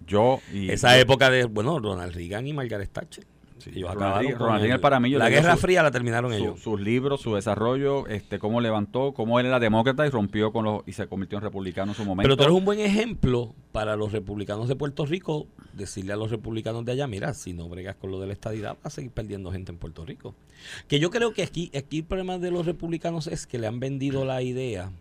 yo 0.07 0.39
y 0.53 0.69
Esa 0.71 0.97
época 0.99 1.29
de, 1.29 1.45
bueno, 1.45 1.79
Ronald 1.79 2.13
Reagan 2.13 2.47
y 2.47 2.53
Margaret 2.53 2.89
Thatcher. 2.91 3.25
ellos 3.65 3.93
Ronald 3.93 4.25
Reagan- 4.25 4.39
Ronald 4.39 4.61
Reagan 4.63 4.81
para 4.81 4.99
mí, 4.99 5.11
yo 5.11 5.19
La 5.19 5.29
Guerra 5.29 5.53
su- 5.55 5.61
Fría 5.61 5.83
la 5.83 5.91
terminaron 5.91 6.31
su- 6.31 6.37
ellos. 6.39 6.59
sus 6.59 6.81
libros, 6.81 7.21
su 7.21 7.35
desarrollo, 7.35 8.07
este, 8.07 8.39
cómo 8.39 8.59
levantó, 8.59 9.13
cómo 9.13 9.39
él 9.39 9.45
era 9.45 9.59
demócrata 9.59 10.07
y 10.07 10.09
rompió 10.09 10.51
con 10.51 10.65
los 10.65 10.81
y 10.87 10.93
se 10.93 11.05
convirtió 11.05 11.37
en 11.37 11.43
republicano 11.43 11.91
en 11.91 11.95
su 11.95 12.03
momento. 12.03 12.23
Pero 12.23 12.35
tú 12.37 12.43
eres 12.43 12.55
un 12.55 12.65
buen 12.65 12.79
ejemplo 12.79 13.53
para 13.71 13.95
los 13.95 14.11
republicanos 14.13 14.67
de 14.67 14.75
Puerto 14.75 15.05
Rico 15.05 15.45
decirle 15.73 16.11
a 16.13 16.15
los 16.15 16.31
republicanos 16.31 16.83
de 16.85 16.93
allá, 16.93 17.05
mira, 17.05 17.35
si 17.35 17.53
no 17.53 17.69
bregas 17.69 17.95
con 17.97 18.09
lo 18.09 18.19
de 18.19 18.25
la 18.27 18.33
estadidad, 18.33 18.77
vas 18.83 18.93
a 18.93 18.95
seguir 18.95 19.11
perdiendo 19.11 19.51
gente 19.51 19.71
en 19.71 19.77
Puerto 19.77 20.03
Rico. 20.07 20.33
Que 20.87 20.99
yo 20.99 21.11
creo 21.11 21.31
que 21.33 21.43
aquí, 21.43 21.71
aquí 21.77 21.99
el 21.99 22.05
problema 22.05 22.39
de 22.39 22.49
los 22.49 22.65
republicanos 22.65 23.27
es 23.27 23.45
que 23.45 23.59
le 23.59 23.67
han 23.67 23.79
vendido 23.79 24.25
la 24.25 24.41
idea 24.41 24.91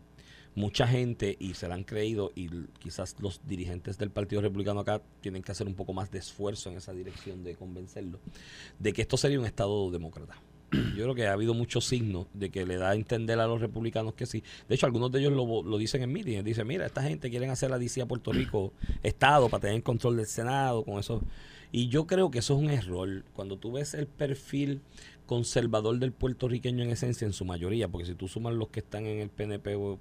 mucha 0.55 0.87
gente 0.87 1.37
y 1.39 1.55
se 1.55 1.69
la 1.69 1.75
han 1.75 1.85
creído 1.85 2.33
y 2.35 2.49
quizás 2.79 3.17
los 3.21 3.41
dirigentes 3.47 3.99
del 3.99 4.11
Partido 4.11 4.43
Republicano 4.43 4.81
acá 4.81 5.01
tienen 5.21 5.43
que 5.43 5.53
hacer 5.53 5.67
un 5.67 5.75
poco 5.75 5.93
más 5.93 6.11
de 6.11 6.19
esfuerzo 6.19 6.71
en 6.71 6.77
esa 6.77 6.93
dirección 6.93 7.45
de 7.45 7.55
convencerlo 7.55 8.19
de 8.79 8.93
que 8.93 9.03
esto 9.03 9.17
sería 9.17 9.39
un 9.39 9.47
Estado 9.47 9.91
demócrata. 9.91 10.35
Yo 10.97 11.05
creo 11.05 11.15
que 11.15 11.27
ha 11.27 11.33
habido 11.33 11.55
muchos 11.55 11.87
signos 11.87 12.27
de 12.33 12.51
que 12.51 12.65
le 12.65 12.77
da 12.77 12.91
a 12.91 12.95
entender 12.95 13.39
a 13.41 13.47
los 13.47 13.61
republicanos 13.61 14.15
que 14.15 14.27
sí. 14.27 14.43
De 14.69 14.75
hecho, 14.75 14.87
algunos 14.87 15.11
de 15.11 15.21
ellos 15.21 15.33
lo, 15.33 15.63
lo 15.63 15.79
dicen 15.79 16.03
en 16.03 16.13
mítines. 16.13 16.45
Dicen, 16.45 16.67
mira, 16.67 16.87
esta 16.87 17.03
gente 17.03 17.31
quieren 17.31 17.51
hacer 17.51 17.71
la 17.71 17.79
DC 17.79 18.03
a 18.03 18.07
Puerto 18.07 18.33
Rico 18.33 18.73
Estado 19.03 19.49
para 19.49 19.63
tener 19.63 19.83
control 19.83 20.17
del 20.17 20.27
Senado 20.27 20.85
con 20.85 20.99
eso. 20.99 21.23
Y 21.73 21.89
yo 21.89 22.07
creo 22.07 22.31
que 22.31 22.41
eso 22.41 22.55
es 22.55 22.61
un 22.61 22.71
error. 22.71 23.25
Cuando 23.33 23.57
tú 23.57 23.73
ves 23.73 23.95
el 23.95 24.07
perfil 24.07 24.81
conservador 25.31 25.97
del 26.01 26.11
puertorriqueño 26.11 26.83
en 26.83 26.91
esencia, 26.91 27.25
en 27.25 27.33
su 27.33 27.45
mayoría, 27.45 27.87
porque 27.87 28.05
si 28.05 28.17
tú 28.17 28.27
sumas 28.27 28.53
los 28.53 28.67
que 28.71 28.81
están 28.81 29.07
en 29.07 29.21
el 29.21 29.29
PNP 29.29 29.77
o 29.77 30.01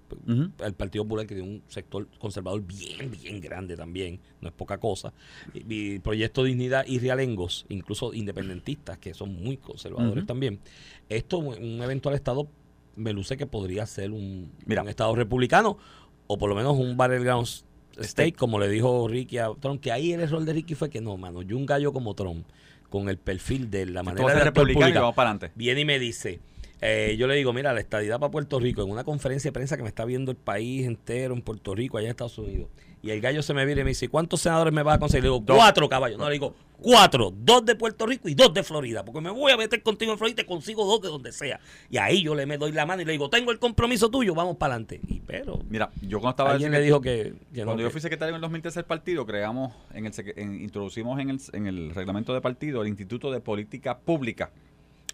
el 0.66 0.74
Partido 0.74 1.04
Popular, 1.04 1.28
que 1.28 1.36
tiene 1.36 1.48
un 1.48 1.62
sector 1.68 2.08
conservador 2.18 2.64
bien, 2.66 3.12
bien 3.12 3.40
grande 3.40 3.78
también, 3.78 4.20
no 4.42 4.48
es 4.50 4.56
poca 4.56 4.80
cosa, 4.80 5.14
y, 5.54 5.72
y 5.72 6.00
Proyecto 6.00 6.44
Dignidad 6.44 6.84
y 6.88 6.98
Realengos, 6.98 7.68
incluso 7.70 8.12
independentistas, 8.12 8.98
que 8.98 9.14
son 9.14 9.36
muy 9.36 9.58
conservadores 9.58 10.26
también, 10.26 10.62
esto, 11.10 11.38
un 11.38 11.84
eventual 11.84 12.16
Estado, 12.16 12.48
me 12.96 13.14
luce 13.14 13.38
que 13.38 13.46
podría 13.46 13.86
ser 13.86 14.10
un, 14.10 14.52
Mira. 14.66 14.82
un 14.82 14.90
Estado 14.90 15.16
republicano, 15.16 15.78
o 16.26 16.40
por 16.40 16.50
lo 16.50 16.56
menos 16.56 16.76
un 16.76 16.98
battleground 16.98 17.46
state, 17.46 18.08
State. 18.08 18.34
como 18.34 18.58
le 18.58 18.68
dijo 18.68 19.08
Ricky 19.08 19.38
a 19.38 19.52
Trump, 19.60 19.80
que 19.80 19.92
ahí 19.92 20.12
el 20.12 20.22
error 20.22 20.44
de 20.44 20.54
Ricky 20.54 20.74
fue 20.74 20.90
que 20.90 21.02
no, 21.02 21.18
mano, 21.18 21.44
yo 21.44 21.56
un 21.56 21.68
gallo 21.68 21.94
como 21.94 22.16
Trump, 22.16 22.48
con 22.90 23.10
el 23.10 23.18
perfil 23.18 23.70
de 23.70 23.86
la 23.86 24.04
manera 24.04 24.34
de 24.34 24.44
republicano 24.44 24.90
y 24.90 24.94
vamos 24.94 25.16
para 25.16 25.30
adelante. 25.30 25.52
viene 25.56 25.82
y 25.82 25.86
me 25.86 26.00
dice, 26.00 26.40
eh, 26.82 27.16
yo 27.18 27.28
le 27.28 27.36
digo, 27.36 27.52
mira, 27.54 27.74
la 27.74 27.80
estadidad 27.80 28.20
para 28.20 28.32
Puerto 28.32 28.60
Rico, 28.60 28.82
en 28.84 28.90
una 28.92 29.04
conferencia 29.04 29.50
de 29.50 29.54
prensa 29.54 29.76
que 29.78 29.84
me 29.84 29.90
está 29.90 30.06
viendo 30.06 30.32
el 30.32 30.38
país 30.38 30.86
entero, 30.86 31.34
en 31.34 31.42
Puerto 31.42 31.76
Rico, 31.76 31.98
allá 31.98 32.08
en 32.08 32.12
Estados 32.12 32.38
Unidos, 32.38 32.70
y 33.02 33.12
el 33.12 33.22
gallo 33.22 33.42
se 33.42 33.54
me 33.54 33.66
viene 33.66 33.82
y 33.82 33.84
me 33.86 33.90
dice, 33.92 34.10
¿cuántos 34.10 34.42
senadores 34.42 34.74
me 34.74 34.84
vas 34.84 34.96
a 34.96 35.00
conseguir? 35.00 35.24
Le 35.24 35.30
digo, 35.30 35.44
cuatro 35.46 35.88
caballos. 35.88 36.20
No, 36.20 36.26
le 36.28 36.34
digo, 36.34 36.54
cuatro, 36.82 37.34
dos 37.34 37.66
de 37.66 37.76
Puerto 37.76 38.06
Rico 38.06 38.28
y 38.28 38.34
dos 38.36 38.54
de 38.54 38.62
Florida, 38.62 39.06
porque 39.06 39.22
me 39.22 39.30
voy 39.30 39.52
a 39.54 39.58
meter 39.58 39.82
contigo 39.82 40.12
en 40.12 40.18
Florida 40.18 40.34
y 40.34 40.36
te 40.36 40.46
consigo 40.46 40.84
dos 40.86 41.02
de 41.02 41.08
donde 41.08 41.32
sea. 41.32 41.62
Y 41.90 41.98
ahí 41.98 42.24
yo 42.24 42.36
le 42.36 42.46
me 42.46 42.58
doy 42.58 42.74
la 42.74 42.86
mano 42.86 43.02
y 43.02 43.06
le 43.06 43.14
digo, 43.14 43.30
tengo 43.30 43.52
el 43.52 43.60
compromiso 43.60 44.10
tuyo, 44.10 44.36
vamos 44.36 44.58
para 44.58 44.74
adelante. 44.74 45.00
Y 45.08 45.22
pero, 45.22 45.60
Mira, 45.70 45.90
yo 46.02 46.20
cuando 46.20 46.32
estaba 46.32 46.52
alguien 46.52 46.72
le 46.72 46.82
dijo 46.82 47.00
que, 47.00 47.34
que 47.54 47.60
no, 47.62 47.68
Cuando 47.68 47.84
yo 47.84 47.90
fui 47.90 48.02
secretario 48.02 48.32
en 48.32 48.36
el 48.36 48.42
2013 48.42 48.80
del 48.80 48.86
partido, 48.86 49.26
creamos, 49.26 49.74
en 49.94 50.06
el, 50.06 50.14
en- 50.36 50.62
introducimos 50.62 51.20
en 51.22 51.30
el, 51.30 51.40
en 51.54 51.68
el 51.68 51.96
reglamento 51.96 52.34
de 52.34 52.42
partido 52.42 52.82
el 52.82 52.90
Instituto 52.90 53.32
de 53.32 53.40
Política 53.40 53.98
Pública. 53.98 54.52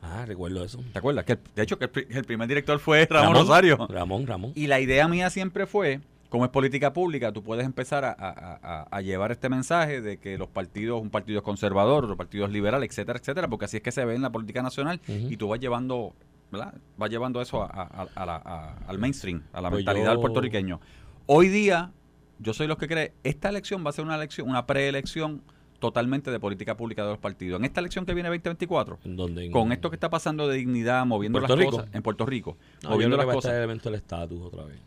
Ah, 0.07 0.25
recuerdo 0.25 0.63
eso. 0.63 0.79
¿Te 0.93 0.99
acuerdas? 0.99 1.25
Que, 1.25 1.33
el- 1.33 1.39
de 1.55 1.63
hecho, 1.63 1.77
que 1.79 1.85
el, 1.85 1.91
pri- 1.91 2.07
el 2.09 2.23
primer 2.25 2.47
director 2.47 2.79
fue 2.79 3.05
Ramón, 3.09 3.33
Rosario. 3.35 3.77
Ramón, 3.89 4.27
Ramón. 4.27 4.51
Y 4.55 4.67
la 4.67 4.79
idea 4.79 5.07
mía 5.07 5.29
siempre 5.29 5.65
fue, 5.65 5.99
como 6.29 6.45
es 6.45 6.51
política 6.51 6.93
pública, 6.93 7.31
tú 7.31 7.41
puedes 7.43 7.65
empezar 7.65 8.05
a, 8.05 8.11
a- 8.11 8.59
a- 8.61 8.87
a 8.91 9.01
llevar 9.01 9.31
este 9.31 9.49
mensaje 9.49 10.01
de 10.01 10.17
que 10.17 10.37
los 10.37 10.47
partidos, 10.47 11.01
un 11.01 11.09
partido 11.09 11.39
es 11.39 11.43
conservador, 11.43 12.03
otro 12.05 12.17
partido 12.17 12.45
es 12.45 12.51
liberal, 12.51 12.83
etcétera, 12.83 13.19
etcétera, 13.19 13.47
porque 13.47 13.65
así 13.65 13.77
es 13.77 13.83
que 13.83 13.91
se 13.91 14.05
ve 14.05 14.15
en 14.15 14.21
la 14.21 14.31
política 14.31 14.61
nacional 14.61 15.01
y 15.07 15.37
tú 15.37 15.47
vas 15.47 15.59
llevando, 15.59 16.13
¿verdad? 16.51 16.73
Vas 16.97 17.09
llevando 17.09 17.41
eso 17.41 17.63
a- 17.63 18.07
la- 18.15 18.75
al 18.87 18.97
mainstream, 18.99 19.43
a 19.53 19.61
la 19.61 19.69
Pues 19.69 19.79
mentalidad 19.79 20.05
yo- 20.05 20.11
del 20.11 20.19
puertorriqueño. 20.19 20.79
Hoy 21.25 21.49
día, 21.49 21.91
yo 22.39 22.53
soy 22.53 22.67
los 22.67 22.77
que 22.77 22.87
cree, 22.87 23.13
esta 23.23 23.49
elección 23.49 23.83
va 23.85 23.89
a 23.89 23.93
ser 23.93 24.05
una 24.05 24.15
elección, 24.15 24.47
una 24.49 24.65
preelección 24.67 25.41
totalmente 25.85 26.31
de 26.31 26.39
política 26.39 26.75
pública 26.77 27.03
de 27.03 27.09
los 27.09 27.17
partidos. 27.19 27.59
En 27.59 27.65
esta 27.65 27.79
elección 27.79 28.05
que 28.05 28.13
viene 28.13 28.29
2024, 28.29 28.99
¿En 29.05 29.15
dónde? 29.15 29.51
Con 29.51 29.71
esto 29.71 29.89
que 29.89 29.95
está 29.95 30.09
pasando 30.09 30.47
de 30.47 30.57
dignidad, 30.57 31.05
moviendo 31.05 31.39
¿Puerto 31.39 31.55
las 31.55 31.65
Rico? 31.65 31.77
cosas 31.77 31.93
en 31.93 32.01
Puerto 32.01 32.25
Rico, 32.25 32.57
No, 32.83 32.89
moviendo 32.91 33.17
las 33.17 33.25
cosas. 33.27 33.53
elemento 33.53 33.89
del 33.89 33.99
estatus 33.99 34.41
otra 34.41 34.65
vez. 34.65 34.77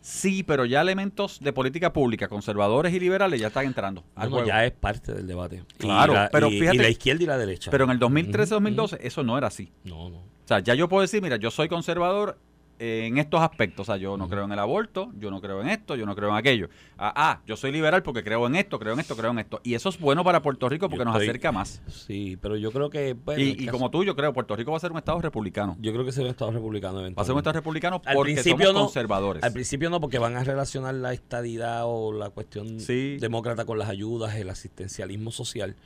Sí, 0.00 0.44
pero 0.44 0.64
ya 0.64 0.80
elementos 0.82 1.40
de 1.40 1.52
política 1.52 1.92
pública, 1.92 2.28
conservadores 2.28 2.94
y 2.94 3.00
liberales, 3.00 3.40
ya 3.40 3.48
están 3.48 3.66
entrando 3.66 4.04
al 4.14 4.28
Bueno, 4.30 4.44
juego. 4.44 4.46
ya 4.48 4.64
es 4.64 4.70
parte 4.72 5.12
del 5.12 5.26
debate. 5.26 5.64
Y 5.74 5.78
Claro, 5.78 6.14
la- 6.14 6.28
pero 6.30 6.46
y- 6.48 6.60
fíjate- 6.60 6.76
Y 6.76 6.80
la 6.80 6.88
izquierda 6.88 7.22
y 7.24 7.26
la 7.26 7.38
derecha. 7.38 7.70
Pero 7.72 7.84
en 7.84 7.90
el 7.90 7.96
Ujú, 7.96 8.02
2013-2012 8.14 8.98
eso 9.00 9.24
no 9.24 9.36
era 9.36 9.48
así. 9.48 9.72
No, 9.84 10.08
no. 10.08 10.18
O 10.18 10.48
sea, 10.48 10.60
ya 10.60 10.74
yo 10.74 10.88
puedo 10.88 11.02
decir, 11.02 11.20
mira, 11.22 11.36
yo 11.38 11.50
soy 11.50 11.68
conservador 11.68 12.38
en 12.78 13.18
estos 13.18 13.40
aspectos. 13.40 13.88
O 13.88 13.92
sea, 13.92 13.96
yo 13.96 14.16
no 14.16 14.28
creo 14.28 14.44
en 14.44 14.52
el 14.52 14.58
aborto, 14.58 15.10
yo 15.18 15.30
no 15.30 15.40
creo 15.40 15.60
en 15.62 15.68
esto, 15.68 15.96
yo 15.96 16.06
no 16.06 16.14
creo 16.14 16.30
en 16.30 16.36
aquello. 16.36 16.68
Ah, 16.98 17.12
ah, 17.16 17.40
yo 17.46 17.56
soy 17.56 17.72
liberal 17.72 18.02
porque 18.02 18.22
creo 18.24 18.46
en 18.46 18.56
esto, 18.56 18.78
creo 18.78 18.92
en 18.94 19.00
esto, 19.00 19.16
creo 19.16 19.30
en 19.30 19.38
esto. 19.38 19.60
Y 19.64 19.74
eso 19.74 19.88
es 19.88 19.98
bueno 19.98 20.24
para 20.24 20.42
Puerto 20.42 20.68
Rico 20.68 20.88
porque 20.88 21.00
Yo 21.00 21.04
nos 21.04 21.14
estoy- 21.14 21.28
acerca 21.28 21.52
más. 21.52 21.82
Sí, 21.88 22.36
pero 22.40 22.56
yo 22.56 22.70
creo 22.72 22.90
que. 22.90 23.14
bueno, 23.14 23.40
y 23.42 23.50
el 23.52 23.60
y 23.60 23.66
caso- 23.66 23.72
como 23.78 23.90
tú, 23.90 24.04
yo 24.04 24.14
creo, 24.16 24.32
Puerto 24.32 24.54
Rico 24.56 24.70
va 24.70 24.76
a 24.76 24.80
ser 24.80 24.92
un 24.92 24.98
estado 24.98 25.20
republicano. 25.20 25.76
Yo 25.80 25.92
creo 25.92 26.04
que 26.04 26.12
será 26.12 26.26
un 26.26 26.30
Estado 26.30 26.50
republicano. 26.52 27.00
Va 27.02 27.22
a 27.22 27.24
ser 27.24 27.32
un 27.32 27.38
estado 27.38 27.54
republicano 27.54 28.00
Al 28.04 28.14
porque 28.14 28.32
principio 28.34 28.66
somos 28.66 28.74
no, 28.80 28.86
conservadores. 28.86 29.42
Al 29.42 29.52
principio 29.52 29.90
no, 29.90 30.00
porque 30.00 30.18
van 30.18 30.36
a 30.36 30.44
relacionar 30.44 30.94
la 30.94 31.12
estadidad 31.12 31.82
o 31.84 32.12
la 32.12 32.30
cuestión 32.30 32.80
Sí. 32.80 33.16
demócrata 33.20 33.64
con 33.64 33.78
las 33.78 33.88
ayudas, 33.88 34.34
el 34.36 34.50
asistencialismo 34.50 35.30
social, 35.30 35.76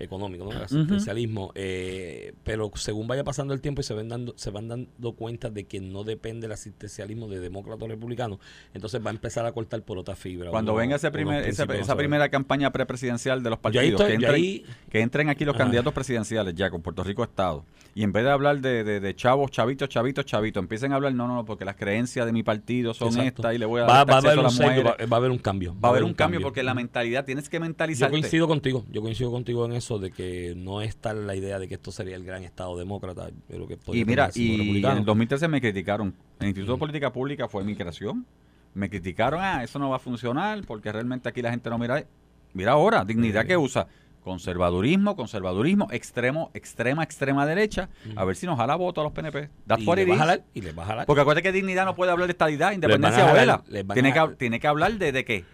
económico, 0.00 0.44
¿no? 0.44 0.50
El 0.52 0.62
asistencialismo. 0.62 1.52
eh, 1.54 2.32
pero 2.44 2.70
según 2.74 3.06
vaya 3.06 3.22
pasando 3.24 3.54
el 3.54 3.60
tiempo 3.60 3.80
y 3.80 3.84
se, 3.84 3.94
ven 3.94 4.08
dando, 4.08 4.32
se 4.36 4.50
van 4.50 4.66
dando 4.68 5.12
cuenta 5.12 5.50
de 5.50 5.64
que 5.64 5.80
no 5.80 6.04
depende 6.04 6.46
el 6.46 6.52
asistencialismo 6.52 7.28
de 7.28 7.40
demócrata 7.40 7.84
o 7.84 7.88
republicano, 7.88 8.40
entonces 8.74 9.00
va 9.04 9.10
a 9.10 9.12
empezar 9.12 9.46
a 9.46 9.52
cortar 9.52 9.82
por 9.82 9.98
otra 9.98 10.16
fibra. 10.16 10.50
Cuando 10.50 10.74
venga 10.74 10.96
ese 10.96 11.10
primer, 11.10 11.46
esa, 11.46 11.96
primera 11.96 12.28
campaña 12.28 12.70
prepresidencial 12.72 13.42
de 13.42 13.50
los 13.50 13.58
partidos, 13.58 13.84
estoy- 14.00 14.06
que, 14.08 14.14
entren, 14.14 14.34
ahí- 14.34 14.64
que 14.90 15.00
entren 15.00 15.28
aquí 15.28 15.44
los 15.44 15.54
Ajá. 15.54 15.64
candidatos 15.64 15.92
presidenciales 15.92 16.54
ya 16.54 16.70
con 16.70 16.82
Puerto 16.82 17.04
Rico 17.04 17.22
Estado, 17.22 17.64
y 17.94 18.02
en 18.04 18.12
vez 18.12 18.24
de 18.24 18.30
hablar 18.30 18.60
de, 18.60 18.84
de, 18.84 19.00
de 19.00 19.14
chavos, 19.16 19.50
chavitos, 19.50 19.88
chavitos, 19.88 20.24
chavitos, 20.24 20.62
empiecen 20.62 20.92
a 20.92 20.96
hablar, 20.96 21.12
no, 21.14 21.26
no, 21.26 21.34
no, 21.36 21.44
porque 21.44 21.64
las 21.64 21.76
creencias 21.76 22.24
de 22.26 22.32
mi 22.32 22.42
partido 22.42 22.94
son 22.94 23.08
Exacto. 23.08 23.28
estas 23.42 23.54
y 23.54 23.58
le 23.58 23.66
voy 23.66 23.80
a 23.80 23.84
dar 23.84 23.90
va 23.90 23.98
a 23.98 24.00
acceso 24.02 24.16
haber 24.18 24.30
a 24.30 24.40
un 24.40 24.44
las 24.44 24.54
sesgo, 24.54 24.70
mujeres. 24.70 24.92
va, 25.00 25.06
va 25.06 25.16
a 25.16 25.18
haber 25.18 25.30
un 25.30 25.38
cambio. 25.38 25.74
Va 25.82 25.88
a 25.88 25.90
haber 25.92 26.04
un 26.04 26.14
cambio 26.14 26.40
porque 26.40 26.62
la 26.62 26.74
mentalidad, 26.74 27.24
tienes 27.24 27.48
que 27.48 27.56
Yo 27.56 27.60
mentalizarte. 27.62 28.10
coincido 28.12 28.46
contigo, 28.48 28.84
yo 28.90 29.02
coincido 29.02 29.30
contigo 29.30 29.64
en 29.66 29.72
eso 29.72 29.98
de 29.98 30.10
que 30.12 30.54
no 30.56 30.82
es 30.82 30.96
tal 30.96 31.26
la 31.26 31.34
idea 31.34 31.58
de 31.58 31.66
que 31.68 31.74
esto 31.74 31.90
sería 31.92 32.16
el 32.16 32.24
gran 32.24 32.44
Estado 32.44 32.76
demócrata. 32.78 33.28
Yo 33.48 33.66
creo 33.66 33.66
que 33.66 33.78
Y 33.98 34.04
mira, 34.04 34.30
y 34.34 34.78
en 34.84 34.96
el 34.98 35.04
2013 35.04 35.48
me 35.48 35.60
criticaron. 35.60 36.14
El 36.38 36.48
Instituto 36.48 36.72
de 36.74 36.78
Política 36.78 37.12
Pública 37.12 37.48
fue 37.48 37.64
migración. 37.64 38.24
Me 38.72 38.88
criticaron, 38.88 39.40
ah, 39.42 39.64
eso 39.64 39.78
no 39.80 39.90
va 39.90 39.96
a 39.96 39.98
funcionar 39.98 40.60
porque 40.66 40.92
realmente 40.92 41.28
aquí 41.28 41.42
la 41.42 41.50
gente 41.50 41.68
no 41.70 41.76
mira. 41.78 42.04
Mira 42.52 42.72
ahora, 42.72 43.04
dignidad 43.04 43.42
Sí. 43.42 43.48
que 43.48 43.56
usa. 43.56 43.86
Conservadurismo, 44.22 45.16
conservadurismo, 45.16 45.88
extremo, 45.90 46.50
extrema, 46.54 47.02
extrema 47.02 47.46
derecha. 47.46 47.88
A 48.16 48.24
ver 48.24 48.36
si 48.36 48.46
nos 48.46 48.56
jala 48.58 48.76
voto 48.76 49.00
a 49.00 49.04
los 49.04 49.12
PNP. 49.12 49.48
That's 49.66 49.82
y 49.82 49.86
what 49.86 49.96
le 49.96 50.02
it 50.02 50.08
va 50.08 50.12
a 50.12 50.16
is. 50.16 50.20
jalar, 50.20 50.44
y 50.54 50.60
le 50.60 50.72
va 50.72 50.82
a 50.82 50.86
jalar. 50.86 51.06
Porque 51.06 51.20
acuérdate 51.22 51.42
que 51.42 51.52
dignidad 51.52 51.84
no 51.84 51.94
puede 51.94 52.10
hablar 52.12 52.26
de 52.26 52.32
estadidad, 52.32 52.72
independencia 52.72 53.26
jalar, 53.26 53.62
les 53.68 53.86
Tiene 53.88 54.12
que, 54.12 54.28
tiene 54.38 54.60
que 54.60 54.66
hablar 54.66 54.92
de, 54.94 55.12
de 55.12 55.24
qué? 55.24 55.44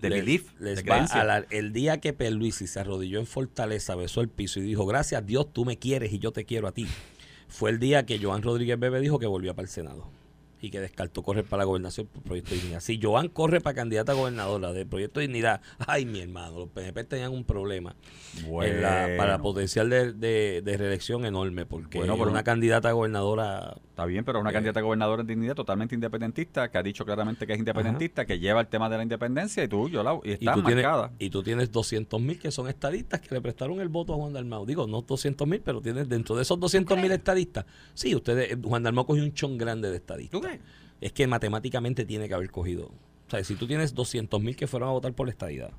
De 0.00 0.10
Les- 0.10 0.20
belief, 0.20 0.52
les 0.60 0.84
de 0.84 0.90
va 0.90 0.96
a 1.04 1.24
la- 1.24 1.44
el 1.50 1.72
día 1.72 1.98
que 2.00 2.12
Pierluisi 2.12 2.66
se 2.66 2.80
arrodilló 2.80 3.20
en 3.20 3.26
Fortaleza, 3.26 3.94
besó 3.94 4.20
el 4.20 4.28
piso 4.28 4.58
y 4.60 4.62
dijo, 4.62 4.84
gracias 4.86 5.24
Dios, 5.24 5.52
tú 5.52 5.64
me 5.64 5.78
quieres 5.78 6.12
y 6.12 6.18
yo 6.18 6.32
te 6.32 6.44
quiero 6.44 6.66
a 6.68 6.72
ti. 6.72 6.86
Fue 7.48 7.70
el 7.70 7.78
día 7.78 8.04
que 8.04 8.18
Joan 8.18 8.42
Rodríguez 8.42 8.78
Bebe 8.78 9.00
dijo 9.00 9.18
que 9.18 9.26
volvía 9.26 9.54
para 9.54 9.64
el 9.64 9.70
Senado. 9.70 10.08
Y 10.64 10.70
que 10.70 10.80
descartó 10.80 11.22
correr 11.22 11.44
para 11.44 11.62
la 11.62 11.64
gobernación 11.64 12.06
por 12.06 12.22
Proyecto 12.22 12.50
de 12.50 12.56
Dignidad. 12.56 12.80
Si 12.80 12.98
Joan 13.00 13.28
corre 13.28 13.60
para 13.60 13.74
candidata 13.74 14.12
a 14.12 14.14
gobernadora 14.14 14.72
de 14.72 14.86
Proyecto 14.86 15.20
de 15.20 15.26
Dignidad, 15.26 15.60
ay, 15.86 16.06
mi 16.06 16.20
hermano, 16.20 16.60
los 16.60 16.68
PNP 16.70 17.04
tenían 17.04 17.32
un 17.32 17.44
problema 17.44 17.94
en 18.62 18.82
la- 18.82 19.08
para 19.16 19.38
potencial 19.38 19.90
de, 19.90 20.12
de- 20.12 20.62
de 20.64 20.76
reelección 20.76 21.24
enorme, 21.24 21.66
porque 21.66 21.98
Bueno, 21.98 22.16
pero- 22.16 22.30
una 22.30 22.42
candidata 22.44 22.88
a 22.88 22.92
gobernadora 22.92 23.76
Está 23.94 24.06
bien, 24.06 24.24
pero 24.24 24.40
una 24.40 24.50
Eh. 24.50 24.52
candidata 24.52 24.80
a 24.80 24.82
gobernadora 24.82 25.20
en 25.22 25.28
dignidad 25.28 25.54
totalmente 25.54 25.94
independentista, 25.94 26.68
que 26.68 26.78
ha 26.78 26.82
dicho 26.82 27.04
claramente 27.04 27.46
que 27.46 27.52
es 27.52 27.58
independentista, 27.60 28.24
que 28.26 28.40
lleva 28.40 28.60
el 28.60 28.66
tema 28.66 28.90
de 28.90 28.96
la 28.96 29.04
independencia 29.04 29.62
y 29.62 29.68
tú, 29.68 29.88
yo 29.88 30.02
la, 30.02 30.18
y 30.24 30.30
y 30.30 30.32
está 30.32 30.52
tú, 30.54 30.64
tienes, 30.64 30.84
marcada. 30.84 31.12
y 31.16 31.30
tú 31.30 31.44
tienes 31.44 31.70
200 31.70 32.20
mil 32.20 32.40
que 32.40 32.50
son 32.50 32.66
estadistas 32.68 33.20
que 33.20 33.32
le 33.32 33.40
prestaron 33.40 33.78
el 33.80 33.88
voto 33.88 34.12
a 34.12 34.16
Juan 34.16 34.32
Dalmau. 34.32 34.66
Digo, 34.66 34.88
no 34.88 35.02
200 35.02 35.46
mil, 35.46 35.60
pero 35.60 35.80
tienes 35.80 36.08
dentro 36.08 36.34
de 36.34 36.42
esos 36.42 36.58
200 36.58 36.98
mil 36.98 37.12
estadistas. 37.12 37.66
Sí, 37.94 38.16
ustedes, 38.16 38.50
eh, 38.50 38.58
Juan 38.60 38.82
Dalmau 38.82 39.06
cogió 39.06 39.22
un 39.22 39.32
chón 39.32 39.56
grande 39.58 39.88
de 39.88 39.96
estadistas. 39.98 40.40
Es 41.00 41.12
que 41.12 41.26
matemáticamente 41.26 42.04
tiene 42.04 42.28
que 42.28 42.34
haber 42.34 42.50
cogido. 42.50 42.86
O 43.26 43.30
sea, 43.30 43.42
si 43.44 43.54
tú 43.56 43.66
tienes 43.66 43.94
200 43.94 44.40
mil 44.40 44.54
que 44.56 44.66
fueron 44.66 44.88
a 44.90 44.92
votar 44.92 45.12
por 45.14 45.26
la 45.26 45.32
estadidad 45.32 45.72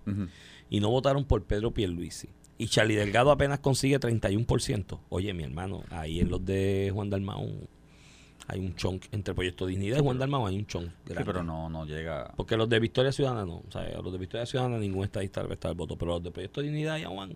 y 0.70 0.80
no 0.80 0.90
votaron 0.90 1.26
por 1.26 1.44
Pedro 1.44 1.72
Pierluisi 1.72 2.30
y 2.58 2.68
Charlie 2.68 2.96
Delgado 2.96 3.32
apenas 3.32 3.60
consigue 3.60 4.00
31%, 4.00 5.00
oye, 5.10 5.34
mi 5.34 5.44
hermano, 5.44 5.84
ahí 5.92 6.20
en 6.20 6.30
los 6.30 6.44
de 6.46 6.90
Juan 6.94 7.10
Dalmau 7.10 7.68
hay 8.48 8.60
un 8.60 8.76
chunk 8.76 9.06
entre 9.12 9.34
Proyecto 9.34 9.66
Dignidad 9.66 9.98
y 9.98 10.02
Juan 10.02 10.20
Dalmau 10.20 10.46
hay 10.46 10.58
un 10.58 10.66
chunk 10.68 10.86
Sí, 10.88 10.94
grande. 11.14 11.26
pero 11.26 11.44
no, 11.44 11.70
no 11.70 11.86
llega. 11.86 12.32
Porque 12.36 12.56
los 12.58 12.70
de 12.70 12.80
Victoria 12.80 13.12
Ciudadana 13.12 13.44
no. 13.46 13.64
O 13.68 13.72
sea, 13.72 13.82
a 13.82 14.02
los 14.02 14.12
de 14.12 14.20
Victoria 14.20 14.46
Ciudadana 14.46 14.78
ningún 14.78 15.04
estadista 15.04 15.42
le 15.42 15.48
presta 15.48 15.70
el 15.70 15.76
voto. 15.76 15.98
Pero 15.98 16.12
los 16.14 16.24
de 16.24 16.32
Proyecto 16.32 16.62
Dignidad 16.62 16.98
y 16.98 17.04
Aguán. 17.04 17.36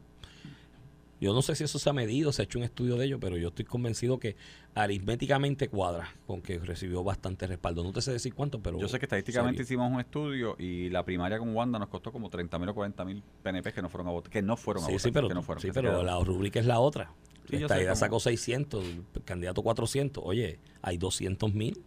Yo 1.22 1.34
no 1.34 1.42
sé 1.42 1.54
si 1.56 1.66
eso 1.66 1.80
se 1.80 1.90
ha 1.90 1.94
medido, 1.94 2.32
se 2.32 2.42
ha 2.42 2.46
hecho 2.46 2.60
un 2.60 2.64
estudio 2.64 2.96
de 2.96 3.06
ello, 3.06 3.20
pero 3.20 3.36
yo 3.36 3.50
estoy 3.50 3.66
convencido 3.66 4.20
que 4.20 4.36
aritméticamente 4.74 5.68
cuadra 5.68 6.14
con 6.26 6.42
que 6.42 6.58
recibió 6.60 7.04
bastante 7.04 7.46
respaldo. 7.46 7.84
No 7.84 7.92
te 7.92 8.02
sé 8.02 8.14
decir 8.14 8.34
cuánto, 8.34 8.62
pero. 8.62 8.80
Yo 8.80 8.88
sé 8.88 9.00
que 9.00 9.06
estadísticamente 9.06 9.58
serio. 9.64 9.64
hicimos 9.66 9.92
un 9.92 10.00
estudio 10.00 10.56
y 10.58 10.90
la 10.90 11.04
primaria 11.04 11.38
con 11.38 11.54
Wanda 11.56 11.78
nos 11.78 11.90
costó 11.90 12.12
como 12.12 12.30
30 12.30 12.58
mil 12.60 12.70
o 12.70 12.74
40 12.76 13.04
mil 13.06 13.24
PNP 13.44 13.74
que 13.74 13.82
no 13.82 13.90
fueron 13.90 14.08
a 14.08 14.12
votar. 14.12 14.32
Que 14.32 14.42
no 14.42 14.56
fueron 14.56 14.84
a 14.84 14.88
Sí, 14.88 14.94
votar. 14.94 15.04
sí, 15.04 15.12
pero, 15.12 15.28
que 15.28 15.34
no 15.34 15.44
fueron, 15.44 15.62
sí, 15.62 15.68
que 15.68 15.74
pero 15.74 16.04
la 16.04 16.20
rúbrica 16.24 16.60
es 16.60 16.66
la 16.66 16.80
otra. 16.80 17.12
Sí, 17.50 17.56
Esta 17.58 17.96
sacó 17.96 18.20
600, 18.20 18.86
el 19.16 19.24
candidato 19.26 19.62
400. 19.64 20.24
Oye, 20.26 20.60
hay 20.82 20.98
200 20.98 21.54
mil 21.54 21.82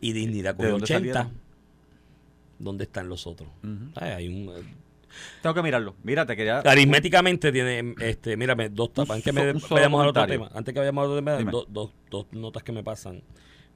y 0.00 0.12
Dignidad 0.12 0.56
con 0.56 0.64
¿De 0.64 0.70
dónde 0.70 0.84
80. 0.84 0.98
salieron? 1.12 1.40
¿Dónde 2.60 2.84
están 2.84 3.08
los 3.08 3.26
otros? 3.26 3.48
Ay, 3.96 4.10
hay 4.10 4.28
un, 4.28 4.52
Tengo 5.42 5.54
que 5.54 5.62
mirarlo. 5.62 5.94
Mira, 6.02 6.26
te 6.26 6.36
quería. 6.36 6.58
Aritméticamente 6.60 7.50
tiene, 7.52 7.94
este, 8.00 8.36
mírame, 8.36 8.68
dos 8.68 8.92
tapas. 8.92 9.16
Antes 9.16 9.24
que 9.24 9.32
me 9.32 9.52
vayamos 9.70 10.02
al 10.02 10.08
otro 10.08 10.26
tema, 10.26 10.50
antes 10.54 10.72
que 10.74 10.80
vayamos 10.80 11.02
al 11.02 11.10
otro 11.10 11.16
tema, 11.18 11.36
Dime. 11.38 11.50
do- 11.52 11.66
dos, 11.68 11.92
dos 12.10 12.26
notas 12.32 12.62
que 12.62 12.72
me 12.72 12.82
pasan. 12.82 13.22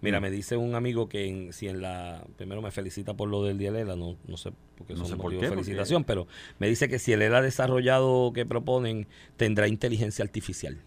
Mira, 0.01 0.19
Mm. 0.19 0.23
me 0.23 0.31
dice 0.33 0.57
un 0.57 0.75
amigo 0.75 1.09
que 1.09 1.27
en- 1.29 1.53
si 1.53 1.69
en 1.69 1.81
la, 1.81 2.25
primero 2.37 2.61
me 2.61 2.73
felicita 2.73 3.15
por 3.15 3.29
lo 3.29 3.45
del 3.45 3.57
día 3.59 3.71
Lela, 3.71 3.95
no, 3.95 4.17
no 4.27 4.37
sé 4.37 4.51
porque 4.77 4.95
No 4.95 5.01
son 5.01 5.09
sé 5.09 5.17
por 5.17 5.31
qué, 5.31 5.37
de 5.37 5.43
porque- 5.49 5.63
felicitación, 5.65 6.03
pero 6.03 6.27
me 6.59 6.67
dice 6.69 6.89
que 6.89 6.99
si 6.99 7.13
el 7.13 7.23
ELA 7.23 7.41
desarrollado 7.41 8.33
que 8.33 8.45
proponen 8.45 9.07
tendrá 9.37 9.69
inteligencia 9.69 10.25
artificial. 10.25 10.79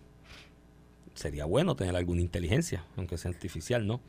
Sería 1.13 1.45
bueno 1.45 1.75
tener 1.77 1.95
alguna 1.95 2.19
inteligencia, 2.21 2.83
aunque 2.97 3.17
sea 3.17 3.31
artificial, 3.31 3.87
¿no? 3.87 4.01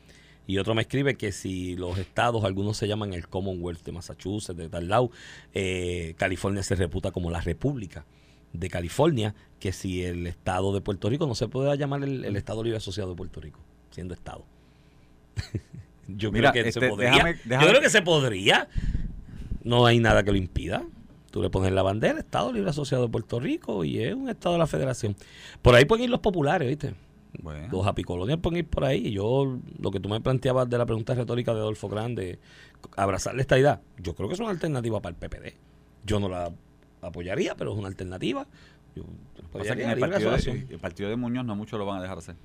Y 0.47 0.57
otro 0.59 0.73
me 0.73 0.81
escribe 0.81 1.15
que 1.15 1.31
si 1.33 1.75
los 1.75 1.97
estados, 1.97 2.43
algunos 2.45 2.77
se 2.77 2.87
llaman 2.87 3.13
el 3.13 3.27
Commonwealth 3.27 3.83
de 3.83 3.91
Massachusetts, 3.91 4.57
de 4.57 4.69
tal 4.69 4.87
lado, 4.87 5.11
eh, 5.53 6.15
California 6.17 6.63
se 6.63 6.75
reputa 6.75 7.11
como 7.11 7.29
la 7.29 7.41
República 7.41 8.05
de 8.53 8.69
California, 8.69 9.35
que 9.59 9.73
si 9.73 10.03
el 10.03 10.25
estado 10.25 10.73
de 10.73 10.79
Puerto 10.81 11.09
Rico 11.09 11.27
no 11.27 11.35
se 11.35 11.47
puede 11.49 11.77
llamar 11.77 12.03
el, 12.03 12.23
el 12.23 12.35
Estado 12.37 12.63
Libre 12.63 12.77
Asociado 12.77 13.09
de 13.09 13.15
Puerto 13.17 13.41
Rico, 13.41 13.59
siendo 13.91 14.13
estado. 14.13 14.45
Yo 16.07 16.31
Mira, 16.31 16.51
creo 16.51 16.63
que 16.63 16.69
este, 16.69 16.79
se 16.79 16.87
podría. 16.89 17.11
déjame- 17.11 17.37
Yo 17.61 17.67
creo 17.67 17.81
que 17.81 17.89
se 17.89 18.01
podría. 18.01 18.69
No 19.63 19.85
hay 19.85 19.99
nada 19.99 20.23
que 20.23 20.31
lo 20.31 20.37
impida. 20.37 20.83
Tú 21.31 21.41
le 21.41 21.49
pones 21.49 21.73
la 21.73 21.83
bandera, 21.83 22.17
Estado 22.19 22.53
Libre 22.53 22.69
Asociado 22.69 23.03
de 23.03 23.09
Puerto 23.11 23.39
Rico, 23.39 23.83
y 23.83 23.99
es 24.01 24.15
un 24.15 24.29
estado 24.29 24.53
de 24.53 24.59
la 24.59 24.67
federación. 24.67 25.15
Por 25.61 25.75
ahí 25.75 25.83
pueden 25.83 26.05
ir 26.05 26.09
los 26.09 26.21
populares, 26.21 26.67
¿viste? 26.69 26.93
Bueno. 27.41 27.67
Los 27.71 27.87
apicolonias 27.87 28.39
pueden 28.39 28.59
ir 28.59 28.67
por 28.67 28.85
ahí. 28.85 29.07
Y 29.07 29.11
yo, 29.11 29.59
lo 29.79 29.91
que 29.91 29.99
tú 29.99 30.09
me 30.09 30.19
planteabas 30.21 30.69
de 30.69 30.77
la 30.77 30.85
pregunta 30.85 31.13
retórica 31.13 31.53
de 31.53 31.59
Adolfo 31.59 31.87
Grande, 31.87 32.39
abrazarle 32.95 33.41
esta 33.41 33.57
idea, 33.57 33.81
yo 33.97 34.15
creo 34.15 34.27
que 34.27 34.35
es 34.35 34.39
una 34.39 34.49
alternativa 34.49 35.01
para 35.01 35.15
el 35.15 35.29
PPD. 35.29 35.55
Yo 36.05 36.19
no 36.19 36.29
la 36.29 36.51
apoyaría, 37.01 37.55
pero 37.55 37.73
es 37.73 37.77
una 37.77 37.87
alternativa. 37.87 38.47
Yo 38.95 39.03
Pasa 39.51 39.75
que 39.75 39.83
en 39.83 39.91
el 39.91 39.99
partido, 39.99 40.31
de, 40.31 40.67
el 40.69 40.79
partido 40.79 41.09
de 41.09 41.15
Muñoz 41.15 41.45
no 41.45 41.55
mucho 41.55 41.77
lo 41.77 41.85
van 41.85 41.99
a 41.99 42.01
dejar 42.01 42.17
hacer. 42.17 42.35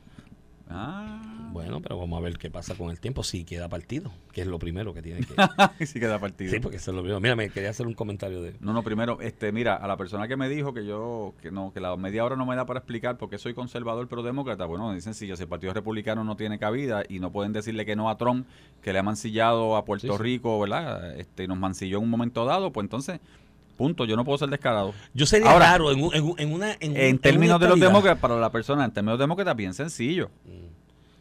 Ah, 0.75 1.49
Bueno, 1.53 1.81
pero 1.83 1.99
vamos 1.99 2.19
a 2.19 2.23
ver 2.23 2.39
qué 2.39 2.51
pasa 2.51 2.75
con 2.75 2.91
el 2.91 2.99
tiempo. 2.99 3.23
Si 3.23 3.45
queda 3.45 3.69
partido, 3.69 4.11
que 4.33 4.41
es 4.41 4.47
lo 4.47 4.59
primero 4.59 4.95
que 4.95 5.03
tiene 5.03 5.21
que. 5.21 5.35
sí 5.87 6.01
queda 6.01 6.19
partido. 6.19 6.51
sí, 6.51 6.61
porque 6.61 6.79
eso 6.79 6.91
es 6.91 6.95
lo 6.95 7.03
primero. 7.03 7.21
Mira, 7.21 7.37
me 7.37 7.51
quería 7.51 7.71
hacer 7.71 7.87
un 7.87 7.93
comentario 7.95 8.41
de. 8.41 8.55
No, 8.61 8.73
no, 8.73 8.83
primero, 8.83 9.21
este, 9.21 9.53
mira, 9.53 9.75
a 9.77 9.87
la 9.87 9.97
persona 9.97 10.27
que 10.29 10.37
me 10.37 10.49
dijo 10.49 10.73
que 10.73 10.87
yo, 10.87 11.35
que 11.43 11.51
no, 11.51 11.73
que 11.73 11.81
la 11.81 11.95
media 11.97 12.25
hora 12.25 12.37
no 12.37 12.47
me 12.47 12.57
da 12.57 12.65
para 12.65 12.79
explicar 12.79 13.19
por 13.19 13.29
qué 13.29 13.37
soy 13.39 13.53
conservador 13.55 14.09
pero 14.09 14.23
demócrata, 14.23 14.65
bueno, 14.65 14.99
sencillo, 15.01 15.37
si 15.37 15.43
el 15.43 15.49
Partido 15.49 15.75
Republicano 15.75 16.25
no 16.25 16.37
tiene 16.37 16.59
cabida 16.59 17.03
y 17.09 17.19
no 17.21 17.31
pueden 17.33 17.53
decirle 17.53 17.85
que 17.85 17.97
no 17.97 18.09
a 18.09 18.17
Trump, 18.17 18.47
que 18.81 18.93
le 18.93 18.99
ha 18.99 19.03
mancillado 19.03 19.77
a 19.77 19.85
Puerto 19.85 20.07
Sí, 20.07 20.13
sí. 20.17 20.23
Rico, 20.23 20.59
¿verdad? 20.59 21.17
Este, 21.19 21.45
y 21.45 21.49
nos 21.49 21.59
mancilló 21.59 21.99
en 21.99 22.05
un 22.05 22.11
momento 22.11 22.45
dado, 22.47 22.73
pues 22.73 22.85
entonces, 22.85 23.21
punto, 23.83 24.05
yo 24.05 24.15
no 24.15 24.25
puedo 24.25 24.39
ser 24.39 24.49
descarado. 24.49 24.95
Yo 25.13 25.27
sería 25.27 25.51
Ahora, 25.51 25.71
raro 25.73 25.91
en, 25.91 26.03
un- 26.05 26.15
en, 26.15 26.25
un- 26.25 26.35
en 26.39 26.53
una. 26.53 26.73
En, 26.79 26.97
En 26.97 27.19
términos 27.19 27.57
una 27.57 27.65
de 27.67 27.71
los 27.71 27.81
demócratas, 27.81 28.21
para 28.21 28.37
la 28.37 28.53
persona, 28.53 28.85
en 28.85 28.93
términos 28.93 29.19
demócratas, 29.19 29.57
bien 29.57 29.75
sencillo. 29.75 30.31
Mm. 30.45 30.72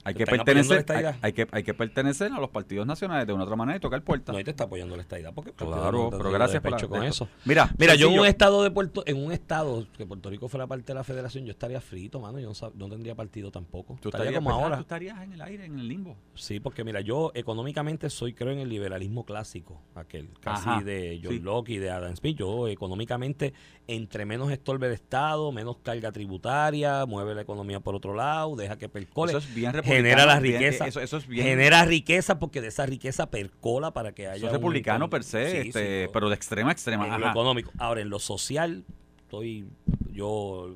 Hay 0.04 0.14
¿Te 0.14 0.20
que, 0.20 0.26
pertenecer, 0.26 0.86
hay, 1.22 1.34
que, 1.34 1.48
hay 1.52 1.64
que 1.64 1.74
pertenecer 1.74 2.32
a 2.32 2.40
los 2.40 2.50
partidos 2.50 2.88
nacionales 2.88 3.28
de 3.28 3.34
una 3.34 3.44
otra 3.44 3.56
manera 3.56 3.78
y 3.78 3.80
tocar 3.80 4.02
puertas. 4.04 4.34
No, 4.34 4.38
ahí 4.38 4.44
te 4.44 4.52
está 4.52 4.64
apoyando 4.64 4.96
la 4.96 5.04
estadidad. 5.04 5.34
Porque 5.34 5.52
Claro, 5.54 6.10
pero 6.10 6.32
gracias 6.32 6.62
por 6.62 6.72
la- 6.72 6.88
con 6.88 7.04
eso. 7.04 7.28
Mira, 7.46 7.70
Mira, 7.78 7.96
yo 7.96 8.10
en 8.12 8.20
un 8.20 8.26
estado 8.26 8.64
de 8.64 8.72
Puerto, 8.72 9.04
en 9.06 9.18
un 9.24 9.32
estado 9.32 9.86
que 9.98 10.06
Puerto 10.06 10.30
Rico 10.30 10.48
fuera 10.50 10.66
parte 10.68 10.86
de 10.88 10.96
la 10.96 11.04
federación, 11.04 11.46
yo 11.46 11.52
estaría 11.52 11.80
frito, 11.82 12.20
mano. 12.20 12.40
Yo 12.40 12.50
no, 12.52 12.72
no 12.76 12.90
tendría 12.90 13.16
partido 13.16 13.52
tampoco. 13.52 13.98
Tú 14.02 14.10
estaría 14.10 14.30
estarías, 14.32 14.44
como 14.44 14.52
ahora. 14.52 14.76
tú 14.78 14.82
estarías 14.82 15.22
en 15.22 15.34
el 15.34 15.42
aire, 15.42 15.66
en 15.66 15.78
el 15.78 15.88
limbo. 15.88 16.18
Sí, 16.36 16.60
porque 16.60 16.84
mira, 16.84 17.02
yo 17.02 17.32
económicamente 17.36 18.10
soy, 18.10 18.34
creo, 18.34 18.52
en 18.52 18.60
el 18.60 18.70
liberalismo 18.70 19.26
clásico, 19.26 19.82
aquel, 19.96 20.30
casi 20.40 20.70
Ajá, 20.70 20.84
de 20.84 21.20
John 21.24 21.34
sí. 21.34 21.40
Locke 21.40 21.70
y 21.70 21.78
de 21.78 21.92
Adam 21.92 22.16
Smith. 22.16 22.38
Yo 22.38 22.68
económicamente, 22.68 23.54
entre 23.88 24.26
menos 24.26 24.52
estorbe 24.52 24.88
el 24.88 24.94
Estado, 24.94 25.52
menos 25.52 25.78
carga 25.84 26.12
tributaria, 26.12 27.06
mueve 27.06 27.36
la 27.36 27.42
economía 27.42 27.80
por 27.80 27.96
otro 27.96 28.14
lado, 28.14 28.56
deja 28.56 28.78
que 28.78 28.90
percole, 28.90 29.32
Eso 29.32 29.40
es 29.40 29.54
bien. 29.54 29.72
Genera 29.98 30.26
la 30.26 30.40
riqueza, 30.40 30.88
eso, 30.88 31.00
eso 31.02 31.18
es 31.18 31.28
bien. 31.28 31.46
genera 31.46 31.86
riqueza 31.86 32.40
porque 32.40 32.62
de 32.62 32.68
esa 32.70 32.86
riqueza 32.86 33.30
percola 33.30 33.92
para 33.92 34.14
que 34.14 34.28
haya 34.28 34.36
eso 34.38 34.48
es 34.48 34.52
un 34.54 34.58
republicano 34.60 35.10
per 35.10 35.24
se, 35.24 35.52
Sí, 35.52 35.58
este, 35.70 36.06
sí, 36.06 36.10
pero 36.14 36.30
de 36.30 36.36
extrema 36.36 36.70
a 36.70 36.74
extrema. 36.74 37.14
en 37.16 37.22
lo 37.22 37.30
económico. 37.30 37.72
Ahora, 37.78 38.02
en 38.02 38.10
lo 38.10 38.20
social, 38.20 38.84
estoy 39.24 39.66
yo 40.12 40.76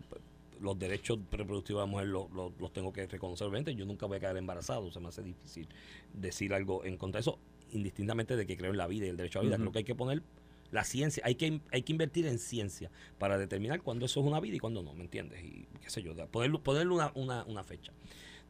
los 0.61 0.79
derechos 0.79 1.19
reproductivos 1.31 1.81
de 1.81 1.85
la 1.87 1.91
mujer 1.91 2.07
los, 2.07 2.31
los- 2.31 2.51
los 2.59 2.71
tengo 2.73 2.91
que 2.93 3.05
reconocer. 3.07 3.45
Obviamente, 3.47 3.75
yo 3.75 3.85
nunca 3.85 4.05
voy 4.05 4.17
a 4.17 4.19
quedar 4.19 4.37
embarazado, 4.37 4.89
se 4.91 4.99
me 4.99 5.09
hace 5.09 5.21
difícil 5.21 5.67
decir 6.13 6.53
algo 6.53 6.83
en 6.85 6.97
contra 6.97 7.19
de 7.19 7.21
eso, 7.21 7.37
indistintamente 7.71 8.35
de 8.35 8.45
que 8.47 8.55
creo 8.57 8.71
en 8.71 8.77
la 8.77 8.87
vida 8.87 9.05
y 9.05 9.09
el 9.09 9.17
derecho 9.17 9.39
a 9.39 9.43
la 9.43 9.47
vida. 9.47 9.55
Ujú. 9.57 9.63
Creo 9.63 9.71
que 9.73 9.77
hay 9.79 9.83
que 9.83 9.95
poner 9.95 10.23
la 10.71 10.83
ciencia, 10.83 11.21
hay 11.25 11.35
que, 11.35 11.59
hay 11.71 11.83
que 11.83 11.91
invertir 11.91 12.25
en 12.25 12.39
ciencia 12.39 12.89
para 13.19 13.37
determinar 13.37 13.81
cuándo 13.81 14.05
eso 14.07 14.21
es 14.21 14.25
una 14.25 14.39
vida 14.39 14.55
y 14.55 14.59
cuándo 14.59 14.81
no, 14.81 14.93
¿me 14.93 15.03
entiendes? 15.03 15.43
Y 15.43 15.67
qué 15.81 15.89
sé 15.89 16.01
yo, 16.01 16.13
ponerle, 16.27 16.57
ponerle 16.59 16.93
una, 16.93 17.11
una, 17.15 17.43
una 17.45 17.63
fecha 17.63 17.91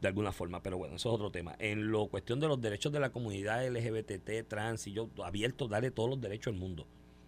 de 0.01 0.07
alguna 0.07 0.31
forma, 0.31 0.61
pero 0.61 0.77
bueno, 0.77 0.95
eso 0.95 1.09
es 1.09 1.15
otro 1.15 1.31
tema. 1.31 1.55
En 1.59 1.91
lo 1.91 2.07
cuestión 2.07 2.39
de 2.39 2.47
los 2.47 2.59
derechos 2.61 2.91
de 2.91 2.99
la 2.99 3.11
comunidad 3.11 3.65
LGBT, 3.67 4.47
trans, 4.47 4.87
y 4.87 4.93
yo 4.93 5.09
abierto, 5.23 5.67
darle 5.67 5.91
todos 5.91 6.09
los 6.09 6.21
derechos 6.21 6.53
del 6.53 6.59
mundo. 6.59 6.85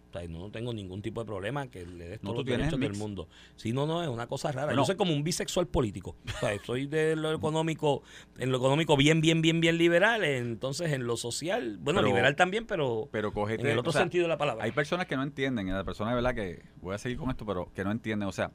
O 0.08 0.10
sea, 0.10 0.26
no, 0.26 0.38
no 0.38 0.50
tengo 0.50 0.72
ningún 0.72 1.02
tipo 1.02 1.20
de 1.20 1.26
problema 1.26 1.66
que 1.68 1.84
le 1.84 2.08
des 2.08 2.22
No, 2.22 2.30
todos 2.30 2.46
los 2.46 2.56
derechos 2.56 2.80
del 2.80 2.94
mundo. 2.94 3.28
Si 3.56 3.72
no, 3.72 3.86
no, 3.86 4.02
es 4.02 4.08
una 4.08 4.26
cosa 4.26 4.50
rara. 4.50 4.68
Bueno. 4.68 4.80
Yo 4.80 4.86
soy 4.86 4.96
como 4.96 5.12
un 5.12 5.22
bisexual 5.22 5.66
político. 5.66 6.16
O 6.36 6.40
sea, 6.40 6.58
soy 6.64 6.86
de 6.86 7.14
lo 7.14 7.30
económico, 7.34 8.02
en 8.38 8.50
lo 8.50 8.56
económico 8.56 8.96
bien, 8.96 9.20
bien, 9.20 9.42
bien, 9.42 9.60
bien 9.60 9.76
liberal. 9.76 10.24
Entonces, 10.24 10.92
en 10.92 11.04
lo 11.06 11.18
social, 11.18 11.76
bueno, 11.80 11.98
Pero- 12.00 12.08
liberal 12.08 12.36
también, 12.36 12.64
pero, 12.66 13.08
Pero 13.12 13.32
cógete. 13.34 13.62
en 13.62 13.68
el 13.72 13.78
otro 13.78 13.90
o 13.90 13.92
sea, 13.92 14.00
sentido 14.02 14.22
de 14.22 14.28
la 14.28 14.38
palabra. 14.38 14.64
Hay 14.64 14.72
personas 14.72 15.06
que 15.06 15.14
no 15.16 15.22
entienden, 15.22 15.68
y 15.68 15.72
la 15.72 15.84
persona 15.84 16.10
de 16.10 16.16
verdad 16.16 16.34
que 16.34 16.62
voy 16.80 16.94
a 16.94 16.98
seguir 16.98 17.18
con 17.18 17.28
esto, 17.28 17.44
pero 17.44 17.70
que 17.74 17.84
no 17.84 17.90
entienden. 17.90 18.28
O 18.30 18.32
sea, 18.32 18.50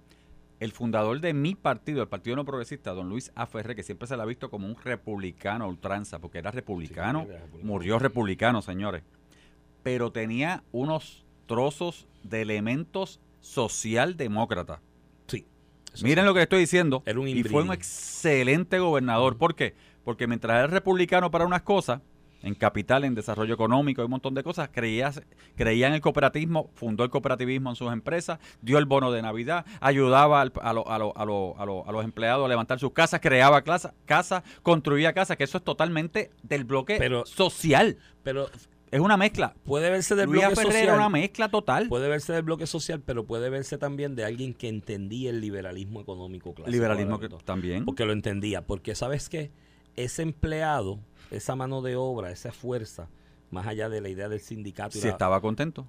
el 0.60 0.72
fundador 0.72 1.20
de 1.20 1.34
mi 1.34 1.56
partido, 1.56 2.02
el 2.02 2.08
Partido 2.08 2.36
No 2.36 2.46
Progresista, 2.46 2.92
don 2.94 3.10
Luis 3.10 3.32
Aferre, 3.36 3.76
que 3.76 3.84
siempre 3.84 4.08
se 4.08 4.16
le 4.16 4.22
ha 4.24 4.26
visto 4.26 4.50
como 4.50 4.68
un 4.68 4.76
republicano 4.76 5.68
ultranza, 5.68 6.20
porque 6.20 6.38
era 6.38 6.52
republicano, 6.52 7.22
Sí, 7.24 7.30
era 7.30 7.40
republicano. 7.40 7.68
murió 7.74 8.00
republicano, 8.00 8.62
señores. 8.62 9.04
Pero 9.84 10.12
tenía 10.12 10.64
unos 10.72 11.26
trozos 11.48 12.08
de 12.24 12.42
elementos 12.42 13.20
socialdemócratas. 13.42 14.80
sí. 15.28 15.46
Miren 16.02 16.24
sí. 16.24 16.28
lo 16.28 16.34
que 16.34 16.42
estoy 16.44 16.60
diciendo. 16.60 17.04
Era 17.06 17.20
un 17.20 17.28
y 17.28 17.44
fue 17.44 17.62
un 17.64 17.74
excelente 17.74 18.80
gobernador. 18.80 19.38
¿Por 19.38 19.56
qué? 19.56 19.76
Porque 20.04 20.28
mientras 20.28 20.58
era 20.58 20.68
republicano 20.68 21.30
para 21.32 21.46
unas 21.46 21.62
cosas, 21.64 22.02
en 22.44 22.54
capital, 22.56 23.04
en 23.06 23.16
desarrollo 23.16 23.54
económico, 23.54 24.02
y 24.02 24.06
un 24.06 24.12
montón 24.12 24.34
de 24.36 24.44
cosas. 24.44 24.70
Creía, 24.72 25.12
creía 25.56 25.88
en 25.88 25.94
el 25.94 26.02
cooperativismo, 26.02 26.70
fundó 26.76 27.04
el 27.04 27.10
cooperativismo 27.10 27.70
en 27.72 27.76
sus 27.76 27.92
empresas, 27.92 28.40
dio 28.62 28.78
el 28.78 28.86
bono 28.86 29.12
de 29.12 29.22
Navidad, 29.22 29.66
ayudaba 29.80 30.42
al- 30.42 30.54
a, 30.62 30.74
lo- 30.74 30.88
a 30.88 30.98
lo- 31.00 31.18
a 31.18 31.26
lo- 31.26 31.56
a 31.58 31.66
lo- 31.66 31.88
a 31.88 31.92
los 31.92 32.04
empleados 32.04 32.46
a 32.46 32.50
levantar 32.50 32.80
sus 32.80 32.92
casas, 32.92 33.20
creaba 33.22 33.62
casa- 33.64 33.94
casas, 34.06 34.44
construía 34.62 35.14
casas, 35.14 35.38
que 35.38 35.46
eso 35.46 35.58
es 35.58 35.64
totalmente 35.64 36.30
del 36.44 36.66
bloque 36.66 36.98
Pero- 37.00 37.26
social. 37.26 37.98
Pero 38.24 38.48
Es 38.92 39.00
una 39.00 39.18
mezcla. 39.18 39.56
puede 39.66 39.90
verse 39.90 40.16
del 40.16 40.28
Luis 40.28 40.40
bloque 40.42 40.56
Ferrer 40.56 40.72
social. 40.72 40.84
era 40.90 40.96
una 40.96 41.10
mezcla 41.10 41.50
total. 41.50 41.88
Puede 41.88 42.08
verse 42.10 42.32
del 42.34 42.44
bloque 42.44 42.68
social, 42.68 43.02
pero 43.04 43.26
puede 43.26 43.50
verse 43.50 43.78
también 43.78 44.16
de 44.16 44.24
alguien 44.26 44.54
que 44.54 44.68
entendía 44.70 45.30
el 45.32 45.42
liberalismo 45.42 46.00
económico 46.02 46.54
clásico. 46.54 46.72
Liberalismo 46.72 47.20
que- 47.20 47.30
también. 47.44 47.86
Porque 47.86 48.06
lo 48.06 48.14
entendía. 48.14 48.62
Porque, 48.62 48.94
¿sabes 48.96 49.30
qué? 49.30 49.50
Ese 49.96 50.22
empleado, 50.24 51.00
esa 51.32 51.56
mano 51.56 51.82
de 51.82 51.96
obra, 51.96 52.32
esa 52.32 52.52
fuerza, 52.52 53.10
más 53.52 53.68
allá 53.68 53.90
de 53.90 54.02
la 54.02 54.10
idea 54.10 54.30
del 54.30 54.40
sindicato, 54.40 54.98
y 54.98 55.02
Si 55.02 55.08
la- 55.08 55.14
estaba 55.14 55.40
contento. 55.42 55.88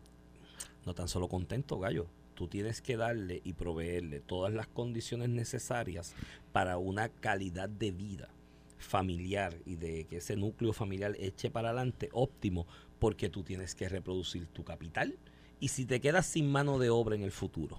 no 0.84 0.94
tan 0.94 1.09
solo 1.09 1.28
contento, 1.28 1.78
gallo. 1.78 2.07
Tú 2.34 2.48
tienes 2.48 2.82
que 2.82 2.96
darle 2.96 3.40
y 3.44 3.52
proveerle 3.52 4.20
todas 4.20 4.52
las 4.52 4.66
condiciones 4.66 5.28
necesarias 5.28 6.14
para 6.52 6.78
una 6.78 7.09
calidad 7.09 7.68
de 7.68 7.92
vida 7.92 8.28
familiar 8.76 9.57
y 9.64 9.76
de 9.76 10.05
que 10.05 10.16
ese 10.18 10.36
núcleo 10.36 10.72
familiar 10.72 11.14
eche 11.18 11.50
para 11.50 11.68
adelante 11.70 12.11
óptimo, 12.12 12.66
porque 12.98 13.30
tú 13.30 13.42
tienes 13.44 13.74
que 13.74 13.88
reproducir 13.88 14.46
tu 14.48 14.64
capital. 14.64 15.16
Y 15.61 15.68
si 15.68 15.86
te 15.86 16.00
quedas 16.00 16.26
sin 16.26 16.50
mano 16.50 16.78
de 16.78 16.90
obra 16.90 17.14
en 17.14 17.22
el 17.22 17.30
futuro, 17.30 17.78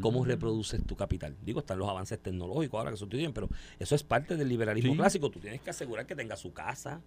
¿cómo 0.00 0.22
Mm. 0.24 0.26
reproduces 0.28 0.84
tu 0.84 0.96
capital? 0.96 1.36
Digo, 1.42 1.60
están 1.60 1.78
los 1.78 1.88
avances 1.88 2.18
tecnológicos 2.20 2.78
ahora 2.78 2.90
que 2.90 2.94
estudian, 3.02 3.32
pero 3.32 3.48
eso 3.78 3.94
es 3.94 4.02
parte 4.02 4.36
del 4.36 4.48
liberalismo 4.48 4.92
Sí. 4.92 4.98
clásico. 4.98 5.30
Tú 5.30 5.40
tienes 5.40 5.60
que 5.60 5.70
asegurar 5.70 6.06
que 6.06 6.14
tenga 6.14 6.36
su 6.36 6.52
casa, 6.52 7.00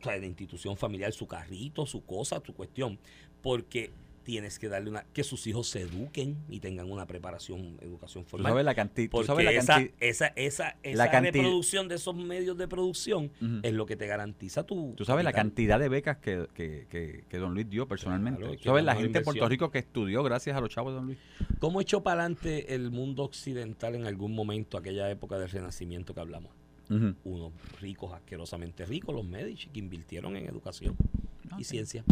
o 0.00 0.04
sea, 0.04 0.18
de 0.18 0.26
institución 0.26 0.76
familiar, 0.76 1.12
su 1.12 1.26
carrito, 1.26 1.86
su 1.86 2.04
cosa, 2.04 2.40
su 2.44 2.54
cuestión, 2.54 2.98
porque 3.42 3.90
tienes 4.26 4.58
que 4.58 4.68
darle 4.68 4.90
una 4.90 5.04
que 5.12 5.22
sus 5.22 5.46
hijos 5.46 5.68
se 5.68 5.82
eduquen 5.82 6.36
y 6.48 6.58
tengan 6.58 6.90
una 6.90 7.06
preparación, 7.06 7.78
educación 7.80 8.24
Tú 8.24 8.30
formal. 8.30 8.50
sabes 8.50 8.64
la 8.64 8.74
cantidad. 8.74 9.08
porque 9.08 9.26
sabes 9.28 9.44
la 9.44 9.52
esa, 9.52 9.78
esa, 10.00 10.26
esa, 10.34 10.76
esa 10.82 10.96
la 11.06 11.20
reproducción 11.20 11.86
de 11.86 11.94
esos 11.94 12.16
medios 12.16 12.58
de 12.58 12.66
producción 12.66 13.30
es 13.62 13.72
lo 13.72 13.86
que 13.86 13.94
te 13.94 14.08
garantiza 14.08 14.64
tu. 14.66 14.94
Tú 14.96 15.04
sabes 15.04 15.24
la 15.24 15.32
cantidad 15.32 15.78
de 15.78 15.88
becas 15.88 16.16
que, 16.16 16.48
que, 16.54 16.88
que, 16.90 17.22
que 17.28 17.38
don 17.38 17.54
Luis 17.54 17.70
dio 17.70 17.86
personalmente. 17.86 18.40
Claro, 18.40 18.56
Tú 18.56 18.64
sabes 18.64 18.84
la 18.84 18.96
gente 18.96 19.18
en 19.18 19.24
Puerto. 19.24 19.48
Rico 19.48 19.70
que 19.70 19.78
estudió 19.78 20.24
gracias 20.24 20.56
a 20.56 20.60
los 20.60 20.70
chavos 20.70 20.92
de 20.92 20.96
don 20.96 21.06
Luis. 21.06 21.18
¿Cómo 21.60 21.80
echó 21.80 22.02
para 22.02 22.22
adelante 22.22 22.74
el 22.74 22.90
mundo 22.90 23.22
occidental 23.22 23.94
en 23.94 24.06
algún 24.06 24.34
momento, 24.34 24.76
aquella 24.76 25.08
época 25.08 25.38
del 25.38 25.50
renacimiento 25.50 26.14
que 26.14 26.20
hablamos? 26.20 26.50
Unos 26.88 27.52
ricos, 27.80 28.12
asquerosamente 28.12 28.84
ricos, 28.86 29.14
los 29.14 29.24
Medici, 29.24 29.68
que 29.68 29.78
invirtieron 29.78 30.36
en 30.36 30.46
educación 30.46 30.96
y 31.58 31.64
ciencia. 31.64 32.04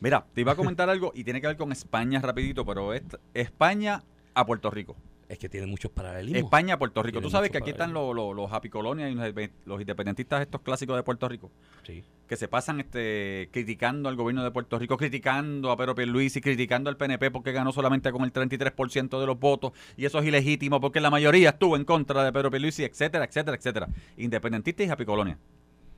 Mira, 0.00 0.26
te 0.34 0.40
iba 0.40 0.52
a 0.52 0.56
comentar 0.56 0.88
algo 0.90 1.12
y 1.14 1.24
tiene 1.24 1.40
que 1.40 1.46
ver 1.46 1.56
con 1.56 1.72
España 1.72 2.20
rapidito, 2.20 2.64
pero 2.64 2.94
es 2.94 3.02
España 3.34 4.02
a 4.34 4.46
Puerto 4.46 4.70
Rico. 4.70 4.96
Es 5.28 5.38
que 5.38 5.48
tiene 5.50 5.66
muchos 5.66 5.90
paralelismos. 5.90 6.42
España 6.42 6.74
a 6.74 6.78
Puerto 6.78 7.02
Rico. 7.02 7.18
Tiene 7.18 7.26
Tú 7.26 7.30
sabes 7.30 7.50
que 7.50 7.58
aquí 7.58 7.70
están 7.70 7.92
los, 7.92 8.14
los, 8.14 8.34
los 8.34 8.50
happy 8.50 8.70
colonias 8.70 9.10
y 9.10 9.14
los, 9.14 9.34
los 9.66 9.80
independentistas 9.80 10.40
estos 10.40 10.62
clásicos 10.62 10.96
de 10.96 11.02
Puerto 11.02 11.28
Rico. 11.28 11.50
Sí. 11.86 12.02
que 12.26 12.36
se 12.36 12.48
pasan 12.48 12.80
este 12.80 13.50
criticando 13.52 14.08
al 14.08 14.16
gobierno 14.16 14.42
de 14.42 14.50
Puerto 14.50 14.78
Rico, 14.78 14.96
criticando 14.96 15.70
a 15.70 15.76
Pedro 15.76 15.94
Pierluisi, 15.94 16.40
criticando 16.40 16.88
al 16.88 16.96
PNP 16.96 17.30
porque 17.30 17.52
ganó 17.52 17.72
solamente 17.72 18.10
con 18.10 18.22
el 18.22 18.32
33% 18.32 19.20
de 19.20 19.26
los 19.26 19.38
votos 19.38 19.72
y 19.98 20.06
eso 20.06 20.18
es 20.18 20.26
ilegítimo 20.26 20.80
porque 20.80 21.00
la 21.00 21.10
mayoría 21.10 21.50
estuvo 21.50 21.76
en 21.76 21.84
contra 21.84 22.24
de 22.24 22.32
Pedro 22.32 22.50
Pierluisi, 22.50 22.84
etcétera, 22.84 23.26
etcétera, 23.26 23.56
etcétera. 23.56 23.88
Independentistas 24.16 24.86
y 24.86 24.90
Happy. 24.90 25.04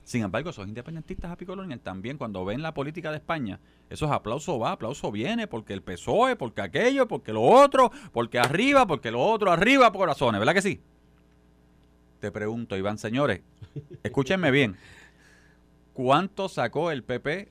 Sin 0.03 0.23
embargo, 0.25 0.51
esos 0.51 0.67
independentistas 0.67 1.31
Happy 1.31 1.45
Colonial 1.47 1.79
también 1.81 2.19
cuando 2.19 2.45
ven 2.45 2.63
la 2.63 2.75
política 2.75 3.11
de 3.11 3.19
España, 3.19 3.61
esos 3.91 4.11
aplauso 4.11 4.59
va, 4.59 4.73
aplauso 4.73 5.13
viene, 5.13 5.47
porque 5.47 5.73
el 5.73 5.83
PSOE, 5.83 6.35
porque 6.37 6.63
aquello, 6.63 7.07
porque 7.07 7.33
lo 7.33 7.43
otro, 7.43 7.93
porque 8.13 8.39
arriba, 8.39 8.87
porque 8.87 9.11
lo 9.11 9.21
otro, 9.23 9.53
arriba, 9.53 9.93
corazones, 9.93 10.39
¿verdad 10.41 10.55
que 10.55 10.63
sí? 10.63 10.81
Te 12.19 12.33
pregunto, 12.33 12.77
Iván, 12.77 12.99
señores, 12.99 13.41
escúchenme 14.03 14.51
bien. 14.51 14.77
¿Cuánto 15.93 16.49
sacó 16.49 16.91
el 16.91 17.03
PP, 17.05 17.49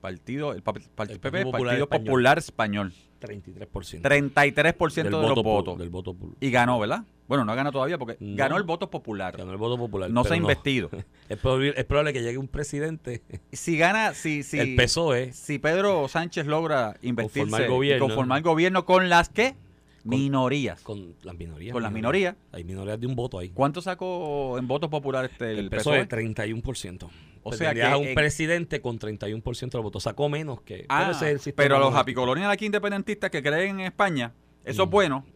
partido, 0.00 0.52
el, 0.52 0.62
pa- 0.62 0.74
pa- 0.94 1.04
El 1.04 1.18
PP, 1.18 1.44
Popular 1.44 1.52
Partido 1.52 1.84
Español. 1.84 2.06
Popular 2.06 2.38
Español? 2.38 2.92
33%. 3.20 4.00
33% 4.02 4.94
Del 4.94 5.04
de 5.04 5.10
voto 5.10 5.34
los 5.34 5.44
votos. 5.44 5.78
Del 5.78 5.90
voto 5.90 6.16
Y 6.40 6.50
ganó, 6.50 6.78
¿verdad? 6.78 7.04
Bueno, 7.28 7.44
no 7.44 7.54
ganó 7.56 7.72
todavía 7.72 7.98
porque 7.98 8.16
No. 8.20 8.36
ganó 8.36 8.56
el 8.56 8.62
voto 8.62 8.88
popular. 8.88 9.36
Ganó 9.36 9.50
el 9.50 9.56
voto 9.56 9.76
popular. 9.76 10.08
No 10.10 10.22
se 10.24 10.34
ha 10.34 10.36
investido. 10.36 10.90
Es 11.28 11.38
probable, 11.38 11.74
es 11.76 11.84
probable 11.84 12.12
que 12.12 12.22
llegue 12.22 12.38
un 12.38 12.46
presidente, 12.46 13.20
Si 13.50 13.76
gana, 13.76 14.14
si, 14.14 14.44
si, 14.44 14.60
el 14.60 14.76
PSOE, 14.76 15.32
si 15.32 15.58
Pedro 15.58 16.06
Sánchez 16.06 16.46
logra 16.46 16.96
investirse 17.02 17.40
Conformar 17.50 17.62
y 17.68 17.72
gobierno. 17.72 18.06
conformar 18.06 18.42
gobierno 18.42 18.84
con 18.84 19.08
las 19.08 19.28
que 19.28 19.56
minorías. 20.04 20.80
con 20.82 21.14
las 21.24 21.36
minorías. 21.36 21.72
Con 21.72 21.82
las 21.82 21.90
minorías. 21.90 22.36
Hay 22.52 22.62
minorías 22.62 23.00
de 23.00 23.06
un 23.08 23.16
voto 23.16 23.40
ahí. 23.40 23.48
¿Cuánto 23.50 23.80
sacó 23.82 24.56
en 24.56 24.68
votos 24.68 24.88
populares 24.88 25.32
este, 25.32 25.50
el, 25.50 25.58
El 25.58 25.70
PSOE? 25.70 26.06
PSOE, 26.06 26.08
31%. 26.08 27.08
O 27.48 27.52
sea 27.52 27.74
que 27.74 27.82
a 27.82 27.96
un 27.96 28.08
en- 28.08 28.14
presidente 28.14 28.80
con 28.80 28.98
31% 28.98 29.70
de 29.70 29.78
los 29.78 29.84
votos. 29.84 30.02
Sacó 30.02 30.28
menos 30.28 30.60
que. 30.62 30.86
Ah, 30.88 31.12
pero 31.20 31.30
es 31.34 31.46
el 31.46 31.54
pero 31.54 31.76
a 31.76 31.78
los 31.78 31.94
apicolonias 31.94 32.50
aquí 32.50 32.66
independentistas 32.66 33.30
que 33.30 33.42
creen 33.42 33.80
en 33.80 33.86
España, 33.86 34.32
eso 34.64 34.82
es 34.84 34.88
Mm. 34.88 34.90
bueno. 34.90 35.26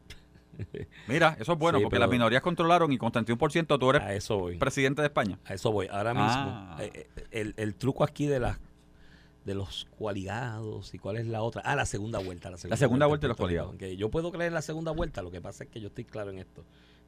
Mira, 1.09 1.37
eso 1.41 1.53
es 1.55 1.59
bueno 1.59 1.79
Sí, 1.79 1.85
porque 1.85 1.95
pero- 1.95 2.01
las 2.07 2.11
minorías 2.11 2.43
controlaron 2.43 2.93
y 2.93 2.99
con 2.99 3.11
31% 3.13 3.79
tú 3.79 3.91
eres 3.91 4.03
A 4.03 4.15
eso 4.15 4.39
voy. 4.39 4.57
presidente 4.59 5.01
de 5.03 5.07
España. 5.09 5.39
A 5.47 5.55
eso 5.55 5.73
voy. 5.73 5.87
Ahora 5.91 6.13
mismo, 6.13 6.29
Ah. 6.29 6.77
eh, 6.81 6.91
eh, 6.95 7.25
el, 7.31 7.55
el 7.57 7.75
truco 7.75 8.05
aquí 8.05 8.27
de 8.27 8.41
las 8.41 8.59
de 9.45 9.55
los 9.55 9.87
coaligados 9.99 10.93
y 10.93 10.99
cuál 10.99 11.17
es 11.17 11.27
la 11.27 11.41
otra. 11.41 11.63
Ah, 11.65 11.75
la 11.75 11.87
segunda 11.87 12.19
vuelta. 12.19 12.51
La 12.51 12.59
segunda, 12.59 12.77
segunda 12.77 13.07
vuelta 13.07 13.23
de 13.23 13.27
en 13.27 13.29
los 13.31 13.37
coaligados. 13.39 13.75
Yo 13.97 14.11
puedo 14.11 14.31
creer 14.31 14.49
en 14.49 14.55
la 14.55 14.61
segunda 14.63 14.91
vuelta, 14.93 15.23
lo 15.23 15.31
que 15.31 15.41
pasa 15.41 15.65
es 15.65 15.71
que 15.71 15.81
yo 15.81 15.89
estoy 15.89 16.05
claro 16.05 16.31
en 16.31 16.39
esto. 16.39 16.63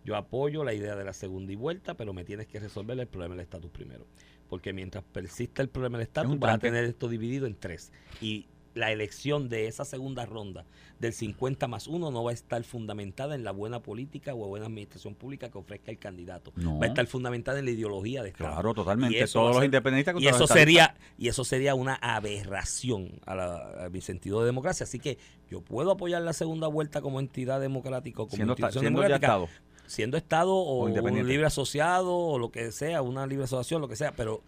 Yo 0.05 0.16
apoyo 0.16 0.64
la 0.64 0.72
idea 0.72 0.96
de 0.96 1.05
la 1.05 1.12
segunda 1.12 1.53
y 1.53 1.57
vuelta, 1.57 1.92
pero 1.94 2.14
me 2.14 2.24
tienes 2.24 2.46
que 2.46 2.59
resolver 2.59 2.98
el 2.98 3.07
problema 3.07 3.34
del 3.34 3.42
estatus 3.42 3.70
primero. 3.70 4.07
Porque 4.53 4.74
mientras 4.74 5.03
persista 5.03 5.62
el 5.62 5.70
problema 5.70 5.96
del 5.96 6.07
estatus, 6.09 6.38
vas 6.38 6.57
a 6.57 6.59
tener 6.59 6.84
esto 6.84 7.09
dividido 7.09 7.46
en 7.46 7.55
tres. 7.55 7.90
Y 8.20 8.44
la 8.74 8.92
elección 8.92 9.48
de 9.48 9.66
esa 9.66 9.86
segunda 9.86 10.26
ronda 10.26 10.66
del 10.98 11.14
50 11.14 11.68
más 11.68 11.86
1 11.88 12.11
no 12.11 12.22
va 12.22 12.32
a 12.32 12.34
estar 12.34 12.62
fundamentada 12.62 13.34
en 13.34 13.44
la 13.44 13.50
buena 13.50 13.80
política 13.80 14.34
o 14.34 14.46
buena 14.48 14.66
administración 14.66 15.14
pública 15.14 15.48
que 15.50 15.57
ofrezca 15.57 15.90
el 15.90 15.96
candidato. 15.98 16.53
No. 16.57 16.78
Va 16.78 16.84
a 16.84 16.88
estar 16.88 17.07
fundamentada 17.07 17.61
en 17.61 17.64
la 17.64 17.70
ideología 17.70 18.22
de 18.22 18.28
Estado. 18.28 18.50
Claro, 18.53 18.74
totalmente. 18.74 19.16
Y 19.16 19.20
eso 19.20 19.38
Todos 19.38 19.46
a 19.46 19.48
los 19.53 19.57
ser- 19.61 19.64
independentistas 19.64 20.22
y 20.22 20.26
eso 20.26 20.46
sería 20.46 20.96
y 21.16 21.28
eso 21.28 21.44
sería 21.46 21.74
una 21.74 21.94
aberración 21.94 23.20
a, 23.24 23.34
la- 23.34 23.86
a 23.86 23.88
mi 23.88 24.03
sentido 24.03 24.40
de 24.40 24.46
democracia 24.46 24.84
así 24.84 24.98
que 24.98 25.16
yo 25.50 25.62
puedo 25.62 25.90
apoyar 25.92 26.20
la 26.20 26.34
segunda 26.34 26.66
vuelta 26.66 27.00
como 27.00 27.20
entidad 27.20 27.59
democrática 27.59 28.16
como 28.16 28.28
siendo, 28.30 28.53
institución 28.53 28.82
siendo 28.82 29.00
democrática 29.00 29.26
Estado. 29.28 29.48
Siendo 29.93 30.16
estado 30.16 30.55
o, 30.55 30.84
O 31.03 31.03
un 31.22 31.28
libre 31.28 31.47
asociado 31.47 32.16
o 32.16 32.38
lo 32.38 32.51
que 32.51 32.72
sea 32.72 33.03
una 33.03 33.26
libre 33.26 33.45
asociación 33.45 33.80
lo 33.82 33.88
que 33.88 33.97
sea 33.97 34.12
pero 34.12 34.43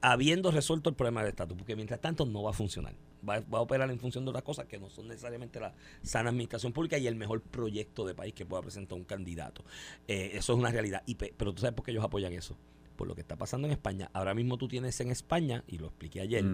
habiendo 0.00 0.50
resuelto 0.50 0.90
el 0.90 0.96
problema 0.96 1.20
del 1.22 1.30
estatus 1.30 1.56
porque 1.56 1.74
mientras 1.76 2.00
tanto 2.00 2.26
no 2.26 2.42
va 2.42 2.50
a 2.50 2.52
funcionar. 2.52 2.94
Va, 3.26 3.40
va 3.40 3.56
a 3.58 3.60
operar 3.62 3.90
en 3.90 3.98
función 3.98 4.22
de 4.24 4.30
otras 4.30 4.44
cosas 4.44 4.66
que 4.66 4.78
no 4.78 4.90
son 4.90 5.08
necesariamente 5.08 5.58
la 5.58 5.72
sana 6.02 6.28
administración 6.28 6.74
pública 6.74 6.98
y 6.98 7.06
el 7.06 7.16
mejor 7.16 7.40
proyecto 7.40 8.04
de 8.04 8.14
país 8.14 8.34
que 8.34 8.44
pueda 8.44 8.60
presentar 8.60 8.98
un 8.98 9.04
candidato. 9.04 9.64
Eh, 10.06 10.32
eso 10.34 10.52
es 10.52 10.58
una 10.58 10.70
realidad. 10.70 11.02
Y 11.06 11.14
pe- 11.14 11.32
pero 11.34 11.54
tú 11.54 11.62
sabes 11.62 11.74
por 11.74 11.86
qué 11.86 11.90
ellos 11.92 12.04
apoyan 12.04 12.34
eso. 12.34 12.54
Por 12.96 13.08
lo 13.08 13.14
que 13.14 13.22
está 13.22 13.36
pasando 13.36 13.66
en 13.66 13.72
España. 13.72 14.10
Ahora 14.12 14.34
mismo 14.34 14.58
tú 14.58 14.68
tienes 14.68 15.00
en 15.00 15.10
España, 15.10 15.64
y 15.66 15.78
lo 15.78 15.86
expliqué 15.86 16.20
ayer, 16.20 16.44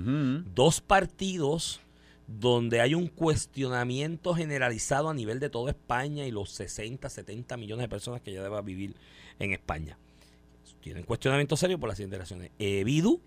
dos 0.54 0.80
partidos 0.80 1.80
donde 2.38 2.80
hay 2.80 2.94
un 2.94 3.08
cuestionamiento 3.08 4.34
generalizado 4.34 5.08
a 5.08 5.14
nivel 5.14 5.40
de 5.40 5.50
toda 5.50 5.72
España 5.72 6.26
y 6.26 6.30
los 6.30 6.50
60, 6.52 7.08
70 7.08 7.56
millones 7.56 7.84
de 7.84 7.88
personas 7.88 8.20
que 8.20 8.32
ya 8.32 8.42
deben 8.42 8.64
vivir 8.64 8.94
en 9.40 9.52
España. 9.52 9.98
Tienen 10.80 11.02
cuestionamiento 11.02 11.56
serio 11.56 11.78
por 11.78 11.88
las 11.88 11.96
siguientes 11.98 12.20
razones. 12.20 12.52
EBIDU, 12.58 13.20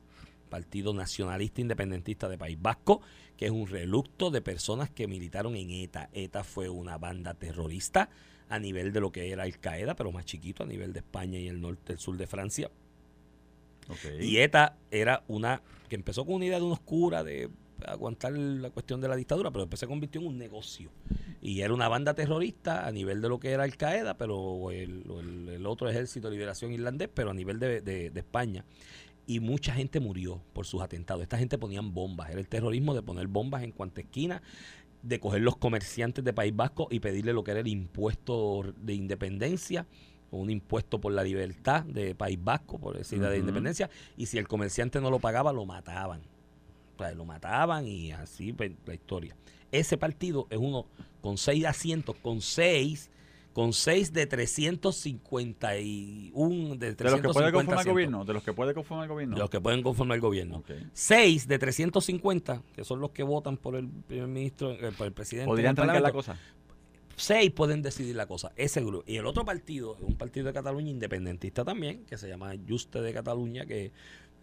Partido 0.49 0.93
Nacionalista 0.93 1.59
Independentista 1.59 2.29
de 2.29 2.37
País 2.37 2.57
Vasco, 2.59 3.01
que 3.35 3.45
es 3.45 3.51
un 3.51 3.67
relucto 3.67 4.31
de 4.31 4.41
personas 4.41 4.89
que 4.89 5.07
militaron 5.07 5.55
en 5.57 5.69
ETA. 5.71 6.09
ETA 6.13 6.43
fue 6.45 6.69
una 6.69 6.97
banda 6.97 7.33
terrorista 7.33 8.09
a 8.47 8.57
nivel 8.57 8.93
de 8.93 9.01
lo 9.01 9.11
que 9.11 9.31
era 9.31 9.43
Al 9.43 9.59
Qaeda, 9.59 9.95
pero 9.95 10.11
más 10.13 10.25
chiquito, 10.25 10.63
a 10.63 10.65
nivel 10.65 10.93
de 10.93 10.99
España 10.99 11.37
y 11.39 11.47
el 11.49 11.59
norte, 11.59 11.93
el 11.93 11.99
sur 11.99 12.15
de 12.15 12.25
Francia. 12.25 12.71
Y 14.19 14.37
ETA 14.37 14.77
era 14.91 15.23
una 15.27 15.61
que 15.89 15.95
empezó 15.95 16.25
con 16.25 16.35
una 16.35 16.45
idea 16.45 16.57
de 16.57 16.65
una 16.65 16.75
oscura 16.75 17.23
de 17.23 17.49
aguantar 17.87 18.33
la 18.33 18.69
cuestión 18.69 18.99
de 19.01 19.07
la 19.07 19.15
dictadura, 19.15 19.51
pero 19.51 19.65
después 19.65 19.79
se 19.79 19.87
convirtió 19.87 20.21
en 20.21 20.27
un 20.27 20.37
negocio. 20.37 20.91
Y 21.41 21.61
era 21.61 21.73
una 21.73 21.87
banda 21.87 22.13
terrorista 22.13 22.87
a 22.87 22.91
nivel 22.91 23.21
de 23.21 23.29
lo 23.29 23.39
que 23.39 23.51
era 23.51 23.63
Al 23.63 23.75
Qaeda, 23.77 24.17
pero 24.17 24.71
el, 24.71 25.03
el- 25.19 25.49
el 25.49 25.65
otro 25.65 25.89
ejército 25.89 26.27
de 26.29 26.33
liberación 26.35 26.71
irlandés, 26.71 27.09
pero 27.13 27.31
a 27.31 27.33
nivel 27.33 27.59
de, 27.59 27.81
de- 27.81 28.09
de 28.09 28.19
España. 28.19 28.65
Y 29.25 29.39
mucha 29.39 29.73
gente 29.73 29.99
murió 29.99 30.41
por 30.53 30.65
sus 30.65 30.81
atentados. 30.81 31.23
Esta 31.23 31.37
gente 31.37 31.57
ponían 31.57 31.93
bombas. 31.93 32.29
Era 32.29 32.39
el 32.39 32.47
terrorismo 32.49 32.93
de 32.93 33.01
poner 33.01 33.27
bombas 33.27 33.63
en 33.63 33.71
cuanta 33.71 34.01
esquina, 34.01 34.41
de 35.01 35.19
coger 35.19 35.41
los 35.41 35.57
comerciantes 35.57 36.23
de 36.23 36.33
País 36.33 36.55
Vasco 36.55 36.87
y 36.91 36.99
pedirle 36.99 37.33
lo 37.33 37.43
que 37.43 37.51
era 37.51 37.59
el 37.61 37.67
impuesto 37.67 38.63
de 38.77 38.93
independencia 38.93 39.85
o 40.31 40.37
un 40.37 40.49
impuesto 40.49 40.99
por 40.99 41.11
la 41.13 41.23
libertad 41.23 41.83
de 41.83 42.15
País 42.15 42.39
Vasco, 42.41 42.79
por 42.79 42.97
decir 42.97 43.19
de 43.19 43.27
Ujú. 43.27 43.35
independencia, 43.39 43.89
y 44.17 44.25
si 44.25 44.37
el 44.37 44.47
comerciante 44.47 44.99
no 44.99 45.09
lo 45.11 45.19
pagaba, 45.19 45.53
lo 45.53 45.65
mataban. 45.65 46.21
Lo 47.13 47.25
mataban 47.25 47.87
y 47.87 48.11
así 48.11 48.53
pues, 48.53 48.71
la 48.85 48.93
historia. 48.93 49.35
Ese 49.71 49.97
partido 49.97 50.47
es 50.49 50.57
uno 50.57 50.85
con 51.21 51.37
seis 51.37 51.65
asientos, 51.65 52.15
con 52.21 52.41
seis, 52.41 53.09
con 53.53 53.73
seis 53.73 54.13
de 54.13 54.27
351 54.27 56.75
de, 56.75 56.95
De 56.95 57.03
los 57.03 57.21
que 57.21 57.29
puede 57.29 57.51
350 57.51 57.51
conformar 57.51 57.85
el 57.85 57.91
gobierno. 57.91 58.25
De 58.25 58.33
los 58.33 58.43
que 58.43 58.53
puede 58.53 58.73
conformar 58.73 59.03
el 59.05 59.09
gobierno. 59.09 59.35
De 59.35 59.41
los 59.41 59.49
que 59.49 59.61
pueden 59.61 59.81
conformar 59.83 60.15
el 60.15 60.21
gobierno. 60.21 60.57
Ok. 60.57 60.71
Seis 60.93 61.47
de 61.47 61.59
350, 61.59 62.63
que 62.75 62.83
son 62.83 62.99
los 62.99 63.11
que 63.11 63.23
votan 63.23 63.57
por 63.57 63.75
el 63.75 63.87
primer 63.87 64.27
ministro, 64.27 64.71
eh, 64.71 64.91
por 64.97 65.05
el 65.07 65.13
presidente. 65.13 65.47
Podrían 65.47 65.75
trancar 65.75 66.01
la 66.01 66.11
cosa. 66.11 66.37
Seis 67.15 67.51
pueden 67.51 67.83
decidir 67.83 68.15
la 68.15 68.25
cosa, 68.25 68.51
ese 68.55 68.81
grupo. 68.81 69.03
Y 69.07 69.17
el 69.17 69.27
otro 69.27 69.45
partido 69.45 69.95
es 69.97 70.03
un 70.03 70.15
partido 70.15 70.47
de 70.47 70.53
Cataluña 70.53 70.89
independentista 70.89 71.63
también, 71.63 72.05
que 72.05 72.17
se 72.17 72.27
llama 72.27 72.53
Juste 72.67 73.01
de 73.01 73.13
Cataluña, 73.13 73.65
que 73.65 73.91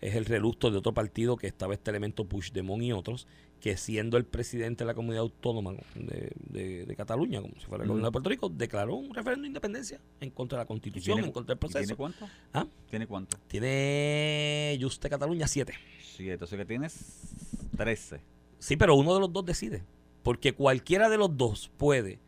es 0.01 0.14
el 0.14 0.24
relucto 0.24 0.70
de 0.70 0.78
otro 0.78 0.92
partido 0.94 1.36
que 1.36 1.46
estaba 1.46 1.74
este 1.74 1.90
elemento 1.90 2.24
Puigdemont 2.24 2.82
y 2.82 2.92
otros, 2.92 3.26
que 3.61 3.76
siendo 3.76 4.16
el 4.16 4.24
presidente 4.24 4.84
de 4.84 4.86
la 4.86 4.94
comunidad 4.94 5.20
autónoma 5.20 5.72
de, 5.94 6.32
de- 6.48 6.86
de 6.86 6.96
Cataluña, 6.96 7.42
como 7.42 7.55
si 7.61 7.66
fuera 7.66 7.84
el 7.84 7.88
gobierno 7.88 8.09
de 8.09 8.12
Puerto 8.12 8.30
Rico, 8.30 8.48
declaró 8.48 8.94
un 8.94 9.12
referendo 9.14 9.42
de 9.42 9.48
independencia 9.48 10.01
en 10.20 10.30
contra 10.30 10.57
de 10.57 10.61
la 10.61 10.64
¿Y 10.64 10.68
constitución, 10.68 11.16
tiene, 11.16 11.26
en 11.28 11.32
contra 11.34 11.55
del 11.55 11.59
y 11.59 11.68
¿Tiene 11.72 11.94
proceso. 11.94 11.96
cuánto? 11.96 12.28
¿Ah? 12.55 12.66
¿Tiene 12.88 13.07
cuánto? 13.07 13.36
Tiene 13.48 14.78
Juste 14.80 15.09
Cataluña 15.11 15.46
siete. 15.46 15.74
Sí, 16.16 16.30
entonces 16.30 16.59
que 16.59 16.64
tienes 16.64 17.34
13. 17.76 18.20
Sí, 18.59 18.76
pero 18.76 18.94
uno 18.94 19.14
de 19.14 19.20
los 19.20 19.32
dos 19.32 19.44
decide. 19.44 19.82
Porque 20.22 20.53
cualquiera 20.55 21.09
de 21.09 21.16
los 21.18 21.36
dos 21.36 21.70
puede 21.76 22.18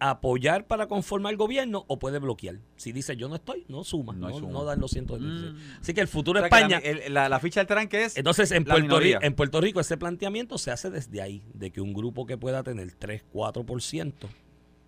apoyar 0.00 0.66
para 0.66 0.86
conformar 0.86 1.32
el 1.32 1.36
gobierno 1.36 1.84
o 1.88 1.98
puede 1.98 2.18
bloquear. 2.18 2.60
Si 2.76 2.92
dice 2.92 3.16
yo 3.16 3.28
no 3.28 3.34
estoy, 3.34 3.64
no 3.68 3.82
suma. 3.84 4.12
No 4.14 4.28
No, 4.28 4.38
suma. 4.38 4.52
no 4.52 4.64
dan 4.64 4.80
los 4.80 4.92
176. 4.92 5.52
Mm. 5.54 5.80
Así 5.80 5.94
que 5.94 6.00
el 6.00 6.08
futuro 6.08 6.38
O 6.38 6.42
sea, 6.42 6.46
España. 6.46 6.80
la, 6.80 6.88
el- 6.90 7.14
la- 7.14 7.28
la 7.28 7.40
ficha 7.40 7.60
del 7.60 7.66
tranque 7.66 8.04
es. 8.04 8.16
entonces, 8.16 8.50
en 8.52 8.64
Puerto. 8.64 9.00
Rico, 9.00 9.18
en 9.22 9.34
Puerto 9.34 9.60
Rico 9.60 9.80
ese 9.80 9.96
planteamiento 9.96 10.56
se 10.58 10.70
hace 10.70 10.90
desde 10.90 11.20
ahí, 11.20 11.42
de 11.54 11.70
que 11.72 11.80
un 11.80 11.92
grupo 11.94 12.26
que 12.26 12.36
pueda 12.38 12.62
tener 12.62 12.92
3, 12.92 13.24
4%, 13.32 14.28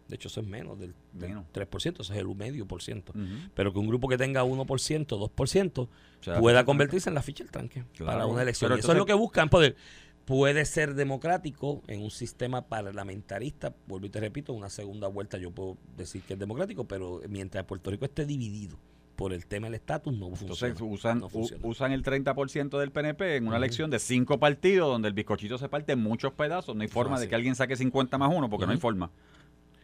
de 0.08 0.14
hecho 0.16 0.28
eso 0.28 0.40
es 0.40 0.46
menos 0.46 0.78
del, 0.78 0.94
del 1.12 1.28
Menos. 1.30 1.44
3%, 1.52 2.00
eso 2.00 2.12
es 2.12 2.18
el 2.18 2.26
medio 2.34 2.66
por 2.66 2.82
ciento, 2.82 3.12
pero 3.54 3.72
que 3.72 3.78
un 3.78 3.86
grupo 3.88 4.08
que 4.08 4.16
tenga 4.18 4.42
1%, 4.44 5.06
2%, 5.18 5.78
O 5.82 5.88
sea, 6.20 6.38
pueda 6.40 6.64
convertirse 6.64 7.08
en 7.10 7.14
la 7.14 7.22
ficha 7.22 7.44
del 7.44 7.50
tranque 7.52 7.84
Claro. 7.96 8.12
para 8.12 8.26
una 8.26 8.42
elección. 8.42 8.68
Pero 8.68 8.76
Y 8.76 8.80
eso 8.80 8.92
es 8.92 8.98
lo 8.98 9.06
que 9.06 9.14
buscan 9.14 9.48
poder. 9.48 9.76
Puede 10.24 10.64
ser 10.64 10.94
democrático 10.94 11.82
en 11.88 12.02
un 12.02 12.10
sistema 12.10 12.62
parlamentarista, 12.62 13.74
vuelvo 13.88 14.06
y 14.06 14.10
te 14.10 14.20
repito, 14.20 14.52
una 14.52 14.70
segunda 14.70 15.08
vuelta 15.08 15.38
yo 15.38 15.50
puedo 15.50 15.76
decir 15.96 16.22
que 16.22 16.34
es 16.34 16.38
democrático, 16.38 16.84
pero 16.84 17.20
mientras 17.28 17.64
Puerto 17.64 17.90
Rico 17.90 18.04
esté 18.04 18.26
dividido 18.26 18.76
por 19.16 19.32
el 19.32 19.44
tema 19.46 19.66
del 19.66 19.74
estatus, 19.74 20.14
no 20.14 20.28
funciona. 20.28 20.52
Entonces 20.54 20.76
usan, 20.80 21.18
no 21.18 21.26
u- 21.26 21.30
funciona. 21.30 21.66
usan 21.66 21.92
el 21.92 22.02
30% 22.04 22.78
del 22.78 22.90
PNP 22.92 23.36
en 23.36 23.48
una 23.48 23.56
elección 23.56 23.90
de 23.90 23.98
cinco 23.98 24.38
partidos 24.38 24.88
donde 24.88 25.08
el 25.08 25.14
bizcochito 25.14 25.58
se 25.58 25.68
parte 25.68 25.92
en 25.92 26.00
muchos 26.02 26.32
pedazos. 26.32 26.76
No 26.76 26.82
hay 26.82 26.88
forma 26.88 27.18
de 27.18 27.28
que 27.28 27.34
alguien 27.34 27.54
saque 27.56 27.76
50 27.76 28.16
más 28.16 28.30
uno 28.34 28.48
porque 28.48 28.66
no 28.66 28.72
hay 28.72 28.78
forma. 28.78 29.10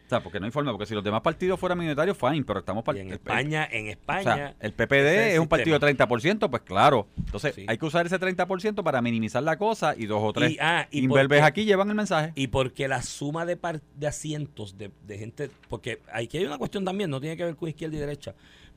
O 0.07 0.09
sea, 0.09 0.21
porque 0.21 0.39
no 0.39 0.45
hay 0.45 0.51
forma. 0.53 0.71
Porque 0.71 0.85
si 0.85 0.93
los 0.95 1.03
demás 1.03 1.19
partidos 1.21 1.59
fueran 1.59 1.77
minoritarios, 1.77 2.17
fine, 2.17 2.43
pero 2.45 2.59
estamos 2.59 2.81
Y 2.95 2.99
en 2.99 3.11
España, 3.11 3.67
en 3.69 3.87
O 3.87 3.89
España, 3.89 4.23
sea, 4.23 4.55
el 4.61 4.71
PPD 4.71 5.27
es 5.27 5.33
el 5.33 5.39
un 5.41 5.47
partido 5.49 5.77
de 5.77 5.85
30%, 5.85 6.49
pues 6.49 6.61
claro. 6.63 7.07
Entonces, 7.17 7.55
Sí. 7.55 7.65
hay 7.67 7.77
que 7.77 7.85
usar 7.85 8.05
ese 8.05 8.17
30% 8.17 8.83
para 8.83 9.01
minimizar 9.01 9.43
la 9.43 9.57
cosa 9.57 9.95
y 9.97 10.05
dos 10.05 10.21
o 10.23 10.31
tres 10.31 10.51
Y, 10.53 10.57
ah, 10.61 10.87
y 10.91 11.03
imberbes 11.03 11.39
porque- 11.39 11.43
aquí 11.43 11.65
llevan 11.65 11.89
el 11.89 11.95
mensaje. 11.95 12.31
Y 12.35 12.47
porque 12.47 12.87
la 12.87 13.01
suma 13.01 13.45
de, 13.45 13.57
par- 13.57 13.81
de 13.95 14.07
asientos 14.07 14.77
de, 14.77 14.91
de 15.05 15.17
gente, 15.17 15.49
porque 15.67 15.99
aquí 16.13 16.37
hay 16.37 16.45
una 16.45 16.57
cuestión 16.57 16.85
también, 16.85 17.09
no 17.09 17.19
tiene 17.19 17.35
que 17.35 17.43
ver 17.43 17.55
con 17.57 17.67
izquierda 17.67 17.97
y 17.97 17.99
derecha, 17.99 18.33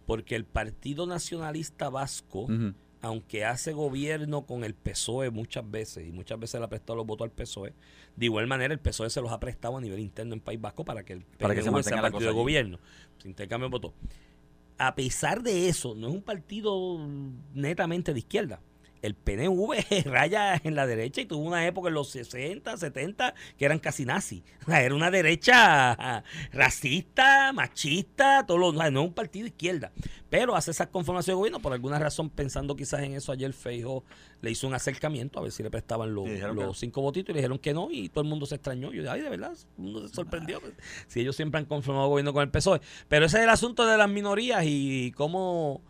porque 0.06 0.34
el 0.34 0.44
Partido 0.44 1.06
Nacionalista 1.06 1.90
Vasco. 1.90 2.48
Aunque 3.02 3.44
hace 3.44 3.72
gobierno 3.72 4.46
con 4.46 4.64
el 4.64 4.74
PSOE 4.74 5.30
muchas 5.30 5.68
veces, 5.70 6.06
y 6.06 6.12
muchas 6.12 6.38
veces 6.38 6.60
le 6.60 6.66
ha 6.66 6.68
prestado 6.68 6.96
los 6.96 7.06
votos 7.06 7.24
al 7.24 7.30
PSOE, 7.30 7.72
de 8.16 8.24
igual 8.26 8.46
manera 8.46 8.74
el 8.74 8.80
PSOE 8.80 9.10
se 9.10 9.20
los 9.20 9.32
ha 9.32 9.40
prestado 9.40 9.76
a 9.76 9.80
nivel 9.80 10.00
interno 10.00 10.34
en 10.34 10.40
País 10.40 10.60
Vasco 10.60 10.84
para 10.84 11.04
que 11.04 11.14
el 11.14 11.22
Para 11.22 11.54
que 11.54 11.62
se 11.62 11.70
mantenga 11.70 11.96
sea 11.96 12.02
la 12.02 12.10
partido 12.10 12.18
cosa 12.18 12.36
de 12.36 12.40
gobierno. 12.40 12.78
Se 13.18 13.28
intercambio 13.28 13.68
de 13.68 13.72
votos. 13.72 13.92
A 14.78 14.94
pesar 14.94 15.42
de 15.42 15.68
eso, 15.68 15.94
no 15.94 16.08
es 16.08 16.14
un 16.14 16.22
partido 16.22 16.98
netamente 17.54 18.12
de 18.12 18.18
izquierda. 18.18 18.60
El 19.02 19.14
PNV 19.14 20.04
raya 20.06 20.60
en 20.62 20.74
la 20.74 20.86
derecha 20.86 21.20
y 21.20 21.26
tuvo 21.26 21.44
una 21.44 21.66
época 21.66 21.88
en 21.88 21.94
los 21.94 22.10
60, 22.10 22.76
70 22.76 23.34
que 23.58 23.64
eran 23.64 23.78
casi 23.78 24.04
nazis. 24.04 24.42
Era 24.68 24.94
una 24.94 25.10
derecha 25.10 25.92
ah, 25.92 26.24
racista, 26.52 27.52
machista, 27.52 28.44
todo 28.46 28.58
lo, 28.58 28.72
no 28.72 28.82
es 28.82 29.06
un 29.06 29.14
partido 29.14 29.44
de 29.44 29.50
izquierda. 29.50 29.92
Pero 30.28 30.54
hace 30.54 30.70
esas 30.70 30.86
conformaciones 30.88 31.34
de 31.34 31.38
gobierno, 31.38 31.60
por 31.60 31.72
alguna 31.72 31.98
razón, 31.98 32.30
pensando 32.30 32.76
quizás 32.76 33.02
en 33.02 33.14
eso, 33.14 33.32
ayer 33.32 33.52
Feijo 33.52 34.04
le 34.40 34.50
hizo 34.52 34.66
un 34.66 34.74
acercamiento 34.74 35.38
a 35.38 35.42
ver 35.42 35.50
si 35.52 35.62
le 35.62 35.70
prestaban 35.70 36.14
los, 36.14 36.28
los 36.54 36.78
cinco 36.78 37.02
votitos 37.02 37.30
y 37.30 37.32
le 37.32 37.38
dijeron 37.40 37.58
que 37.58 37.74
no 37.74 37.88
y 37.90 38.08
todo 38.08 38.22
el 38.22 38.28
mundo 38.28 38.46
se 38.46 38.54
extrañó. 38.54 38.92
Yo 38.92 39.02
dije, 39.02 39.08
ay, 39.08 39.22
de 39.22 39.28
verdad, 39.28 39.52
todo 39.52 39.64
el 39.78 39.82
mundo 39.82 40.08
se 40.08 40.14
sorprendió. 40.14 40.60
Si 41.08 41.20
ellos 41.20 41.34
siempre 41.34 41.58
han 41.58 41.66
conformado 41.66 42.08
gobierno 42.08 42.32
con 42.32 42.42
el 42.42 42.50
PSOE. 42.50 42.80
Pero 43.08 43.26
ese 43.26 43.38
es 43.38 43.44
el 43.44 43.50
asunto 43.50 43.86
de 43.86 43.96
las 43.96 44.08
minorías 44.08 44.62
y 44.64 45.12
cómo 45.12 45.82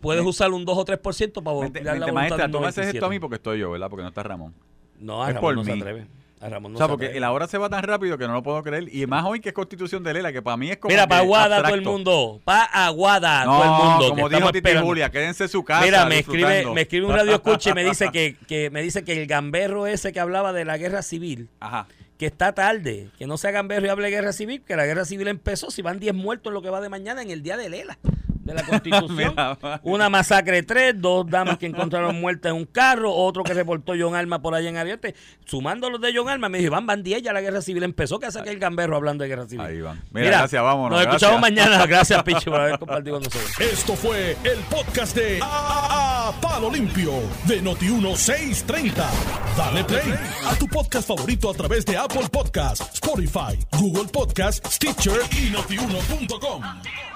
puedes 0.00 0.22
Me- 0.22 0.28
usar 0.28 0.50
un 0.52 0.64
2 0.64 0.78
o 0.78 0.84
3% 0.84 1.42
para 1.42 1.54
volver 1.54 1.84
la 1.84 1.92
voluntad 1.92 2.12
maestra, 2.12 2.50
tú 2.50 2.60
me 2.60 2.66
haces 2.68 2.86
esto 2.86 2.98
a 2.98 3.00
97. 3.08 3.08
mí 3.10 3.20
porque 3.20 3.36
estoy 3.36 3.58
yo, 3.60 3.70
¿verdad? 3.70 3.88
Porque 3.90 4.02
no 4.02 4.08
está 4.08 4.22
Ramón. 4.22 4.54
No, 5.00 5.22
a 5.22 5.28
es 5.28 5.34
Ramón 5.34 5.48
por 5.48 5.56
no 5.56 5.64
se 5.64 5.72
mí. 5.74 5.80
atreve. 5.80 6.06
A 6.38 6.50
Ramón 6.50 6.72
no 6.72 6.76
o 6.76 6.78
sea, 6.78 6.86
se 6.86 6.90
porque 6.90 7.04
atreve. 7.06 7.20
la 7.20 7.32
hora 7.32 7.46
se 7.48 7.56
va 7.56 7.70
tan 7.70 7.82
rápido 7.82 8.18
que 8.18 8.26
no 8.26 8.34
lo 8.34 8.42
puedo 8.42 8.62
creer. 8.62 8.94
Y 8.94 9.06
más 9.06 9.24
hoy 9.24 9.40
que 9.40 9.48
es 9.48 9.54
Constitución 9.54 10.02
de 10.02 10.12
Lela, 10.12 10.32
que 10.32 10.42
para 10.42 10.58
mí 10.58 10.70
es 10.70 10.76
como. 10.76 10.90
Mira, 10.92 11.06
para 11.08 11.22
Aguada 11.22 11.62
todo 11.62 11.74
el 11.74 11.80
mundo. 11.82 12.40
Para 12.44 12.64
Aguada 12.64 13.44
No, 13.46 13.52
todo 13.52 13.64
el 13.64 13.70
mundo. 13.70 14.08
como 14.10 14.28
dijo 14.28 14.46
Titi 14.48 14.58
esperando. 14.58 14.86
Julia, 14.86 15.10
quédense 15.10 15.44
en 15.44 15.48
su 15.48 15.64
casa. 15.64 15.84
Mira, 15.84 16.04
me 16.04 16.18
escribe, 16.18 16.66
me 16.74 16.82
escribe 16.82 17.06
un 17.06 17.12
radio 17.14 17.32
escucha 17.34 17.70
y 17.70 17.74
me 17.74 17.84
dice 17.84 18.10
que, 18.12 18.36
que 18.48 18.68
me 18.70 18.82
dice 18.82 19.02
que 19.02 19.20
el 19.20 19.26
gamberro 19.26 19.86
ese 19.86 20.12
que 20.12 20.20
hablaba 20.20 20.52
de 20.52 20.66
la 20.66 20.76
guerra 20.76 21.00
civil, 21.00 21.48
Ajá. 21.58 21.86
que 22.18 22.26
está 22.26 22.52
tarde, 22.54 23.08
que 23.18 23.26
no 23.26 23.38
sea 23.38 23.50
gamberro 23.50 23.86
y 23.86 23.88
hable 23.88 24.04
de 24.04 24.10
guerra 24.10 24.32
civil, 24.34 24.62
que 24.62 24.76
la 24.76 24.84
guerra 24.84 25.06
civil 25.06 25.28
empezó, 25.28 25.70
si 25.70 25.80
van 25.80 25.98
10 25.98 26.14
muertos 26.14 26.50
en 26.50 26.54
lo 26.54 26.60
que 26.60 26.68
va 26.68 26.82
de 26.82 26.90
mañana 26.90 27.22
en 27.22 27.30
el 27.30 27.42
día 27.42 27.56
de 27.56 27.70
Lela, 27.70 27.98
de 28.46 28.54
la 28.54 28.62
Constitución. 28.62 29.10
Mira, 29.16 29.58
Una 29.82 30.08
masacre 30.08 30.56
de 30.56 30.62
tres, 30.62 30.94
dos 31.00 31.28
damas 31.28 31.58
que 31.58 31.66
encontraron 31.66 32.18
muertas 32.20 32.50
en 32.52 32.56
un 32.58 32.64
carro, 32.64 33.12
otro 33.12 33.42
que 33.42 33.52
reportó 33.54 33.92
John 33.98 34.14
Alma 34.14 34.40
por 34.40 34.54
allá 34.54 34.68
en 34.68 34.76
Ariete. 34.76 35.14
Sumando 35.44 35.90
los 35.90 36.00
de 36.00 36.12
John 36.16 36.28
Alma, 36.28 36.48
me 36.48 36.58
dijo, 36.58 36.70
van, 36.72 36.86
van 36.86 37.02
10, 37.02 37.22
ya 37.22 37.32
la 37.32 37.40
guerra 37.40 37.60
civil 37.60 37.82
empezó, 37.82 38.18
que 38.18 38.26
hace 38.26 38.42
que 38.42 38.50
el 38.50 38.58
gamberro 38.58 38.96
hablando 38.96 39.22
de 39.22 39.28
guerra 39.28 39.46
civil. 39.46 39.64
Ahí 39.66 39.80
van. 39.80 40.00
Mira, 40.12 40.28
gracias, 40.38 40.62
vámonos. 40.62 40.90
Nos 40.92 41.00
escuchamos 41.02 41.40
gracias. 41.40 41.66
mañana. 41.68 41.86
Gracias, 41.86 42.22
Pichi, 42.22 42.44
por 42.50 42.60
haber 42.60 42.78
compartido 42.78 43.16
con 43.16 43.24
nosotros. 43.24 43.60
Esto 43.60 43.94
fue 43.96 44.36
el 44.44 44.58
podcast 44.70 45.16
de 45.16 45.40
A, 45.42 46.28
A- 46.28 46.40
Palo 46.40 46.70
Limpio 46.70 47.12
de 47.46 47.62
Noti1630. 47.62 48.92
Dale 49.56 49.84
play 49.84 50.14
a 50.46 50.54
tu 50.56 50.66
podcast 50.68 51.08
favorito 51.08 51.50
a 51.50 51.54
través 51.54 51.84
de 51.86 51.96
Apple 51.96 52.28
Podcasts, 52.30 52.94
Spotify, 52.94 53.58
Google 53.78 54.08
Podcasts, 54.12 54.74
Stitcher 54.74 55.20
y 55.32 55.50
notiuno.com. 55.50 57.15